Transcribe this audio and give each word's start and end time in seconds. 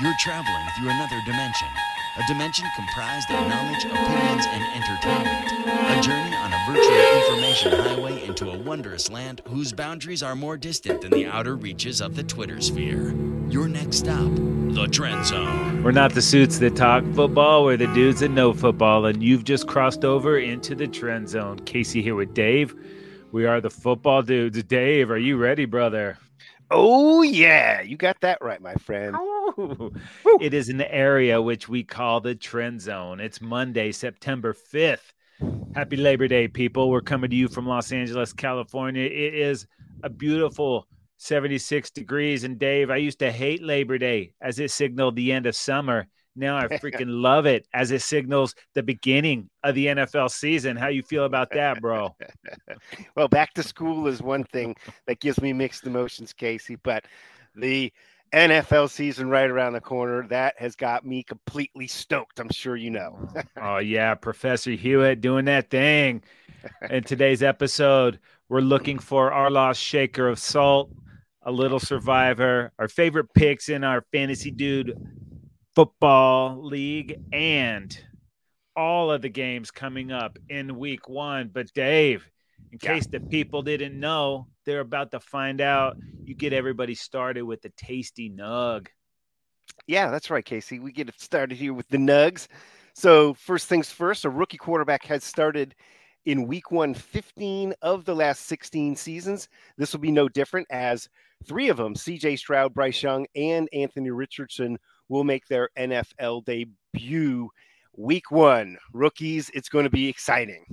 You're 0.00 0.14
traveling 0.20 0.68
through 0.76 0.90
another 0.90 1.20
dimension, 1.26 1.66
a 2.16 2.26
dimension 2.28 2.66
comprised 2.76 3.28
of 3.32 3.48
knowledge, 3.48 3.84
opinions, 3.84 4.46
and 4.46 4.62
entertainment. 4.76 5.50
A 5.66 6.00
journey 6.00 6.36
on 6.36 6.52
a 6.52 6.64
virtual 6.68 7.18
information 7.18 7.72
highway 7.72 8.24
into 8.24 8.48
a 8.48 8.58
wondrous 8.58 9.10
land 9.10 9.42
whose 9.48 9.72
boundaries 9.72 10.22
are 10.22 10.36
more 10.36 10.56
distant 10.56 11.00
than 11.00 11.10
the 11.10 11.26
outer 11.26 11.56
reaches 11.56 12.00
of 12.00 12.14
the 12.14 12.22
Twitter 12.22 12.60
sphere. 12.60 13.12
Your 13.48 13.66
next 13.66 13.96
stop, 13.96 14.30
the 14.36 14.86
Trend 14.88 15.26
Zone. 15.26 15.82
We're 15.82 15.90
not 15.90 16.14
the 16.14 16.22
suits 16.22 16.58
that 16.58 16.76
talk 16.76 17.02
football, 17.14 17.64
we're 17.64 17.76
the 17.76 17.92
dudes 17.92 18.20
that 18.20 18.28
know 18.28 18.52
football, 18.52 19.06
and 19.06 19.20
you've 19.20 19.42
just 19.42 19.66
crossed 19.66 20.04
over 20.04 20.38
into 20.38 20.76
the 20.76 20.86
Trend 20.86 21.28
Zone. 21.28 21.58
Casey 21.64 22.02
here 22.02 22.14
with 22.14 22.34
Dave. 22.34 22.72
We 23.32 23.46
are 23.46 23.60
the 23.60 23.70
football 23.70 24.22
dudes. 24.22 24.62
Dave, 24.62 25.10
are 25.10 25.18
you 25.18 25.36
ready, 25.38 25.64
brother? 25.64 26.18
Oh 26.70 27.22
yeah, 27.22 27.80
you 27.80 27.96
got 27.96 28.20
that 28.20 28.38
right, 28.42 28.60
my 28.60 28.74
friend. 28.74 29.16
Oh, 29.18 29.90
it 30.40 30.52
is 30.52 30.68
an 30.68 30.82
area 30.82 31.40
which 31.40 31.68
we 31.68 31.82
call 31.82 32.20
the 32.20 32.34
Trend 32.34 32.82
Zone. 32.82 33.20
It's 33.20 33.40
Monday, 33.40 33.90
September 33.92 34.52
5th. 34.52 35.12
Happy 35.74 35.96
Labor 35.96 36.28
Day, 36.28 36.46
people. 36.46 36.90
We're 36.90 37.00
coming 37.00 37.30
to 37.30 37.36
you 37.36 37.48
from 37.48 37.66
Los 37.66 37.90
Angeles, 37.90 38.32
California. 38.32 39.04
It 39.04 39.34
is 39.34 39.66
a 40.02 40.10
beautiful 40.10 40.86
76 41.16 41.90
degrees. 41.90 42.44
And 42.44 42.58
Dave, 42.58 42.90
I 42.90 42.96
used 42.96 43.20
to 43.20 43.32
hate 43.32 43.62
Labor 43.62 43.96
Day 43.96 44.32
as 44.40 44.58
it 44.58 44.70
signaled 44.70 45.16
the 45.16 45.32
end 45.32 45.46
of 45.46 45.56
summer. 45.56 46.06
Now 46.38 46.56
I 46.56 46.66
freaking 46.68 47.06
love 47.08 47.46
it 47.46 47.66
as 47.74 47.90
it 47.90 48.02
signals 48.02 48.54
the 48.74 48.82
beginning 48.82 49.50
of 49.64 49.74
the 49.74 49.86
NFL 49.86 50.30
season. 50.30 50.76
How 50.76 50.88
you 50.88 51.02
feel 51.02 51.24
about 51.24 51.50
that, 51.50 51.80
bro? 51.80 52.14
well, 53.16 53.28
back 53.28 53.54
to 53.54 53.62
school 53.62 54.06
is 54.06 54.22
one 54.22 54.44
thing 54.44 54.76
that 55.06 55.20
gives 55.20 55.40
me 55.40 55.52
mixed 55.52 55.86
emotions, 55.86 56.32
Casey, 56.32 56.76
but 56.76 57.04
the 57.54 57.92
NFL 58.32 58.90
season 58.90 59.28
right 59.28 59.50
around 59.50 59.72
the 59.72 59.80
corner, 59.80 60.26
that 60.28 60.54
has 60.58 60.76
got 60.76 61.04
me 61.04 61.22
completely 61.22 61.86
stoked. 61.86 62.38
I'm 62.38 62.50
sure 62.50 62.76
you 62.76 62.90
know. 62.90 63.18
oh, 63.36 63.42
oh 63.56 63.78
yeah, 63.78 64.14
Professor 64.14 64.72
Hewitt 64.72 65.20
doing 65.20 65.46
that 65.46 65.70
thing. 65.70 66.22
In 66.90 67.02
today's 67.04 67.42
episode, 67.42 68.20
we're 68.48 68.60
looking 68.60 68.98
for 68.98 69.32
our 69.32 69.50
lost 69.50 69.80
shaker 69.82 70.28
of 70.28 70.38
salt, 70.38 70.90
a 71.42 71.50
little 71.50 71.80
survivor, 71.80 72.70
our 72.78 72.88
favorite 72.88 73.32
picks 73.34 73.70
in 73.70 73.82
our 73.82 74.04
fantasy 74.12 74.50
dude 74.50 74.94
football 75.78 76.60
league 76.66 77.20
and 77.32 78.00
all 78.74 79.12
of 79.12 79.22
the 79.22 79.28
games 79.28 79.70
coming 79.70 80.10
up 80.10 80.36
in 80.48 80.76
week 80.76 81.08
one. 81.08 81.50
But 81.52 81.72
Dave, 81.72 82.28
in 82.72 82.80
yeah. 82.82 82.94
case 82.94 83.06
the 83.06 83.20
people 83.20 83.62
didn't 83.62 84.00
know, 84.00 84.48
they're 84.66 84.80
about 84.80 85.12
to 85.12 85.20
find 85.20 85.60
out. 85.60 85.96
You 86.24 86.34
get 86.34 86.52
everybody 86.52 86.96
started 86.96 87.42
with 87.42 87.62
the 87.62 87.68
tasty 87.76 88.28
nug. 88.28 88.88
Yeah, 89.86 90.10
that's 90.10 90.30
right, 90.30 90.44
Casey. 90.44 90.80
We 90.80 90.90
get 90.90 91.14
started 91.20 91.56
here 91.56 91.72
with 91.72 91.86
the 91.90 91.96
nugs. 91.96 92.48
So, 92.94 93.34
first 93.34 93.68
things 93.68 93.88
first, 93.88 94.24
a 94.24 94.30
rookie 94.30 94.58
quarterback 94.58 95.04
has 95.04 95.22
started 95.22 95.76
in 96.24 96.48
week 96.48 96.72
one 96.72 96.92
15 96.92 97.72
of 97.82 98.04
the 98.04 98.16
last 98.16 98.46
16 98.46 98.96
seasons. 98.96 99.48
This 99.76 99.92
will 99.92 100.00
be 100.00 100.10
no 100.10 100.28
different 100.28 100.66
as 100.70 101.08
three 101.46 101.68
of 101.68 101.76
them, 101.76 101.94
CJ 101.94 102.36
Stroud, 102.36 102.74
Bryce 102.74 103.00
Young, 103.00 103.26
and 103.36 103.68
Anthony 103.72 104.10
Richardson, 104.10 104.76
will 105.08 105.24
make 105.24 105.46
their 105.46 105.70
NFL 105.78 106.44
debut 106.44 107.50
week 107.96 108.30
one. 108.30 108.78
Rookies, 108.92 109.50
it's 109.54 109.68
going 109.68 109.84
to 109.84 109.90
be 109.90 110.08
exciting. 110.08 110.64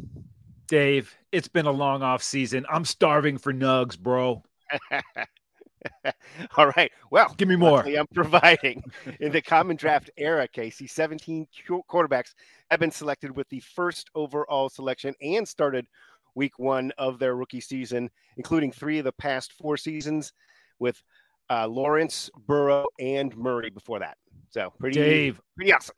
Dave, 0.68 1.16
it's 1.32 1.48
been 1.48 1.66
a 1.66 1.72
long 1.72 2.02
off 2.02 2.24
season. 2.24 2.66
I'm 2.70 2.86
starving 2.86 3.38
for 3.38 3.54
nugs, 3.54 3.98
bro. 3.98 4.44
All 6.58 6.68
right. 6.76 6.92
Well, 7.12 7.34
give 7.38 7.48
me 7.48 7.56
more. 7.56 7.86
I'm 7.86 8.08
providing. 8.08 8.84
In 9.20 9.32
the 9.32 9.42
common 9.42 9.76
draft 9.76 10.10
era, 10.18 10.48
Casey, 10.48 10.88
17 10.88 11.48
quarterbacks 11.90 12.34
have 12.72 12.80
been 12.80 12.92
selected 12.92 13.36
with 13.36 13.48
the 13.50 13.60
first 13.60 14.10
overall 14.16 14.70
selection 14.70 15.14
and 15.22 15.48
started 15.48 15.86
week 16.34 16.58
one 16.58 16.92
of 16.98 17.20
their 17.20 17.36
rookie 17.36 17.62
season, 17.62 18.10
including 18.38 18.72
three 18.72 18.98
of 19.00 19.06
the 19.06 19.12
past 19.12 19.54
four 19.54 19.78
seasons 19.78 20.34
with 20.80 21.02
uh, 21.50 21.68
Lawrence, 21.68 22.30
Burrow, 22.48 22.86
and 23.00 23.36
Murray 23.38 23.70
before 23.70 24.00
that. 24.00 24.18
So 24.50 24.74
pretty, 24.80 25.00
Dave, 25.00 25.42
pretty 25.56 25.74
awesome. 25.74 25.96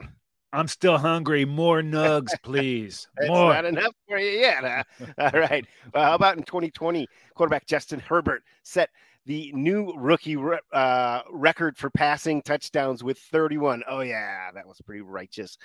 I'm 0.53 0.67
still 0.67 0.97
hungry. 0.97 1.45
More 1.45 1.81
nugs, 1.81 2.31
please. 2.43 3.07
More. 3.27 3.53
not 3.53 3.65
enough 3.65 3.93
for 4.07 4.17
you 4.17 4.39
yet. 4.39 4.63
Huh? 4.63 4.83
All 5.33 5.39
right. 5.39 5.65
Well, 5.93 6.03
how 6.03 6.15
about 6.15 6.37
in 6.37 6.43
2020, 6.43 7.07
quarterback 7.35 7.67
Justin 7.67 7.99
Herbert 7.99 8.43
set 8.63 8.89
the 9.25 9.51
new 9.53 9.93
rookie 9.97 10.37
re- 10.37 10.59
uh, 10.71 11.21
record 11.31 11.77
for 11.77 11.89
passing 11.89 12.41
touchdowns 12.41 13.03
with 13.03 13.17
31. 13.19 13.83
Oh 13.87 13.99
yeah, 13.99 14.49
that 14.53 14.65
was 14.65 14.81
pretty 14.81 15.01
righteous. 15.01 15.57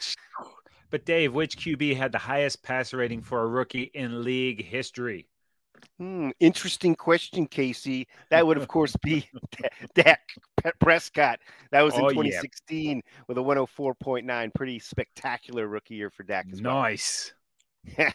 But 0.90 1.06
Dave, 1.06 1.32
which 1.32 1.56
QB 1.56 1.96
had 1.96 2.12
the 2.12 2.18
highest 2.18 2.62
passer 2.62 2.98
rating 2.98 3.22
for 3.22 3.42
a 3.42 3.46
rookie 3.46 3.90
in 3.94 4.24
league 4.24 4.62
history? 4.64 5.26
Hmm, 5.98 6.30
interesting 6.40 6.94
question, 6.94 7.46
Casey. 7.46 8.08
That 8.30 8.46
would, 8.46 8.56
of 8.56 8.68
course, 8.68 8.96
be 9.02 9.28
Dak 9.94 10.20
Prescott. 10.80 11.40
That 11.70 11.82
was 11.82 11.94
in 11.94 12.04
oh, 12.04 12.08
2016 12.10 12.96
yeah. 12.96 13.02
with 13.28 13.38
a 13.38 13.40
104.9. 13.40 14.54
Pretty 14.54 14.78
spectacular 14.78 15.68
rookie 15.68 15.94
year 15.94 16.10
for 16.10 16.22
Dak. 16.22 16.46
nice. 16.48 17.32
Well. 17.32 17.38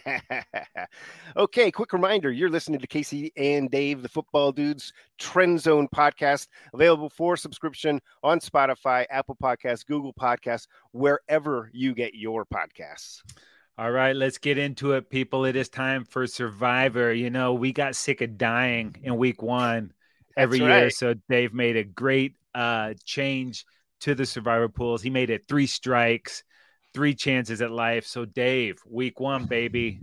okay, 1.38 1.72
quick 1.72 1.92
reminder 1.92 2.32
you're 2.32 2.50
listening 2.50 2.80
to 2.80 2.88
Casey 2.88 3.32
and 3.36 3.70
Dave, 3.70 4.02
the 4.02 4.10
football 4.10 4.52
dudes 4.52 4.94
Trend 5.18 5.60
Zone 5.60 5.88
podcast, 5.94 6.48
available 6.74 7.10
for 7.10 7.36
subscription 7.36 8.00
on 8.24 8.40
Spotify, 8.40 9.06
Apple 9.10 9.36
Podcasts, 9.42 9.86
Google 9.86 10.14
Podcasts, 10.14 10.68
wherever 10.92 11.70
you 11.74 11.94
get 11.94 12.16
your 12.16 12.46
podcasts. 12.46 13.22
All 13.80 13.92
right, 13.92 14.16
let's 14.16 14.40
get 14.40 14.58
into 14.58 14.94
it, 14.94 15.08
people. 15.08 15.46
It 15.46 15.56
is 15.56 15.70
time 15.70 16.04
for 16.04 16.26
Survivor. 16.26 17.14
You 17.14 17.30
know, 17.30 17.54
we 17.54 17.72
got 17.72 17.96
sick 17.96 18.22
of 18.22 18.36
dying 18.36 18.96
in 19.04 19.18
week 19.18 19.44
one 19.44 19.92
every 20.36 20.60
right. 20.62 20.80
year. 20.80 20.90
So 20.90 21.14
Dave 21.30 21.54
made 21.54 21.78
a 21.78 21.84
great 21.84 22.34
uh, 22.56 22.96
change 23.06 23.66
to 24.02 24.16
the 24.16 24.26
Survivor 24.26 24.68
pools. 24.68 25.04
He 25.04 25.12
made 25.12 25.30
it 25.30 25.48
three 25.48 25.68
strikes, 25.68 26.44
three 26.96 27.14
chances 27.14 27.62
at 27.62 27.70
life. 27.70 28.08
So 28.08 28.26
Dave, 28.26 28.80
week 28.90 29.20
one, 29.20 29.46
baby. 29.46 30.00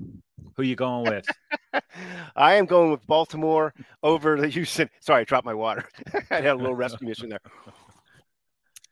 Who 0.56 0.62
you 0.62 0.76
going 0.76 1.10
with? 1.10 1.26
I 2.36 2.54
am 2.54 2.66
going 2.66 2.92
with 2.92 3.04
Baltimore 3.08 3.74
over 4.04 4.40
the 4.40 4.46
Houston. 4.46 4.88
Sorry, 5.00 5.22
I 5.22 5.24
dropped 5.24 5.46
my 5.46 5.54
water. 5.54 5.84
I 6.30 6.36
had 6.36 6.46
a 6.46 6.54
little 6.54 6.76
rescue 6.76 7.08
mission 7.08 7.28
there. 7.28 7.40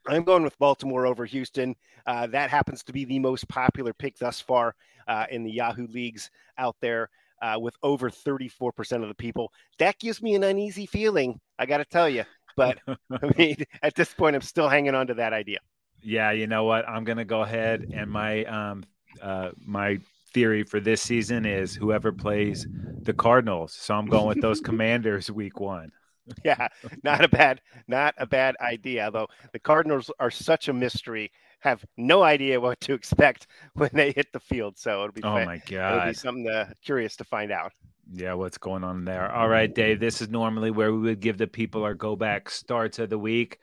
I'm 0.07 0.25
going 0.25 0.43
with 0.43 0.59
Baltimore 0.59 1.07
over 1.07 1.25
Houston. 1.25 1.77
Uh, 2.07 2.27
that 2.29 2.51
happens 2.51 2.83
to 2.85 2.93
be 2.93 3.05
the 3.05 3.19
most 3.19 3.49
popular 3.49 3.93
pick 3.93 4.19
thus 4.19 4.41
far 4.41 4.75
uh, 5.07 5.27
in 5.31 5.45
the 5.45 5.51
Yahoo 5.51 5.87
leagues 5.87 6.31
out 6.59 6.77
there, 6.81 7.09
uh, 7.41 7.59
with 7.61 7.77
over 7.83 8.11
34% 8.11 9.03
of 9.03 9.09
the 9.09 9.15
people. 9.15 9.53
That 9.79 9.99
gives 9.99 10.23
me 10.23 10.35
an 10.35 10.45
uneasy 10.45 10.87
feeling. 10.87 11.41
I 11.59 11.67
got 11.67 11.79
to 11.79 11.85
tell 11.85 12.09
you, 12.09 12.25
but 12.57 12.79
I 12.87 13.33
mean, 13.37 13.57
at 13.83 13.95
this 13.95 14.13
point, 14.15 14.37
I'm 14.37 14.43
still 14.43 14.69
hanging 14.69 14.95
on 14.95 15.07
to 15.09 15.15
that 15.15 15.33
idea. 15.33 15.59
Yeah, 16.03 16.33
you 16.33 16.47
know 16.47 16.65
what? 16.65 16.89
I'm 16.89 17.05
going 17.05 17.19
to 17.19 17.25
go 17.25 17.43
ahead 17.43 17.87
and 17.95 18.11
my 18.11 18.45
um, 18.45 18.85
uh, 19.21 19.51
my 19.65 19.99
theory 20.33 20.63
for 20.63 20.81
this 20.81 21.03
season 21.03 21.45
is 21.45 21.75
whoever 21.75 22.11
plays 22.11 22.67
the 23.03 23.13
Cardinals. 23.13 23.73
So 23.75 23.95
I'm 23.95 24.07
going 24.07 24.27
with 24.27 24.41
those 24.41 24.61
Commanders 24.63 25.31
week 25.31 25.61
one. 25.61 25.93
yeah, 26.45 26.69
not 27.03 27.25
a 27.25 27.29
bad, 27.29 27.61
not 27.89 28.15
a 28.19 28.27
bad 28.27 28.57
idea. 28.61 29.11
Though 29.11 29.29
the 29.53 29.59
Cardinals 29.59 30.11
are 30.21 30.31
such 30.31 30.69
a 30.69 30.73
mystery, 30.73 31.33
have 31.61 31.85
no 31.97 32.23
idea 32.23 32.61
what 32.61 32.81
to 32.81 32.95
expect 32.95 33.47
when 33.75 33.91
they 33.93 34.13
hit 34.13 34.27
the 34.33 34.41
field. 34.41 34.79
So 34.79 35.05
it'll 35.05 35.13
be 35.13 35.23
oh 35.23 35.45
my 35.45 35.61
god, 35.69 35.97
it'll 35.97 36.09
be 36.09 36.15
something 36.15 36.45
to, 36.45 36.73
curious 36.85 37.17
to 37.17 37.25
find 37.25 37.53
out. 37.53 37.73
Yeah, 38.13 38.35
what's 38.35 38.59
going 38.59 38.85
on 38.85 39.05
there? 39.05 39.31
All 39.33 39.49
right, 39.49 39.73
Dave. 39.73 40.01
This 40.01 40.21
is 40.21 40.29
normally 40.29 40.71
where 40.71 40.93
we 40.93 40.99
would 40.99 41.21
give 41.21 41.39
the 41.39 41.47
people 41.47 41.85
our 41.85 41.95
go 41.95 42.17
back 42.17 42.51
starts 42.51 42.99
of 42.99 43.11
the 43.11 43.19
week, 43.19 43.59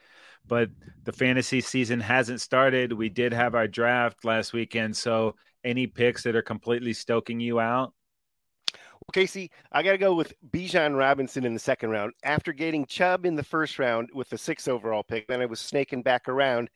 but 0.47 0.69
the 1.03 1.11
fantasy 1.11 1.61
season 1.61 1.99
hasn't 1.99 2.41
started. 2.41 2.93
We 2.93 3.09
did 3.09 3.33
have 3.33 3.53
our 3.53 3.67
draft 3.67 4.23
last 4.23 4.53
weekend, 4.53 4.95
so 4.95 5.35
any 5.63 5.87
picks 5.87 6.23
that 6.23 6.35
are 6.35 6.41
completely 6.41 6.93
stoking 6.93 7.39
you 7.39 7.59
out? 7.59 7.93
Casey, 9.09 9.51
I 9.71 9.83
got 9.83 9.91
to 9.91 9.97
go 9.97 10.13
with 10.13 10.33
Bijan 10.51 10.97
Robinson 10.97 11.45
in 11.45 11.53
the 11.53 11.59
second 11.59 11.89
round. 11.89 12.13
After 12.23 12.53
getting 12.53 12.85
Chubb 12.85 13.25
in 13.25 13.35
the 13.35 13.43
first 13.43 13.79
round 13.79 14.09
with 14.13 14.29
the 14.29 14.37
sixth 14.37 14.67
overall 14.67 15.03
pick, 15.03 15.27
then 15.27 15.41
I 15.41 15.45
was 15.45 15.59
snaking 15.59 16.01
back 16.01 16.27
around, 16.27 16.69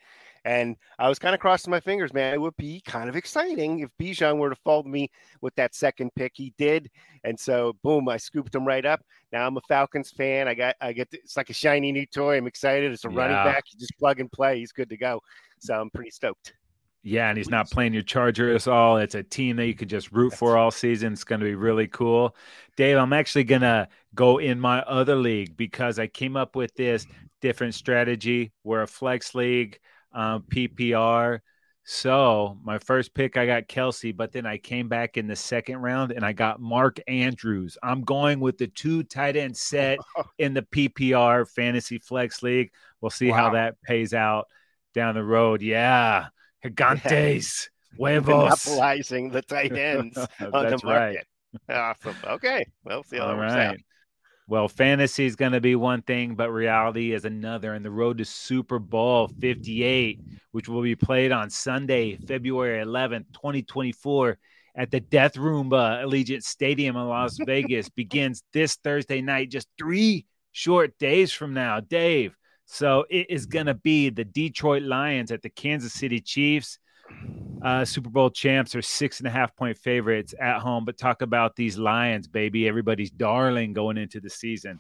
and 0.45 0.75
I 0.99 1.09
was 1.09 1.19
kind 1.19 1.33
of 1.33 1.41
crossing 1.41 1.71
my 1.71 1.79
fingers, 1.79 2.13
man. 2.13 2.33
It 2.33 2.41
would 2.41 2.57
be 2.57 2.81
kind 2.81 3.09
of 3.09 3.15
exciting 3.15 3.79
if 3.79 3.89
Bijan 3.99 4.37
were 4.37 4.49
to 4.49 4.83
to 4.83 4.83
me 4.89 5.09
with 5.41 5.55
that 5.55 5.75
second 5.75 6.13
pick. 6.15 6.33
He 6.35 6.53
did, 6.57 6.89
and 7.23 7.39
so 7.39 7.73
boom, 7.83 8.09
I 8.09 8.17
scooped 8.17 8.53
him 8.53 8.65
right 8.65 8.85
up. 8.85 9.01
Now 9.31 9.47
I'm 9.47 9.57
a 9.57 9.61
Falcons 9.67 10.11
fan. 10.11 10.47
I 10.47 10.53
got, 10.53 10.75
I 10.81 10.93
get, 10.93 11.11
to, 11.11 11.17
it's 11.17 11.37
like 11.37 11.49
a 11.49 11.53
shiny 11.53 11.91
new 11.91 12.05
toy. 12.05 12.37
I'm 12.37 12.47
excited. 12.47 12.91
It's 12.91 13.05
a 13.05 13.09
yeah. 13.09 13.17
running 13.17 13.53
back. 13.53 13.63
You 13.71 13.79
just 13.79 13.97
plug 13.97 14.19
and 14.19 14.31
play. 14.31 14.59
He's 14.59 14.71
good 14.71 14.89
to 14.89 14.97
go. 14.97 15.21
So 15.59 15.79
I'm 15.79 15.89
pretty 15.89 16.11
stoked. 16.11 16.53
Yeah, 17.03 17.27
and 17.27 17.37
he's 17.37 17.49
not 17.49 17.69
playing 17.69 17.93
your 17.93 18.01
Chargers 18.01 18.65
all. 18.65 18.97
It's 18.97 19.15
a 19.15 19.23
team 19.23 19.57
that 19.57 19.67
you 19.67 19.75
could 19.75 19.89
just 19.89 20.11
root 20.13 20.33
for 20.33 20.57
all 20.57 20.71
season. 20.71 21.11
It's 21.13 21.25
going 21.25 21.41
to 21.41 21.45
be 21.45 21.55
really 21.55 21.87
cool. 21.87 22.35
Dave, 22.77 22.97
I'm 22.97 23.11
actually 23.11 23.43
going 23.43 23.61
to 23.61 23.89
go 24.15 24.37
in 24.37 24.59
my 24.59 24.81
other 24.83 25.15
league 25.17 25.57
because 25.57 25.99
I 25.99 26.07
came 26.07 26.37
up 26.37 26.55
with 26.55 26.73
this 26.75 27.05
different 27.41 27.75
strategy. 27.75 28.53
We're 28.63 28.83
a 28.83 28.87
flex 28.87 29.35
league. 29.35 29.79
um, 30.13 30.43
PPR. 30.43 31.39
So 31.85 32.57
my 32.63 32.77
first 32.77 33.13
pick, 33.13 33.35
I 33.35 33.45
got 33.45 33.67
Kelce, 33.67 34.15
but 34.15 34.31
then 34.31 34.45
I 34.45 34.57
came 34.57 34.87
back 34.87 35.17
in 35.17 35.27
the 35.27 35.35
second 35.35 35.79
round 35.79 36.13
and 36.13 36.23
I 36.23 36.31
got 36.31 36.61
Mark 36.61 36.99
Andrews. 37.07 37.77
I'm 37.83 38.03
going 38.03 38.39
with 38.39 38.57
the 38.57 38.67
two 38.67 39.03
tight 39.03 39.35
end 39.35 39.57
set 39.57 39.99
in 40.37 40.53
the 40.53 40.61
PPR 40.61 41.49
fantasy 41.49 41.97
flex 41.97 42.41
league. 42.41 42.71
We'll 43.01 43.09
see 43.09 43.31
wow. 43.31 43.37
how 43.37 43.49
that 43.51 43.81
pays 43.81 44.13
out 44.13 44.47
down 44.93 45.15
the 45.15 45.23
road. 45.23 45.61
Yeah. 45.61 46.27
Gigantes. 46.63 47.69
Huevos. 47.97 48.65
Monopolizing 48.65 49.29
the 49.29 49.43
tight 49.43 49.77
ends 49.77 50.17
on 50.17 50.27
the 50.51 50.79
market. 50.83 51.27
Right. 51.69 51.77
Awesome. 51.77 52.15
Okay. 52.25 52.65
Well, 52.83 53.03
see 53.03 53.17
how 53.17 53.27
All 53.27 53.35
right. 53.35 53.67
Out. 53.67 53.77
Well, 54.47 54.67
fantasy 54.67 55.25
is 55.25 55.35
going 55.35 55.53
to 55.53 55.61
be 55.61 55.75
one 55.75 56.01
thing, 56.01 56.35
but 56.35 56.51
reality 56.51 57.13
is 57.13 57.23
another. 57.23 57.73
And 57.73 57.85
the 57.85 57.91
road 57.91 58.17
to 58.17 58.25
Super 58.25 58.77
Bowl 58.77 59.29
58, 59.39 60.19
which 60.51 60.67
will 60.67 60.81
be 60.81 60.95
played 60.95 61.31
on 61.31 61.49
Sunday, 61.49 62.17
February 62.17 62.83
11th, 62.83 63.31
2024, 63.33 64.37
at 64.75 64.91
the 64.91 64.99
Death 64.99 65.35
Roomba 65.35 66.03
Allegiant 66.03 66.43
Stadium 66.43 66.97
in 66.97 67.07
Las 67.07 67.37
Vegas, 67.45 67.89
begins 67.89 68.43
this 68.51 68.75
Thursday 68.75 69.21
night, 69.21 69.49
just 69.49 69.67
three 69.77 70.25
short 70.51 70.97
days 70.97 71.31
from 71.31 71.53
now, 71.53 71.79
Dave. 71.79 72.35
So 72.65 73.05
it 73.09 73.27
is 73.29 73.45
going 73.45 73.65
to 73.65 73.73
be 73.73 74.09
the 74.09 74.25
Detroit 74.25 74.83
Lions 74.83 75.31
at 75.31 75.41
the 75.41 75.49
Kansas 75.49 75.93
City 75.93 76.19
Chiefs. 76.19 76.79
Uh, 77.61 77.85
Super 77.85 78.09
Bowl 78.09 78.29
champs 78.29 78.75
are 78.75 78.81
six 78.81 79.19
and 79.19 79.27
a 79.27 79.31
half 79.31 79.55
point 79.55 79.77
favorites 79.77 80.33
at 80.39 80.59
home, 80.59 80.85
but 80.85 80.97
talk 80.97 81.21
about 81.21 81.55
these 81.55 81.77
Lions, 81.77 82.27
baby. 82.27 82.67
Everybody's 82.67 83.11
darling 83.11 83.73
going 83.73 83.97
into 83.97 84.19
the 84.19 84.29
season. 84.29 84.79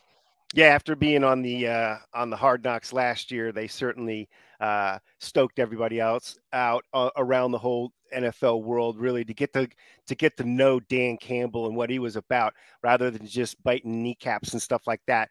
Yeah, 0.53 0.67
after 0.67 0.95
being 0.95 1.23
on 1.23 1.41
the 1.41 1.67
uh, 1.67 1.95
on 2.13 2.29
the 2.29 2.35
hard 2.35 2.63
knocks 2.63 2.93
last 2.93 3.31
year, 3.31 3.51
they 3.51 3.67
certainly 3.67 4.29
uh, 4.59 4.99
stoked 5.19 5.57
everybody 5.57 5.99
else 5.99 6.37
out 6.51 6.85
uh, 6.93 7.09
around 7.17 7.51
the 7.51 7.57
whole 7.57 7.91
NFL 8.15 8.63
world, 8.63 8.99
really 8.99 9.25
to 9.25 9.33
get 9.33 9.51
to 9.53 9.67
to 10.05 10.15
get 10.15 10.37
to 10.37 10.43
know 10.43 10.79
Dan 10.79 11.17
Campbell 11.17 11.65
and 11.65 11.75
what 11.75 11.89
he 11.89 11.97
was 11.97 12.17
about, 12.17 12.53
rather 12.83 13.09
than 13.09 13.25
just 13.25 13.61
biting 13.63 14.03
kneecaps 14.03 14.53
and 14.53 14.61
stuff 14.61 14.85
like 14.85 15.01
that. 15.07 15.29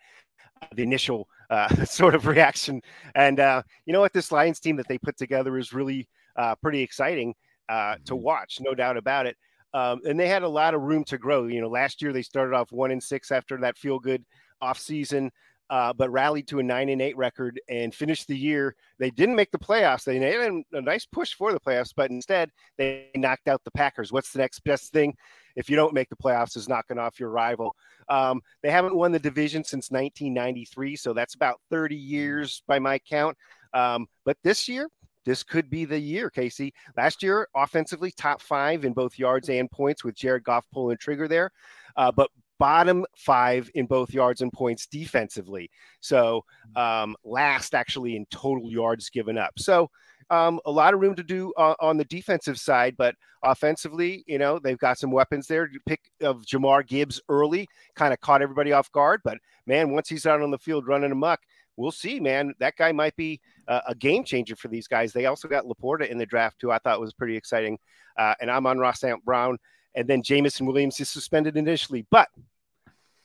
The 0.74 0.82
initial 0.82 1.28
uh, 1.52 1.68
sort 1.84 2.14
of 2.14 2.26
reaction, 2.26 2.80
and 3.14 3.38
uh, 3.38 3.62
you 3.86 3.92
know 3.92 4.00
what, 4.00 4.12
this 4.12 4.32
Lions 4.32 4.58
team 4.58 4.76
that 4.76 4.88
they 4.88 4.98
put 4.98 5.16
together 5.16 5.58
is 5.58 5.72
really 5.72 6.08
uh, 6.36 6.54
pretty 6.56 6.80
exciting 6.80 7.34
uh, 7.68 7.96
to 8.06 8.14
mm-hmm. 8.14 8.24
watch, 8.24 8.58
no 8.60 8.74
doubt 8.74 8.96
about 8.96 9.26
it. 9.26 9.36
Um, 9.74 10.00
and 10.06 10.18
they 10.18 10.28
had 10.28 10.42
a 10.42 10.48
lot 10.48 10.74
of 10.74 10.82
room 10.82 11.04
to 11.04 11.18
grow. 11.18 11.46
You 11.46 11.60
know, 11.60 11.68
last 11.68 12.02
year 12.02 12.12
they 12.12 12.22
started 12.22 12.54
off 12.54 12.72
one 12.72 12.90
and 12.90 13.02
six 13.02 13.30
after 13.30 13.56
that 13.58 13.78
feel 13.78 13.98
good 13.98 14.24
off 14.60 14.78
season, 14.78 15.30
uh, 15.72 15.90
but 15.90 16.10
rallied 16.10 16.46
to 16.46 16.58
a 16.58 16.62
nine 16.62 16.90
and 16.90 17.00
eight 17.00 17.16
record 17.16 17.58
and 17.66 17.94
finished 17.94 18.28
the 18.28 18.36
year. 18.36 18.76
They 18.98 19.08
didn't 19.08 19.36
make 19.36 19.50
the 19.50 19.58
playoffs. 19.58 20.04
They 20.04 20.18
had 20.18 20.62
a 20.74 20.80
nice 20.82 21.06
push 21.06 21.32
for 21.32 21.50
the 21.50 21.58
playoffs, 21.58 21.94
but 21.96 22.10
instead 22.10 22.50
they 22.76 23.08
knocked 23.16 23.48
out 23.48 23.64
the 23.64 23.70
Packers. 23.70 24.12
What's 24.12 24.34
the 24.34 24.38
next 24.40 24.60
best 24.64 24.92
thing? 24.92 25.16
If 25.56 25.70
you 25.70 25.76
don't 25.76 25.94
make 25.94 26.10
the 26.10 26.16
playoffs, 26.16 26.58
is 26.58 26.68
knocking 26.68 26.98
off 26.98 27.18
your 27.18 27.30
rival. 27.30 27.74
Um, 28.10 28.42
they 28.62 28.70
haven't 28.70 28.94
won 28.94 29.12
the 29.12 29.18
division 29.18 29.64
since 29.64 29.90
1993, 29.90 30.94
so 30.94 31.14
that's 31.14 31.36
about 31.36 31.58
30 31.70 31.96
years 31.96 32.62
by 32.66 32.78
my 32.78 32.98
count. 32.98 33.38
Um, 33.72 34.08
but 34.26 34.36
this 34.44 34.68
year, 34.68 34.90
this 35.24 35.42
could 35.42 35.70
be 35.70 35.86
the 35.86 35.98
year, 35.98 36.28
Casey. 36.28 36.74
Last 36.98 37.22
year, 37.22 37.48
offensively, 37.56 38.10
top 38.10 38.42
five 38.42 38.84
in 38.84 38.92
both 38.92 39.18
yards 39.18 39.48
and 39.48 39.70
points 39.70 40.04
with 40.04 40.16
Jared 40.16 40.44
Goff 40.44 40.66
pulling 40.70 40.98
trigger 40.98 41.28
there, 41.28 41.50
uh, 41.96 42.12
but 42.12 42.28
bottom 42.62 43.04
five 43.16 43.68
in 43.74 43.86
both 43.86 44.14
yards 44.14 44.40
and 44.40 44.52
points 44.52 44.86
defensively. 44.86 45.68
So 45.98 46.44
um, 46.76 47.16
last 47.24 47.74
actually 47.74 48.14
in 48.14 48.24
total 48.26 48.70
yards 48.70 49.10
given 49.10 49.36
up. 49.36 49.58
So 49.58 49.90
um, 50.30 50.60
a 50.64 50.70
lot 50.70 50.94
of 50.94 51.00
room 51.00 51.16
to 51.16 51.24
do 51.24 51.52
uh, 51.56 51.74
on 51.80 51.96
the 51.96 52.04
defensive 52.04 52.60
side, 52.60 52.94
but 52.96 53.16
offensively, 53.42 54.22
you 54.28 54.38
know, 54.38 54.60
they've 54.60 54.78
got 54.78 54.96
some 54.96 55.10
weapons 55.10 55.48
there. 55.48 55.68
Pick 55.86 56.02
of 56.20 56.44
Jahmyr 56.44 56.86
Gibbs 56.86 57.20
early 57.28 57.68
kind 57.96 58.14
of 58.14 58.20
caught 58.20 58.42
everybody 58.42 58.70
off 58.70 58.92
guard, 58.92 59.22
but 59.24 59.38
man, 59.66 59.90
once 59.90 60.08
he's 60.08 60.24
out 60.24 60.40
on 60.40 60.52
the 60.52 60.58
field 60.58 60.86
running 60.86 61.10
amok, 61.10 61.40
we'll 61.76 61.90
see, 61.90 62.20
man. 62.20 62.54
That 62.60 62.76
guy 62.76 62.92
might 62.92 63.16
be 63.16 63.40
uh, 63.66 63.80
a 63.88 63.94
game 63.96 64.22
changer 64.22 64.54
for 64.54 64.68
these 64.68 64.86
guys. 64.86 65.12
They 65.12 65.26
also 65.26 65.48
got 65.48 65.64
LaPorta 65.64 66.08
in 66.08 66.16
the 66.16 66.26
draft, 66.26 66.60
too. 66.60 66.70
I 66.70 66.78
thought 66.78 67.00
was 67.00 67.12
pretty 67.12 67.36
exciting. 67.36 67.76
Uh, 68.16 68.34
and 68.40 68.48
Amon-Ra 68.48 68.92
St. 68.92 69.24
Brown. 69.24 69.58
And 69.94 70.08
then 70.08 70.22
Jameson 70.22 70.64
Williams 70.64 71.00
is 71.00 71.10
suspended 71.10 71.56
initially, 71.56 72.06
but 72.10 72.28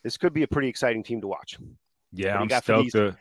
this 0.03 0.17
could 0.17 0.33
be 0.33 0.43
a 0.43 0.47
pretty 0.47 0.67
exciting 0.67 1.03
team 1.03 1.21
to 1.21 1.27
watch. 1.27 1.57
Yeah, 2.13 2.39
I'm 2.39 2.49
stoked. 2.49 2.91
To, 2.93 3.15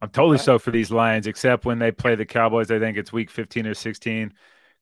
I'm 0.00 0.10
totally 0.10 0.38
stoked 0.38 0.64
for 0.64 0.70
these 0.70 0.90
Lions, 0.90 1.26
except 1.26 1.64
when 1.64 1.78
they 1.78 1.90
play 1.90 2.14
the 2.14 2.26
Cowboys. 2.26 2.70
I 2.70 2.78
think 2.78 2.96
it's 2.96 3.12
week 3.12 3.30
15 3.30 3.66
or 3.66 3.74
16. 3.74 4.32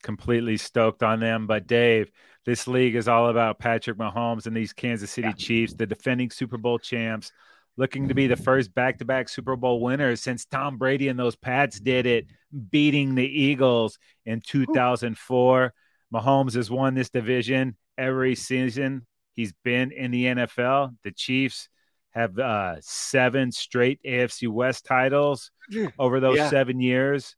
Completely 0.02 0.56
stoked 0.56 1.02
on 1.02 1.20
them. 1.20 1.46
But 1.46 1.66
Dave, 1.66 2.10
this 2.44 2.66
league 2.66 2.96
is 2.96 3.08
all 3.08 3.28
about 3.28 3.58
Patrick 3.58 3.98
Mahomes 3.98 4.46
and 4.46 4.56
these 4.56 4.72
Kansas 4.72 5.10
City 5.10 5.28
yeah. 5.28 5.34
Chiefs, 5.34 5.74
the 5.74 5.86
defending 5.86 6.30
Super 6.30 6.58
Bowl 6.58 6.78
champs 6.78 7.32
looking 7.76 8.08
to 8.08 8.14
be 8.14 8.26
the 8.26 8.36
first 8.36 8.74
back 8.74 8.98
to 8.98 9.04
back 9.04 9.28
Super 9.28 9.56
Bowl 9.56 9.80
winner 9.80 10.16
since 10.16 10.44
Tom 10.46 10.78
Brady 10.78 11.08
and 11.08 11.18
those 11.18 11.36
Pats 11.36 11.78
did 11.78 12.06
it, 12.06 12.26
beating 12.70 13.14
the 13.14 13.26
Eagles 13.26 13.98
in 14.24 14.40
2004. 14.40 15.74
Mahomes 16.12 16.54
has 16.54 16.70
won 16.70 16.94
this 16.94 17.10
division 17.10 17.76
every 17.98 18.34
season 18.34 19.06
he's 19.36 19.52
been 19.64 19.92
in 19.92 20.10
the 20.10 20.24
NFL. 20.24 20.96
The 21.04 21.12
Chiefs 21.12 21.68
have 22.10 22.38
uh, 22.38 22.76
seven 22.80 23.52
straight 23.52 24.00
AFC 24.04 24.48
West 24.48 24.86
titles 24.86 25.50
over 25.98 26.18
those 26.18 26.38
yeah. 26.38 26.50
seven 26.50 26.80
years. 26.80 27.36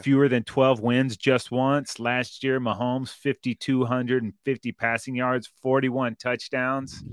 Fewer 0.00 0.26
than 0.28 0.42
12 0.42 0.80
wins 0.80 1.18
just 1.18 1.50
once. 1.50 2.00
Last 2.00 2.42
year, 2.42 2.58
Mahomes, 2.58 3.10
5,250 3.10 4.72
passing 4.72 5.14
yards, 5.14 5.50
41 5.60 6.16
touchdowns. 6.16 7.04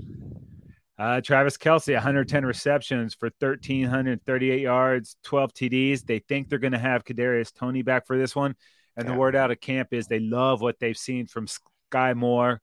Uh, 0.98 1.20
Travis 1.20 1.58
Kelce, 1.58 1.92
110 1.92 2.44
receptions 2.44 3.14
for 3.14 3.30
1,338 3.38 4.60
yards, 4.60 5.16
12 5.24 5.52
TDs. 5.54 6.06
They 6.06 6.20
think 6.20 6.48
they're 6.48 6.58
going 6.58 6.72
to 6.72 6.78
have 6.78 7.04
Kadarius 7.04 7.52
Toney 7.54 7.82
back 7.82 8.06
for 8.06 8.18
this 8.18 8.34
one. 8.34 8.54
And 8.96 9.06
yeah. 9.06 9.12
the 9.12 9.18
word 9.18 9.36
out 9.36 9.50
of 9.50 9.60
camp 9.60 9.88
is 9.92 10.06
they 10.06 10.20
love 10.20 10.60
what 10.60 10.78
they've 10.78 10.96
seen 10.96 11.26
from 11.26 11.46
Skyy 11.92 12.14
Moore. 12.14 12.60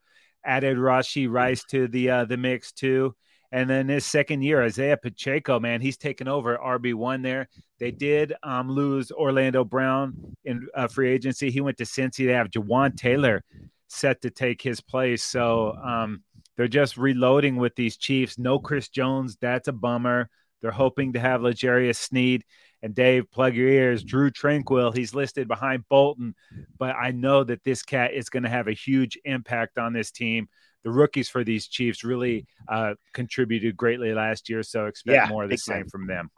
Added 0.48 0.78
Rashee 0.78 1.30
Rice 1.30 1.64
to 1.66 1.88
the 1.88 2.10
uh, 2.10 2.26
the 2.26 2.38
mix 2.38 2.72
too. 2.72 3.16
And 3.52 3.70
then 3.70 3.88
his 3.88 4.06
second 4.06 4.42
year, 4.42 4.62
Isaiah 4.62 4.98
Pacheco, 4.98 5.60
man, 5.60 5.80
he's 5.80 5.98
taken 5.98 6.28
over 6.28 6.58
RB 6.58 6.94
one 6.94 7.22
there. 7.22 7.48
They 7.80 7.92
did 7.92 8.34
um, 8.44 8.70
lose 8.70 9.12
Orlando 9.12 9.64
Brown 9.64 10.36
in 10.44 10.68
uh, 10.76 10.88
free 10.88 11.10
agency. 11.10 11.50
He 11.50 11.62
went 11.62 11.78
to 11.78 11.86
Cincy. 11.86 12.26
They 12.26 12.34
have 12.34 12.50
Jawaan 12.50 12.98
Taylor 12.98 13.44
set 13.88 14.22
to 14.22 14.30
take 14.30 14.62
his 14.62 14.82
place. 14.82 15.24
So 15.24 15.74
um, 15.82 16.24
they're 16.58 16.68
just 16.68 16.98
reloading 16.98 17.56
with 17.56 17.76
these 17.76 17.96
Chiefs. 17.96 18.38
No 18.38 18.60
Chris 18.60 18.90
Jones. 18.90 19.38
That's 19.40 19.70
a 19.70 19.74
bummer. 19.74 20.30
They're 20.62 20.72
hoping 20.72 21.14
to 21.14 21.20
have 21.20 21.42
L'Jarius 21.44 21.98
Sneed. 21.98 22.44
And 22.84 22.94
Dave, 22.94 23.30
plug 23.32 23.56
your 23.56 23.70
ears. 23.70 24.04
Drue 24.04 24.30
Tranquill, 24.30 24.96
he's 24.96 25.16
listed 25.16 25.48
behind 25.48 25.84
Bolton, 25.90 26.36
but 26.78 26.96
I 26.96 27.12
know 27.12 27.44
that 27.44 27.64
this 27.64 27.82
cat 27.82 28.14
is 28.14 28.30
going 28.30 28.44
to 28.44 28.50
have 28.50 28.68
a 28.68 28.74
huge 28.74 29.18
impact 29.26 29.78
on 29.78 29.94
this 29.94 30.12
team. 30.12 30.48
The 30.84 30.92
rookies 30.92 31.28
for 31.28 31.44
these 31.44 31.68
Chiefs 31.68 32.04
really 32.04 32.46
uh, 32.68 32.94
contributed 33.14 33.76
greatly 33.76 34.14
last 34.14 34.48
year, 34.48 34.64
so 34.64 34.86
expect 34.86 35.16
yeah, 35.16 35.28
more 35.28 35.44
of 35.44 35.50
the 35.50 35.58
same 35.58 35.88
from 35.88 36.08
them. 36.08 36.30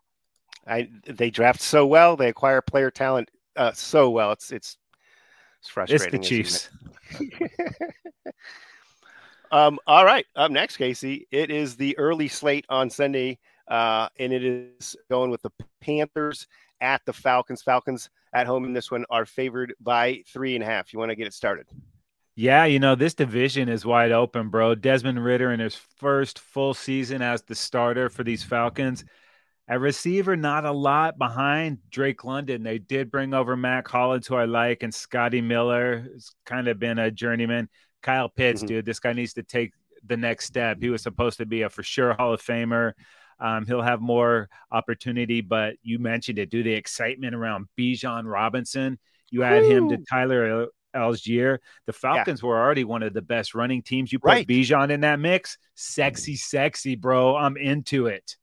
I 0.66 0.90
they 1.06 1.30
draft 1.30 1.62
so 1.62 1.86
well, 1.86 2.16
they 2.16 2.30
acquire 2.30 2.62
player 2.62 2.90
talent 2.90 3.30
uh, 3.56 3.74
so 3.74 4.10
well. 4.10 4.32
It's 4.32 4.52
it's 4.52 4.78
it's 5.60 5.70
frustrating. 5.70 6.08
It's 6.08 6.12
the 6.12 6.36
Chiefs. 6.36 6.70
Um, 9.52 9.80
all 9.88 10.06
right, 10.06 10.26
up 10.36 10.52
next, 10.52 10.78
Casey. 10.78 11.28
It 11.32 11.50
is 11.50 11.76
the 11.76 11.98
early 11.98 12.28
slate 12.28 12.66
on 12.70 12.90
Sunday, 12.90 13.40
uh, 13.70 14.10
and 14.20 14.34
it 14.34 14.44
is 14.44 14.96
going 15.10 15.32
with 15.32 15.42
the 15.42 15.52
Panthers 15.82 16.48
at 16.82 17.02
the 17.06 17.14
Falcons. 17.14 17.62
Falcons 17.62 18.10
at 18.34 18.48
home 18.48 18.66
in 18.66 18.74
this 18.74 18.92
one 18.92 19.06
are 19.10 19.26
favored 19.26 19.74
by 19.80 20.24
three 20.28 20.56
and 20.56 20.64
a 20.64 20.68
half. 20.68 20.92
You 20.94 21.00
want 21.00 21.10
to 21.10 21.16
get 21.16 21.28
it 21.28 21.34
started? 21.34 21.68
Yeah, 22.36 22.66
you 22.66 22.80
know, 22.80 22.96
this 22.96 23.14
division 23.14 23.68
is 23.68 23.86
wide 23.86 24.12
open, 24.12 24.50
bro. 24.50 24.74
Desmond 24.74 25.24
Ridder 25.24 25.52
in 25.52 25.60
his 25.60 25.76
first 25.76 26.40
full 26.40 26.74
season 26.74 27.22
as 27.22 27.42
the 27.42 27.56
starter 27.56 28.10
for 28.10 28.24
these 28.24 28.44
Falcons. 28.44 29.04
At 29.68 29.82
receiver, 29.82 30.36
not 30.36 30.66
a 30.66 30.72
lot 30.72 31.18
behind 31.18 31.80
Drake 31.92 32.24
London. 32.24 32.64
They 32.64 32.80
did 32.80 33.12
bring 33.12 33.34
over 33.34 33.56
Mack 33.56 33.88
Hollins, 33.88 34.26
who 34.26 34.36
I 34.36 34.46
like, 34.46 34.84
and 34.84 34.94
Scotty 34.94 35.42
Miller 35.42 36.08
has 36.14 36.32
kind 36.46 36.68
of 36.68 36.80
been 36.80 36.98
a 36.98 37.12
journeyman. 37.12 37.70
Kyle 38.02 38.30
Pitts, 38.30 38.62
mm-hmm. 38.62 38.68
dude, 38.68 38.86
this 38.86 39.00
guy 39.00 39.14
needs 39.14 39.34
to 39.34 39.44
take 39.44 39.74
the 40.04 40.18
next 40.18 40.46
step. 40.46 40.78
He 40.82 40.90
was 40.90 41.04
supposed 41.04 41.38
to 41.38 41.46
be 41.46 41.64
a 41.64 41.70
for 41.70 41.84
sure 41.84 42.14
Hall 42.14 42.34
of 42.34 42.42
Famer. 42.42 42.94
Um, 43.40 43.66
he'll 43.66 43.82
have 43.82 44.02
more 44.02 44.50
opportunity, 44.72 45.42
but 45.42 45.76
you 45.82 46.00
mentioned 46.00 46.40
it, 46.40 46.50
Do 46.50 46.64
The 46.64 46.74
excitement 46.74 47.36
around 47.36 47.68
Bijan 47.78 48.24
Robinson. 48.26 49.00
You 49.32 49.44
add 49.44 49.64
Woo. 49.64 49.70
him 49.70 49.90
to 49.90 49.98
Tyler 50.10 50.68
Allgeier. 50.96 51.60
The 51.86 51.94
Falcons 51.94 52.42
yeah. 52.42 52.48
were 52.48 52.60
already 52.60 52.84
one 52.84 53.04
of 53.04 53.14
the 53.14 53.22
best 53.22 53.56
running 53.56 53.82
teams. 53.82 54.12
You 54.12 54.20
put 54.20 54.28
right. 54.28 54.48
Bijan 54.48 54.90
in 54.90 55.02
that 55.02 55.20
mix, 55.20 55.58
sexy, 55.76 56.36
sexy, 56.36 56.96
bro. 56.96 57.36
I'm 57.36 57.58
into 57.58 58.08
it. 58.08 58.36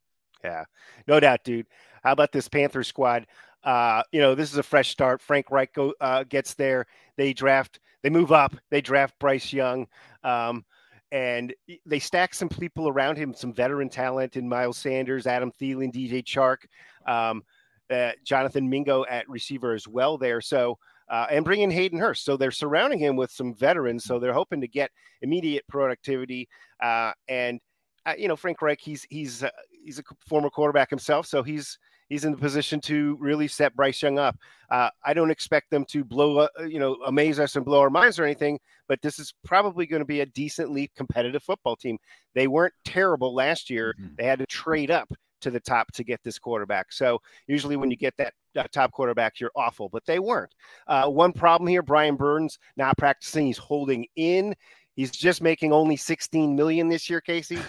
Yeah, 0.44 0.64
no 1.06 1.18
doubt, 1.20 1.44
dude. 1.44 1.66
How 2.02 2.12
about 2.12 2.32
this 2.32 2.48
Panther 2.48 2.84
squad? 2.84 3.26
Uh, 3.64 4.02
you 4.12 4.20
know, 4.20 4.36
this 4.36 4.52
is 4.52 4.58
a 4.58 4.62
fresh 4.62 4.90
start. 4.90 5.20
Frank 5.20 5.50
Reich 5.50 5.72
go, 5.74 5.92
uh, 6.00 6.22
gets 6.22 6.54
there. 6.54 6.86
They 7.16 7.32
draft, 7.32 7.80
they 8.02 8.10
move 8.10 8.30
up. 8.30 8.54
They 8.70 8.80
draft 8.80 9.18
Bryce 9.18 9.52
Young. 9.52 9.88
Um, 10.22 10.64
and 11.12 11.54
they 11.84 11.98
stack 11.98 12.34
some 12.34 12.48
people 12.48 12.88
around 12.88 13.16
him, 13.16 13.32
some 13.34 13.52
veteran 13.52 13.88
talent 13.88 14.36
in 14.36 14.48
Miles 14.48 14.78
Sanders, 14.78 15.26
Adam 15.26 15.52
Thielen, 15.52 15.92
DJ 15.92 16.24
Chark, 16.24 16.66
um, 17.10 17.42
uh, 17.90 18.12
Jonathan 18.24 18.68
Mingo 18.68 19.04
at 19.08 19.28
receiver 19.28 19.72
as 19.72 19.86
well 19.86 20.18
there. 20.18 20.40
So, 20.40 20.78
uh, 21.08 21.26
and 21.30 21.44
bring 21.44 21.60
in 21.60 21.70
Hayden 21.70 22.00
Hurst. 22.00 22.24
So 22.24 22.36
they're 22.36 22.50
surrounding 22.50 22.98
him 22.98 23.14
with 23.14 23.30
some 23.30 23.54
veterans. 23.54 24.04
So 24.04 24.18
they're 24.18 24.32
hoping 24.32 24.60
to 24.60 24.68
get 24.68 24.90
immediate 25.22 25.64
productivity. 25.68 26.48
Uh, 26.82 27.12
and 27.28 27.60
uh, 28.06 28.14
you 28.16 28.28
know, 28.28 28.36
Frank 28.36 28.62
Reich, 28.62 28.80
he's 28.80 29.04
he's 29.10 29.42
uh, 29.42 29.50
he's 29.84 29.98
a 29.98 30.02
former 30.28 30.48
quarterback 30.48 30.90
himself, 30.90 31.26
so 31.26 31.42
he's 31.42 31.78
he's 32.08 32.24
in 32.24 32.32
the 32.32 32.38
position 32.38 32.80
to 32.82 33.16
really 33.20 33.48
set 33.48 33.74
Bryce 33.74 34.02
Young 34.02 34.18
up. 34.18 34.36
Uh, 34.70 34.90
I 35.04 35.14
don't 35.14 35.30
expect 35.30 35.70
them 35.70 35.84
to 35.86 36.04
blow, 36.04 36.38
uh, 36.38 36.48
you 36.64 36.78
know, 36.78 36.94
amaze 37.06 37.38
us 37.38 37.56
and 37.56 37.64
blow 37.64 37.80
our 37.80 37.90
minds 37.90 38.18
or 38.18 38.24
anything, 38.24 38.58
but 38.88 39.00
this 39.02 39.18
is 39.18 39.34
probably 39.44 39.86
going 39.86 40.00
to 40.00 40.06
be 40.06 40.20
a 40.20 40.26
decently 40.26 40.90
competitive 40.96 41.42
football 41.42 41.76
team. 41.76 41.98
They 42.34 42.46
weren't 42.46 42.74
terrible 42.84 43.34
last 43.34 43.70
year. 43.70 43.94
Mm-hmm. 44.00 44.14
They 44.18 44.24
had 44.24 44.38
to 44.40 44.46
trade 44.46 44.90
up 44.90 45.12
to 45.42 45.50
the 45.50 45.60
top 45.60 45.92
to 45.92 46.04
get 46.04 46.20
this 46.24 46.38
quarterback. 46.38 46.92
So 46.92 47.20
usually 47.46 47.76
when 47.76 47.90
you 47.90 47.96
get 47.96 48.14
that 48.16 48.34
uh, 48.56 48.64
top 48.72 48.92
quarterback, 48.92 49.38
you're 49.38 49.52
awful, 49.54 49.88
but 49.88 50.04
they 50.06 50.18
weren't. 50.18 50.54
Uh, 50.86 51.08
one 51.08 51.32
problem 51.32 51.68
here: 51.68 51.82
Brian 51.82 52.16
Burns 52.16 52.58
not 52.76 52.96
practicing. 52.96 53.46
He's 53.46 53.58
holding 53.58 54.06
in. 54.16 54.54
He's 54.94 55.10
just 55.10 55.42
making 55.42 55.72
only 55.72 55.96
16 55.96 56.56
million 56.56 56.88
this 56.88 57.10
year, 57.10 57.20
Casey. 57.20 57.58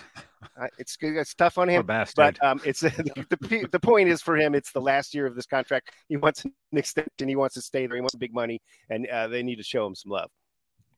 Uh, 0.59 0.67
it's 0.77 0.97
it's 1.01 1.33
tough 1.33 1.57
on 1.57 1.67
him, 1.67 1.85
but 1.85 2.43
um, 2.43 2.61
it's 2.63 2.79
the, 2.81 3.67
the 3.71 3.79
point 3.79 4.09
is 4.09 4.21
for 4.21 4.37
him. 4.37 4.53
It's 4.53 4.71
the 4.71 4.81
last 4.81 5.15
year 5.15 5.25
of 5.25 5.35
this 5.35 5.45
contract. 5.45 5.91
He 6.09 6.17
wants 6.17 6.45
an 6.45 6.53
extension. 6.73 7.27
He 7.27 7.35
wants 7.35 7.55
to 7.55 7.61
stay 7.61 7.87
there. 7.87 7.95
He 7.95 8.01
wants 8.01 8.15
big 8.15 8.33
money, 8.33 8.61
and 8.89 9.07
uh, 9.07 9.27
they 9.27 9.43
need 9.43 9.55
to 9.57 9.63
show 9.63 9.85
him 9.87 9.95
some 9.95 10.11
love. 10.11 10.29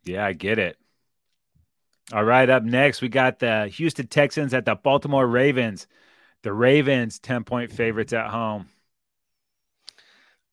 Yeah, 0.04 0.26
I 0.26 0.34
get 0.34 0.60
it. 0.60 0.78
All 2.12 2.24
right, 2.24 2.50
up 2.50 2.64
next 2.64 3.02
we 3.02 3.10
got 3.10 3.40
the 3.40 3.68
Houston 3.68 4.08
Texans 4.08 4.54
at 4.54 4.66
the 4.66 4.76
Baltimore 4.76 5.28
Ravens. 5.28 5.88
The 6.44 6.54
Ravens 6.54 7.20
ten 7.20 7.44
point 7.44 7.72
favorites 7.72 8.14
at 8.14 8.30
home. 8.30 8.68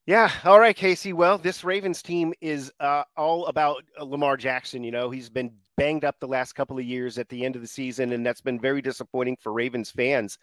Yeah. 0.05 0.31
All 0.45 0.59
right, 0.59 0.75
Casey. 0.75 1.11
Well, 1.11 1.37
this 1.37 1.65
Ravens 1.65 2.01
team 2.01 2.33
is 2.39 2.71
uh, 2.79 3.03
all 3.17 3.47
about 3.47 3.83
Lamar 4.01 4.37
Jackson. 4.37 4.81
You 4.81 4.91
know, 4.91 5.09
he's 5.09 5.29
been 5.29 5.51
banged 5.77 6.03
up 6.03 6.19
the 6.19 6.27
last 6.27 6.53
couple 6.53 6.77
of 6.77 6.83
years 6.83 7.17
at 7.17 7.29
the 7.29 7.45
end 7.45 7.55
of 7.55 7.61
the 7.61 7.67
season, 7.67 8.11
and 8.11 8.25
that's 8.25 8.41
been 8.41 8.59
very 8.59 8.81
disappointing 8.81 9.37
for 9.39 9.53
Ravens 9.53 9.91
fans. 9.91 10.37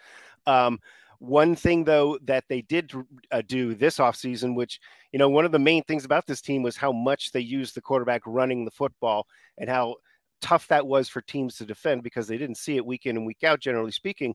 Um, 0.46 0.78
one 1.18 1.54
thing, 1.54 1.84
though, 1.84 2.18
that 2.24 2.44
they 2.48 2.62
did 2.62 2.92
uh, 3.30 3.42
do 3.46 3.74
this 3.74 3.98
offseason, 3.98 4.54
which, 4.54 4.80
you 5.12 5.18
know, 5.18 5.28
one 5.28 5.44
of 5.44 5.52
the 5.52 5.58
main 5.58 5.82
things 5.84 6.04
about 6.04 6.26
this 6.26 6.40
team 6.40 6.62
was 6.62 6.76
how 6.76 6.92
much 6.92 7.32
they 7.32 7.40
used 7.40 7.74
the 7.74 7.80
quarterback 7.80 8.22
running 8.26 8.64
the 8.64 8.70
football 8.70 9.26
and 9.58 9.68
how 9.68 9.96
tough 10.40 10.68
that 10.68 10.86
was 10.86 11.08
for 11.08 11.22
teams 11.22 11.56
to 11.56 11.64
defend 11.64 12.02
because 12.02 12.26
they 12.26 12.36
didn't 12.36 12.58
see 12.58 12.76
it 12.76 12.84
week 12.84 13.06
in 13.06 13.16
and 13.16 13.26
week 13.26 13.44
out, 13.44 13.60
generally 13.60 13.92
speaking. 13.92 14.34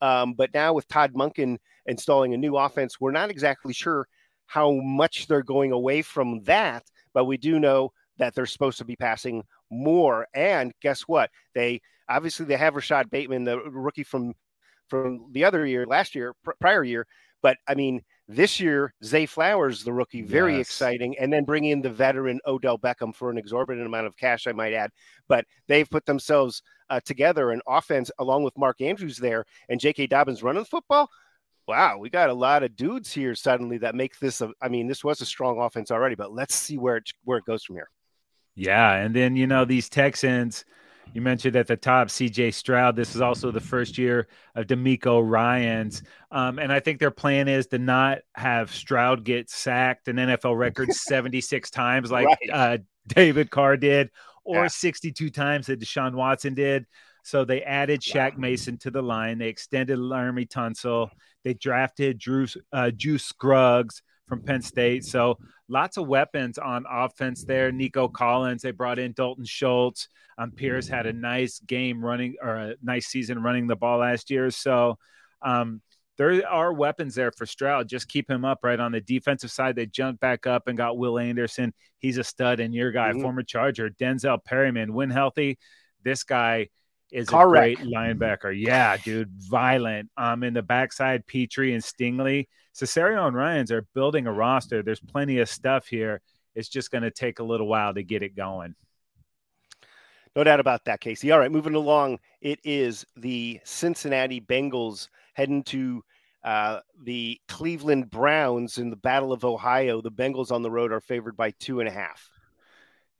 Um, 0.00 0.34
but 0.34 0.54
now 0.54 0.72
with 0.72 0.86
Todd 0.88 1.14
Monken 1.14 1.58
installing 1.86 2.34
a 2.34 2.36
new 2.36 2.56
offense, 2.56 3.00
we're 3.00 3.10
not 3.10 3.30
exactly 3.30 3.72
sure 3.72 4.06
how 4.46 4.72
much 4.72 5.26
they're 5.26 5.42
going 5.42 5.72
away 5.72 6.02
from 6.02 6.42
that, 6.44 6.84
but 7.12 7.24
we 7.24 7.36
do 7.36 7.58
know 7.58 7.92
that 8.18 8.34
they're 8.34 8.46
supposed 8.46 8.78
to 8.78 8.84
be 8.84 8.96
passing 8.96 9.42
more. 9.70 10.26
And 10.34 10.72
guess 10.82 11.02
what? 11.02 11.30
They 11.54 11.80
obviously 12.08 12.46
they 12.46 12.56
have 12.56 12.74
Rashod 12.74 13.10
Bateman, 13.10 13.44
the 13.44 13.58
rookie 13.58 14.04
from 14.04 14.34
from 14.88 15.26
the 15.32 15.44
other 15.44 15.66
year, 15.66 15.86
last 15.86 16.14
year, 16.14 16.34
pr- 16.42 16.52
prior 16.60 16.82
year. 16.82 17.06
But 17.42 17.56
I 17.68 17.74
mean, 17.74 18.02
this 18.26 18.58
year, 18.58 18.92
Zay 19.04 19.26
Flowers, 19.26 19.84
the 19.84 19.92
rookie, 19.92 20.22
very 20.22 20.56
yes. 20.56 20.66
exciting. 20.66 21.16
And 21.18 21.32
then 21.32 21.44
bring 21.44 21.64
in 21.64 21.80
the 21.80 21.90
veteran 21.90 22.40
Odell 22.46 22.78
Beckham 22.78 23.14
for 23.14 23.30
an 23.30 23.38
exorbitant 23.38 23.86
amount 23.86 24.06
of 24.06 24.16
cash, 24.16 24.46
I 24.46 24.52
might 24.52 24.72
add. 24.72 24.90
But 25.28 25.44
they've 25.66 25.88
put 25.88 26.04
themselves 26.04 26.62
uh, 26.90 27.00
together 27.04 27.50
an 27.50 27.60
offense 27.66 28.10
along 28.18 28.42
with 28.42 28.58
Mark 28.58 28.80
Andrews 28.80 29.18
there 29.18 29.44
and 29.68 29.80
J.K. 29.80 30.08
Dobbins 30.08 30.42
running 30.42 30.62
the 30.62 30.68
football. 30.68 31.08
Wow, 31.66 31.98
we 31.98 32.08
got 32.08 32.30
a 32.30 32.34
lot 32.34 32.62
of 32.62 32.76
dudes 32.76 33.12
here 33.12 33.34
suddenly 33.34 33.76
that 33.78 33.94
make 33.94 34.18
this. 34.18 34.40
A, 34.40 34.50
I 34.62 34.68
mean, 34.68 34.88
this 34.88 35.04
was 35.04 35.20
a 35.20 35.26
strong 35.26 35.60
offense 35.60 35.90
already, 35.90 36.14
but 36.14 36.32
let's 36.32 36.54
see 36.54 36.78
where 36.78 36.96
it 36.96 37.10
where 37.24 37.38
it 37.38 37.44
goes 37.44 37.62
from 37.62 37.76
here. 37.76 37.90
Yeah, 38.58 38.94
and 38.94 39.14
then 39.14 39.36
you 39.36 39.46
know 39.46 39.64
these 39.64 39.88
Texans. 39.88 40.64
You 41.14 41.22
mentioned 41.22 41.56
at 41.56 41.68
the 41.68 41.76
top 41.76 42.08
CJ 42.08 42.52
Stroud. 42.52 42.96
This 42.96 43.14
is 43.14 43.20
also 43.20 43.50
the 43.50 43.60
first 43.60 43.96
year 43.96 44.26
of 44.54 44.66
DeMeco 44.66 45.22
Ryans. 45.24 46.02
Um, 46.30 46.58
and 46.58 46.70
I 46.70 46.80
think 46.80 46.98
their 46.98 47.10
plan 47.10 47.48
is 47.48 47.68
to 47.68 47.78
not 47.78 48.18
have 48.34 48.74
Stroud 48.74 49.24
get 49.24 49.48
sacked 49.48 50.08
an 50.08 50.16
NFL 50.16 50.58
record 50.58 50.92
76 50.92 51.70
times 51.70 52.10
like 52.10 52.26
right. 52.26 52.50
uh, 52.52 52.78
David 53.06 53.50
Carr 53.50 53.76
did, 53.78 54.10
or 54.44 54.62
yeah. 54.62 54.68
62 54.68 55.30
times 55.30 55.68
that 55.68 55.80
Deshaun 55.80 56.14
Watson 56.14 56.54
did. 56.54 56.84
So 57.22 57.44
they 57.44 57.62
added 57.62 58.00
Shaq 58.00 58.36
Mason 58.36 58.76
to 58.78 58.90
the 58.90 59.02
line. 59.02 59.38
They 59.38 59.48
extended 59.48 59.98
Laremy 59.98 60.48
Tunsil. 60.48 61.10
They 61.44 61.54
drafted 61.54 62.18
Drew 62.18 62.46
uh, 62.72 62.90
Juice 62.90 63.24
Scruggs 63.24 64.02
from 64.26 64.42
Penn 64.42 64.62
State. 64.62 65.04
So 65.04 65.38
lots 65.68 65.96
of 65.96 66.06
weapons 66.06 66.58
on 66.58 66.84
offense 66.90 67.44
there. 67.44 67.70
Nico 67.70 68.08
Collins, 68.08 68.62
they 68.62 68.70
brought 68.70 68.98
in 68.98 69.12
Dalton 69.12 69.44
Schultz. 69.44 70.08
Um, 70.38 70.50
Pierce 70.50 70.88
had 70.88 71.06
a 71.06 71.12
nice 71.12 71.58
game 71.60 72.04
running 72.04 72.36
or 72.40 72.56
a 72.56 72.74
nice 72.82 73.06
season 73.06 73.42
running 73.42 73.66
the 73.66 73.76
ball 73.76 73.98
last 73.98 74.30
year. 74.30 74.50
So 74.50 74.98
um, 75.42 75.82
there 76.16 76.46
are 76.48 76.72
weapons 76.72 77.14
there 77.14 77.32
for 77.32 77.46
Stroud. 77.46 77.88
Just 77.88 78.08
keep 78.08 78.30
him 78.30 78.44
up 78.44 78.60
right 78.62 78.80
on 78.80 78.92
the 78.92 79.00
defensive 79.00 79.50
side. 79.50 79.76
They 79.76 79.86
jumped 79.86 80.20
back 80.20 80.46
up 80.46 80.68
and 80.68 80.76
got 80.76 80.96
Will 80.98 81.18
Anderson. 81.18 81.72
He's 81.98 82.18
a 82.18 82.24
stud. 82.24 82.60
And 82.60 82.74
your 82.74 82.90
guy, 82.90 83.10
mm-hmm. 83.10 83.22
former 83.22 83.42
Charger, 83.42 83.90
Denzel 83.90 84.44
Perryman, 84.44 84.94
when 84.94 85.10
healthy, 85.10 85.58
this 86.02 86.24
guy 86.24 86.68
is 87.10 87.28
Car 87.28 87.48
a 87.48 87.50
great 87.50 87.78
linebacker. 87.78 88.54
Yeah, 88.56 88.96
dude, 88.96 89.30
violent. 89.30 90.10
Um, 90.16 90.42
in 90.42 90.54
the 90.54 90.62
backside, 90.62 91.26
Pitre 91.26 91.72
and 91.72 91.82
Stingley. 91.82 92.46
Caserio 92.78 93.26
and 93.26 93.36
Ryans 93.36 93.72
are 93.72 93.86
building 93.94 94.26
a 94.26 94.32
roster. 94.32 94.82
There's 94.82 95.00
plenty 95.00 95.38
of 95.40 95.48
stuff 95.48 95.88
here. 95.88 96.20
It's 96.54 96.68
just 96.68 96.90
going 96.90 97.02
to 97.02 97.10
take 97.10 97.40
a 97.40 97.44
little 97.44 97.66
while 97.66 97.94
to 97.94 98.02
get 98.02 98.22
it 98.22 98.36
going. 98.36 98.74
No 100.36 100.44
doubt 100.44 100.60
about 100.60 100.84
that, 100.84 101.00
Casey. 101.00 101.32
All 101.32 101.40
right, 101.40 101.50
moving 101.50 101.74
along. 101.74 102.20
It 102.40 102.60
is 102.62 103.04
the 103.16 103.58
Cincinnati 103.64 104.40
Bengals 104.40 105.08
heading 105.34 105.64
to 105.64 106.04
uh, 106.44 106.80
the 107.02 107.40
Cleveland 107.48 108.10
Browns 108.10 108.78
in 108.78 108.90
the 108.90 108.96
Battle 108.96 109.32
of 109.32 109.44
Ohio. 109.44 110.00
The 110.00 110.12
Bengals 110.12 110.52
on 110.52 110.62
the 110.62 110.70
road 110.70 110.92
are 110.92 111.00
favored 111.00 111.36
by 111.36 111.50
two 111.58 111.80
and 111.80 111.88
a 111.88 111.92
half. 111.92 112.28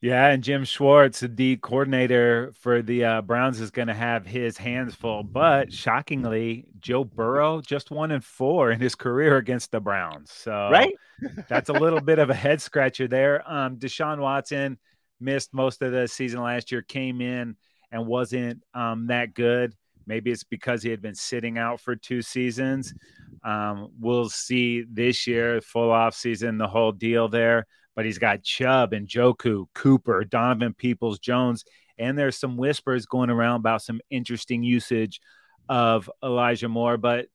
Yeah, 0.01 0.29
and 0.29 0.45
Jim 0.45 0.65
Schwartz, 0.65 1.21
the 1.21 1.57
coordinator 1.57 2.53
for 2.61 2.83
the 2.83 3.05
uh, 3.05 3.23
Browns, 3.23 3.61
is 3.61 3.73
going 3.73 3.89
to 3.89 3.95
have 3.95 4.25
his 4.25 4.57
hands 4.57 4.95
full. 4.95 5.25
But 5.25 5.73
shockingly, 5.73 6.67
Joe 6.79 7.03
Burrow 7.03 7.61
just 7.61 7.91
one 7.91 8.13
and 8.13 8.25
four 8.25 8.71
in 8.71 8.81
his 8.81 8.95
career 8.95 9.39
against 9.39 9.73
the 9.73 9.81
Browns. 9.81 10.31
So 10.33 10.53
right, 10.71 10.95
that's 11.49 11.69
a 11.69 11.73
little 11.73 12.01
bit 12.01 12.21
of 12.21 12.31
a 12.31 12.35
head 12.35 12.63
scratcher 12.63 13.09
there. 13.09 13.43
Um, 13.51 13.77
Deshaun 13.77 14.19
Watson 14.21 14.79
missed 15.21 15.53
most 15.53 15.83
of 15.83 15.91
the 15.91 16.07
season 16.07 16.43
last 16.43 16.71
year, 16.71 16.83
came 16.83 17.21
in 17.21 17.57
and 17.91 18.07
wasn't 18.07 18.63
um, 18.75 19.09
that 19.09 19.35
good. 19.35 19.75
Maybe 20.07 20.31
it's 20.31 20.45
because 20.45 20.81
he 20.85 20.91
had 20.91 21.03
been 21.03 21.17
sitting 21.17 21.59
out 21.59 21.81
for 21.81 21.97
two 21.97 22.23
seasons. 22.23 22.95
Um, 23.43 23.89
we'll 23.99 24.29
see 24.29 24.85
this 24.89 25.27
year, 25.27 25.61
full 25.61 25.91
off 25.91 26.15
season, 26.15 26.57
the 26.57 26.69
whole 26.69 26.93
deal 26.93 27.29
there 27.29 27.67
but 27.99 28.05
he's 28.05 28.19
got 28.19 28.45
Chubb 28.45 28.93
and 28.93 29.09
Njoku, 29.09 29.67
Cooper, 29.75 30.23
Donovan 30.23 30.73
Peoples 30.73 31.19
Jones, 31.19 31.65
and 31.99 32.17
there's 32.17 32.37
some 32.37 32.57
whispers 32.57 33.07
going 33.07 33.29
around 33.29 33.57
about 33.57 33.83
some 33.83 34.01
interesting 34.09 34.63
usage 34.63 35.21
of 35.69 36.09
Elijah 36.23 36.69
Moore, 36.69 36.97
but 36.97 37.27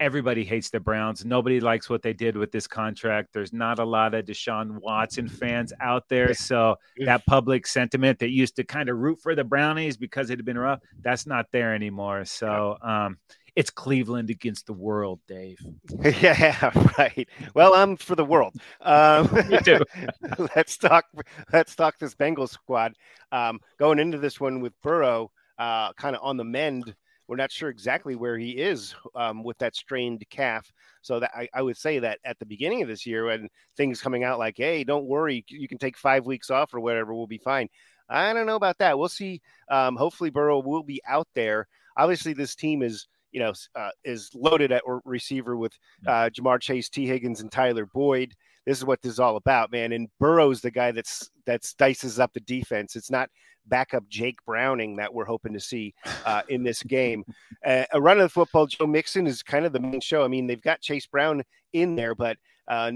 everybody 0.00 0.44
hates 0.44 0.70
the 0.70 0.80
Browns. 0.80 1.26
Nobody 1.26 1.60
likes 1.60 1.90
what 1.90 2.00
they 2.00 2.14
did 2.14 2.38
with 2.38 2.50
this 2.50 2.66
contract. 2.66 3.34
There's 3.34 3.52
not 3.52 3.80
a 3.80 3.84
lot 3.84 4.14
of 4.14 4.24
Deshaun 4.24 4.80
Watson 4.80 5.28
fans 5.28 5.74
out 5.78 6.08
there. 6.08 6.32
So 6.32 6.76
that 7.04 7.26
public 7.26 7.66
sentiment 7.66 8.18
that 8.20 8.30
used 8.30 8.56
to 8.56 8.64
kind 8.64 8.88
of 8.88 8.96
root 8.96 9.18
for 9.22 9.34
the 9.34 9.44
Brownies 9.44 9.98
because 9.98 10.30
it 10.30 10.38
had 10.38 10.46
been 10.46 10.56
rough, 10.58 10.80
that's 11.02 11.26
not 11.26 11.48
there 11.52 11.74
anymore. 11.74 12.24
So 12.24 12.78
um, 12.80 13.18
it's 13.54 13.70
Cleveland 13.70 14.30
against 14.30 14.66
the 14.66 14.72
world, 14.72 15.20
Dave. 15.28 15.58
Yeah, 16.22 16.70
right. 16.98 17.28
Well, 17.54 17.74
I'm 17.74 17.96
for 17.96 18.14
the 18.14 18.24
world. 18.24 18.54
Um, 18.80 19.28
Me 19.48 19.58
too. 19.58 19.80
let's 20.56 20.76
talk. 20.76 21.04
Let's 21.52 21.74
talk 21.74 21.98
this 21.98 22.14
Bengals 22.14 22.50
squad. 22.50 22.94
Um, 23.30 23.60
going 23.78 23.98
into 23.98 24.18
this 24.18 24.40
one 24.40 24.60
with 24.60 24.72
Burrow, 24.82 25.30
uh, 25.58 25.92
kind 25.94 26.16
of 26.16 26.22
on 26.22 26.36
the 26.36 26.44
mend. 26.44 26.94
We're 27.28 27.36
not 27.36 27.52
sure 27.52 27.70
exactly 27.70 28.14
where 28.14 28.36
he 28.36 28.50
is 28.50 28.94
um, 29.14 29.42
with 29.42 29.58
that 29.58 29.76
strained 29.76 30.24
calf. 30.28 30.72
So 31.02 31.20
that 31.20 31.30
I, 31.34 31.48
I, 31.54 31.62
would 31.62 31.76
say 31.76 31.98
that 31.98 32.18
at 32.24 32.38
the 32.38 32.46
beginning 32.46 32.82
of 32.82 32.88
this 32.88 33.06
year, 33.06 33.26
when 33.26 33.48
things 33.76 34.00
coming 34.00 34.24
out 34.24 34.38
like, 34.38 34.56
"Hey, 34.56 34.84
don't 34.84 35.06
worry, 35.06 35.44
you 35.48 35.68
can 35.68 35.78
take 35.78 35.96
five 35.96 36.26
weeks 36.26 36.50
off 36.50 36.74
or 36.74 36.80
whatever, 36.80 37.14
we'll 37.14 37.26
be 37.26 37.38
fine." 37.38 37.68
I 38.08 38.32
don't 38.32 38.46
know 38.46 38.56
about 38.56 38.78
that. 38.78 38.98
We'll 38.98 39.08
see. 39.08 39.40
Um, 39.68 39.96
hopefully, 39.96 40.30
Burrow 40.30 40.60
will 40.60 40.82
be 40.82 41.00
out 41.06 41.28
there. 41.34 41.68
Obviously, 41.96 42.32
this 42.32 42.54
team 42.54 42.82
is 42.82 43.06
you 43.32 43.40
know, 43.40 43.52
uh, 43.74 43.90
is 44.04 44.30
loaded 44.34 44.72
at 44.72 44.82
receiver 45.04 45.56
with 45.56 45.72
uh, 46.06 46.30
Ja'Marr 46.30 46.60
Chase, 46.60 46.88
Tee 46.88 47.06
Higgins, 47.06 47.40
and 47.40 47.50
Tyler 47.50 47.86
Boyd. 47.86 48.34
This 48.66 48.78
is 48.78 48.84
what 48.84 49.02
this 49.02 49.12
is 49.12 49.20
all 49.20 49.36
about, 49.36 49.72
man. 49.72 49.92
And 49.92 50.08
Burrow's 50.20 50.60
the 50.60 50.70
guy 50.70 50.92
that's 50.92 51.30
that's 51.46 51.74
dices 51.74 52.20
up 52.20 52.32
the 52.32 52.40
defense. 52.40 52.94
It's 52.94 53.10
not 53.10 53.28
backup 53.66 54.08
Jake 54.08 54.36
Browning 54.44 54.96
that 54.96 55.12
we're 55.12 55.24
hoping 55.24 55.52
to 55.52 55.60
see 55.60 55.94
uh, 56.24 56.42
in 56.48 56.62
this 56.62 56.82
game. 56.82 57.24
Uh, 57.64 57.84
a 57.92 58.00
run 58.00 58.16
of 58.18 58.24
the 58.24 58.28
football, 58.28 58.66
Joe 58.66 58.88
Mixon 58.88 59.24
is 59.24 59.40
kind 59.40 59.64
of 59.64 59.72
the 59.72 59.78
main 59.78 60.00
show. 60.00 60.24
I 60.24 60.26
mean, 60.26 60.48
they've 60.48 60.60
got 60.60 60.80
Chase 60.80 61.06
Brown 61.06 61.44
in 61.72 61.94
there, 61.94 62.12
but 62.12 62.36
uh, 62.66 62.90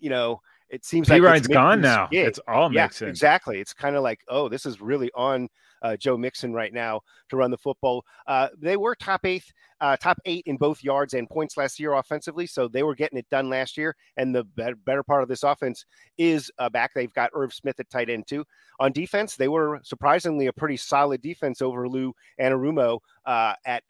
you 0.00 0.08
know, 0.08 0.40
it 0.70 0.84
seems 0.84 1.08
P. 1.08 1.14
like 1.14 1.22
Ryan's 1.22 1.46
gone 1.46 1.80
now. 1.80 2.08
Gig. 2.08 2.26
It's 2.26 2.40
all 2.46 2.72
yeah, 2.72 2.84
Mixon. 2.84 3.08
Exactly. 3.08 3.60
It's 3.60 3.72
kind 3.72 3.96
of 3.96 4.02
like, 4.02 4.20
oh, 4.28 4.48
this 4.48 4.66
is 4.66 4.80
really 4.80 5.10
on 5.14 5.48
uh, 5.82 5.96
Joe 5.96 6.16
Mixon 6.16 6.52
right 6.52 6.72
now 6.72 7.00
to 7.30 7.36
run 7.36 7.50
the 7.50 7.58
football. 7.58 8.04
Uh, 8.26 8.48
they 8.58 8.76
were 8.76 8.94
top 8.94 9.24
eighth, 9.24 9.52
uh, 9.80 9.96
top 9.96 10.18
eight 10.24 10.42
in 10.46 10.56
both 10.56 10.82
yards 10.82 11.14
and 11.14 11.28
points 11.28 11.56
last 11.56 11.78
year 11.78 11.94
offensively, 11.94 12.46
so 12.46 12.68
they 12.68 12.82
were 12.82 12.94
getting 12.94 13.18
it 13.18 13.28
done 13.30 13.48
last 13.48 13.76
year. 13.76 13.94
And 14.16 14.34
the 14.34 14.44
better 14.44 15.02
part 15.02 15.22
of 15.22 15.28
this 15.28 15.42
offense 15.42 15.84
is 16.18 16.50
uh, 16.58 16.68
back. 16.68 16.92
They've 16.94 17.12
got 17.12 17.30
Irv 17.34 17.54
Smith 17.54 17.78
at 17.80 17.88
tight 17.90 18.10
end 18.10 18.26
too. 18.26 18.44
On 18.80 18.92
defense, 18.92 19.36
they 19.36 19.48
were 19.48 19.80
surprisingly 19.82 20.46
a 20.46 20.52
pretty 20.52 20.76
solid 20.76 21.22
defense 21.22 21.62
over 21.62 21.88
Lou 21.88 22.12
Anarumo 22.40 22.98
uh, 23.24 23.54
at 23.64 23.82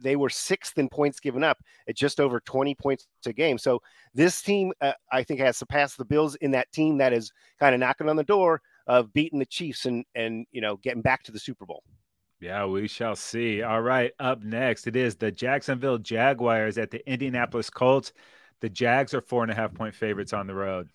they 0.00 0.16
were 0.16 0.30
sixth 0.30 0.78
in 0.78 0.88
points 0.88 1.20
given 1.20 1.44
up 1.44 1.58
at 1.88 1.96
just 1.96 2.20
over 2.20 2.40
20 2.40 2.74
points 2.74 3.06
a 3.26 3.32
game. 3.32 3.58
So 3.58 3.80
this 4.14 4.42
team, 4.42 4.72
uh, 4.80 4.92
I 5.10 5.22
think, 5.22 5.40
has 5.40 5.56
surpassed 5.56 5.98
the 5.98 6.04
Bills 6.04 6.34
in 6.36 6.50
that 6.52 6.70
team 6.72 6.98
that 6.98 7.12
is 7.12 7.32
kind 7.58 7.74
of 7.74 7.80
knocking 7.80 8.08
on 8.08 8.16
the 8.16 8.24
door 8.24 8.60
of 8.86 9.12
beating 9.12 9.38
the 9.38 9.46
Chiefs 9.46 9.86
and 9.86 10.04
and 10.14 10.46
you 10.52 10.60
know 10.60 10.76
getting 10.76 11.02
back 11.02 11.22
to 11.24 11.32
the 11.32 11.38
Super 11.38 11.64
Bowl. 11.64 11.82
Yeah, 12.40 12.66
we 12.66 12.88
shall 12.88 13.16
see. 13.16 13.62
All 13.62 13.80
right, 13.80 14.12
up 14.18 14.42
next 14.42 14.86
it 14.86 14.96
is 14.96 15.16
the 15.16 15.30
Jacksonville 15.30 15.98
Jaguars 15.98 16.76
at 16.78 16.90
the 16.90 17.08
Indianapolis 17.10 17.70
Colts. 17.70 18.12
The 18.60 18.68
Jags 18.68 19.14
are 19.14 19.20
four 19.20 19.42
and 19.42 19.50
a 19.50 19.54
half 19.54 19.74
point 19.74 19.94
favorites 19.94 20.32
on 20.32 20.46
the 20.46 20.54
road. 20.54 20.88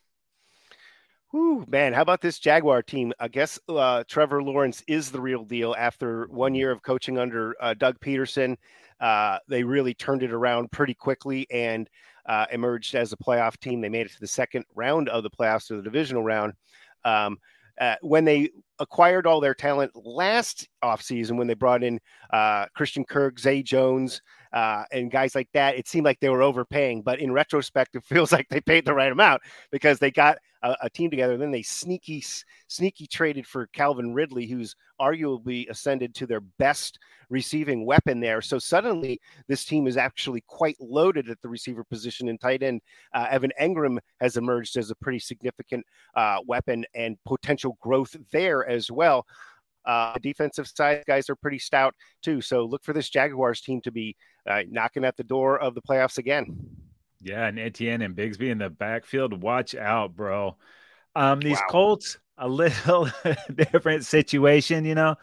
Whew, 1.31 1.63
man, 1.67 1.93
how 1.93 2.01
about 2.01 2.21
this 2.21 2.39
Jaguar 2.39 2.81
team? 2.81 3.13
I 3.19 3.27
guess 3.27 3.59
uh, 3.69 4.03
Trevor 4.07 4.41
Lawrence 4.41 4.83
is 4.87 5.11
the 5.11 5.21
real 5.21 5.43
deal 5.45 5.75
after 5.77 6.25
one 6.27 6.55
year 6.55 6.71
of 6.71 6.81
coaching 6.81 7.19
under 7.19 7.55
uh, 7.61 7.75
Doug 7.75 7.99
Pederson, 7.99 8.57
Uh, 8.99 9.39
they 9.47 9.63
really 9.63 9.93
turned 9.93 10.23
it 10.23 10.31
around 10.33 10.71
pretty 10.71 10.93
quickly 10.93 11.47
and 11.51 11.89
uh, 12.25 12.45
emerged 12.51 12.95
as 12.95 13.13
a 13.13 13.17
playoff 13.17 13.57
team. 13.59 13.81
They 13.81 13.89
made 13.89 14.07
it 14.07 14.11
to 14.13 14.19
the 14.19 14.27
second 14.27 14.65
round 14.75 15.09
of 15.09 15.23
the 15.23 15.29
playoffs, 15.29 15.67
to 15.67 15.77
the 15.77 15.83
divisional 15.83 16.23
round. 16.23 16.53
Um, 17.05 17.37
uh, 17.79 17.95
when 18.01 18.25
they 18.25 18.49
acquired 18.79 19.25
all 19.25 19.39
their 19.39 19.53
talent 19.53 19.91
last 19.95 20.67
offseason, 20.83 21.37
when 21.37 21.47
they 21.47 21.53
brought 21.53 21.83
in 21.83 21.99
uh, 22.31 22.65
Christian 22.75 23.05
Kirk, 23.05 23.39
Zay 23.39 23.63
Jones, 23.63 24.21
uh, 24.53 24.83
and 24.91 25.11
guys 25.11 25.35
like 25.35 25.49
that, 25.53 25.75
it 25.75 25.87
seemed 25.87 26.05
like 26.05 26.19
they 26.19 26.29
were 26.29 26.41
overpaying. 26.41 27.01
But 27.01 27.19
in 27.19 27.31
retrospect, 27.31 27.95
it 27.95 28.03
feels 28.05 28.31
like 28.31 28.47
they 28.49 28.61
paid 28.61 28.85
the 28.85 28.93
right 28.93 29.11
amount 29.11 29.41
because 29.71 29.99
they 29.99 30.11
got 30.11 30.37
a, 30.63 30.75
a 30.83 30.89
team 30.89 31.09
together. 31.09 31.33
And 31.33 31.41
Then 31.41 31.51
they 31.51 31.61
sneaky, 31.61 32.23
sneaky 32.67 33.07
traded 33.07 33.45
for 33.45 33.67
Calvin 33.67 34.13
Ridley, 34.13 34.45
who's 34.47 34.75
arguably 34.99 35.69
ascended 35.69 36.13
to 36.15 36.27
their 36.27 36.41
best 36.41 36.99
receiving 37.29 37.85
weapon 37.85 38.19
there. 38.19 38.41
So 38.41 38.59
suddenly, 38.59 39.19
this 39.47 39.63
team 39.65 39.87
is 39.87 39.97
actually 39.97 40.43
quite 40.47 40.75
loaded 40.79 41.29
at 41.29 41.41
the 41.41 41.49
receiver 41.49 41.83
position 41.83 42.29
and 42.29 42.39
tight 42.39 42.63
end. 42.63 42.81
Uh, 43.13 43.27
Evan 43.29 43.51
Engram 43.61 43.99
has 44.19 44.37
emerged 44.37 44.77
as 44.77 44.91
a 44.91 44.95
pretty 44.95 45.19
significant 45.19 45.85
uh, 46.15 46.37
weapon 46.45 46.85
and 46.95 47.17
potential 47.25 47.77
growth 47.81 48.15
there 48.31 48.67
as 48.67 48.91
well. 48.91 49.25
Uh, 49.89 50.17
defensive 50.21 50.67
side 50.67 51.03
guys 51.07 51.29
are 51.29 51.35
pretty 51.35 51.59
stout 51.59 51.95
too. 52.21 52.41
So 52.41 52.65
look 52.65 52.83
for 52.83 52.93
this 52.93 53.09
Jaguars 53.09 53.61
team 53.61 53.81
to 53.81 53.91
be 53.91 54.15
uh, 54.47 54.63
knocking 54.69 55.05
at 55.05 55.17
the 55.17 55.23
door 55.23 55.59
of 55.59 55.73
the 55.75 55.81
playoffs 55.81 56.17
again. 56.19 56.45
Yeah, 57.21 57.47
and 57.47 57.59
Etienne 57.59 58.01
and 58.01 58.15
Bigsby 58.15 58.49
in 58.49 58.59
the 58.59 58.69
backfield. 58.69 59.41
Watch 59.41 59.75
out, 59.75 60.15
bro. 60.15 60.57
Um, 61.15 61.41
these 61.41 61.61
Wow. 61.61 61.67
Colts, 61.69 62.17
a 62.37 62.47
little 62.47 63.09
different 63.55 64.05
situation, 64.05 64.85
you 64.85 64.95
know. 64.95 65.15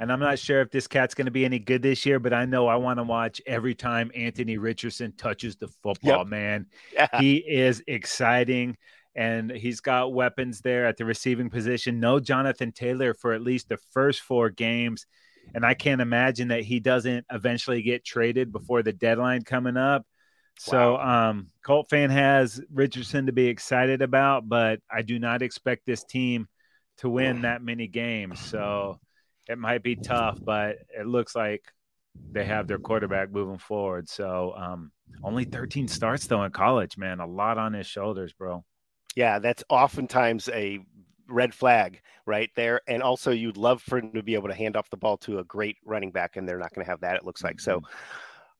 And 0.00 0.10
I'm 0.10 0.18
not 0.20 0.40
sure 0.40 0.60
if 0.60 0.70
this 0.72 0.88
cat's 0.88 1.14
going 1.14 1.26
to 1.26 1.30
be 1.30 1.44
any 1.44 1.60
good 1.60 1.82
this 1.82 2.04
year, 2.04 2.18
but 2.18 2.32
I 2.32 2.46
know 2.46 2.66
I 2.66 2.76
want 2.76 2.98
to 2.98 3.04
watch 3.04 3.40
every 3.46 3.74
time 3.76 4.10
Anthony 4.14 4.58
Richardson 4.58 5.12
touches 5.16 5.56
the 5.56 5.68
football, 5.68 6.24
man. 6.24 6.66
Yeah. 6.92 7.08
He 7.12 7.36
is 7.36 7.82
exciting 7.86 8.76
and 9.16 9.50
he's 9.50 9.80
got 9.80 10.12
weapons 10.12 10.60
there 10.60 10.86
at 10.86 10.96
the 10.96 11.04
receiving 11.04 11.50
position. 11.50 12.00
No 12.00 12.18
Jonathan 12.18 12.72
Taylor 12.72 13.14
for 13.14 13.32
at 13.32 13.42
least 13.42 13.68
the 13.68 13.78
first 13.92 14.20
four 14.20 14.50
games. 14.50 15.06
And 15.54 15.64
I 15.64 15.74
can't 15.74 16.00
imagine 16.00 16.48
that 16.48 16.64
he 16.64 16.80
doesn't 16.80 17.26
eventually 17.30 17.82
get 17.82 18.04
traded 18.04 18.50
before 18.50 18.82
the 18.82 18.92
deadline 18.92 19.42
coming 19.42 19.76
up. 19.76 20.06
So, 20.58 20.96
um, 20.96 21.48
Colt 21.64 21.88
fan 21.90 22.10
has 22.10 22.60
Richardson 22.72 23.26
to 23.26 23.32
be 23.32 23.46
excited 23.46 24.02
about, 24.02 24.48
but 24.48 24.80
I 24.90 25.02
do 25.02 25.18
not 25.18 25.42
expect 25.42 25.84
this 25.84 26.04
team 26.04 26.48
to 26.98 27.08
win 27.08 27.42
that 27.42 27.62
many 27.62 27.88
games. 27.88 28.40
So 28.40 29.00
it 29.48 29.58
might 29.58 29.82
be 29.82 29.96
tough, 29.96 30.38
but 30.42 30.76
it 30.96 31.06
looks 31.06 31.34
like 31.34 31.64
they 32.30 32.44
have 32.44 32.68
their 32.68 32.78
quarterback 32.78 33.32
moving 33.32 33.58
forward. 33.58 34.08
So, 34.08 34.54
um, 34.56 34.92
only 35.22 35.44
13 35.44 35.88
starts 35.88 36.26
though 36.26 36.44
in 36.44 36.52
college, 36.52 36.96
man. 36.96 37.20
A 37.20 37.26
lot 37.26 37.58
on 37.58 37.72
his 37.72 37.86
shoulders, 37.86 38.32
bro. 38.32 38.64
Yeah, 39.14 39.38
that's 39.38 39.64
oftentimes 39.68 40.48
a 40.52 40.80
red 41.28 41.54
flag 41.54 42.00
right 42.26 42.50
there. 42.56 42.80
And 42.86 43.02
also, 43.02 43.30
you'd 43.30 43.56
love 43.56 43.82
for 43.82 43.98
him 43.98 44.12
to 44.12 44.22
be 44.22 44.34
able 44.34 44.48
to 44.48 44.54
hand 44.54 44.76
off 44.76 44.90
the 44.90 44.96
ball 44.96 45.16
to 45.18 45.38
a 45.38 45.44
great 45.44 45.76
running 45.84 46.10
back, 46.10 46.36
and 46.36 46.48
they're 46.48 46.58
not 46.58 46.74
going 46.74 46.84
to 46.84 46.90
have 46.90 47.00
that, 47.00 47.16
it 47.16 47.24
looks 47.24 47.44
like. 47.44 47.60
So, 47.60 47.78
mm-hmm. 47.78 47.86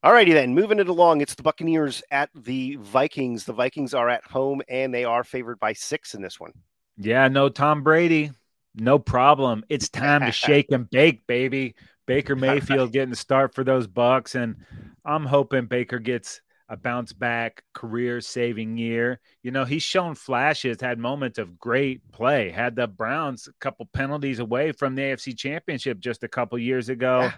all 0.03 0.13
righty 0.13 0.33
then, 0.33 0.53
moving 0.53 0.79
it 0.79 0.87
along. 0.87 1.21
It's 1.21 1.35
the 1.35 1.43
Buccaneers 1.43 2.03
at 2.11 2.29
the 2.35 2.77
Vikings. 2.77 3.45
The 3.45 3.53
Vikings 3.53 3.93
are 3.93 4.09
at 4.09 4.23
home, 4.23 4.61
and 4.69 4.93
they 4.93 5.03
are 5.03 5.23
favored 5.23 5.59
by 5.59 5.73
six 5.73 6.13
in 6.13 6.21
this 6.21 6.39
one. 6.39 6.53
Yeah, 6.97 7.27
no 7.27 7.49
Tom 7.49 7.83
Brady, 7.83 8.31
no 8.75 8.99
problem. 8.99 9.65
It's 9.69 9.89
time 9.89 10.21
to 10.21 10.31
shake 10.31 10.71
and 10.71 10.89
bake, 10.89 11.27
baby. 11.27 11.75
Baker 12.05 12.35
Mayfield 12.35 12.91
getting 12.91 13.09
the 13.09 13.15
start 13.15 13.55
for 13.55 13.63
those 13.63 13.87
Bucks, 13.87 14.35
and 14.35 14.57
I'm 15.03 15.25
hoping 15.25 15.65
Baker 15.65 15.97
gets 15.99 16.41
a 16.67 16.75
bounce 16.75 17.13
back 17.13 17.63
career 17.73 18.21
saving 18.21 18.77
year. 18.77 19.19
You 19.43 19.51
know, 19.51 19.65
he's 19.65 19.83
shown 19.83 20.15
flashes, 20.15 20.81
had 20.81 20.97
moments 20.97 21.37
of 21.37 21.59
great 21.59 22.11
play, 22.11 22.49
had 22.49 22.75
the 22.75 22.87
Browns 22.87 23.47
a 23.47 23.53
couple 23.59 23.87
penalties 23.93 24.39
away 24.39 24.71
from 24.71 24.95
the 24.95 25.03
AFC 25.03 25.37
championship 25.37 25.99
just 25.99 26.23
a 26.23 26.27
couple 26.27 26.57
years 26.57 26.89
ago. 26.89 27.21
Yeah. 27.21 27.33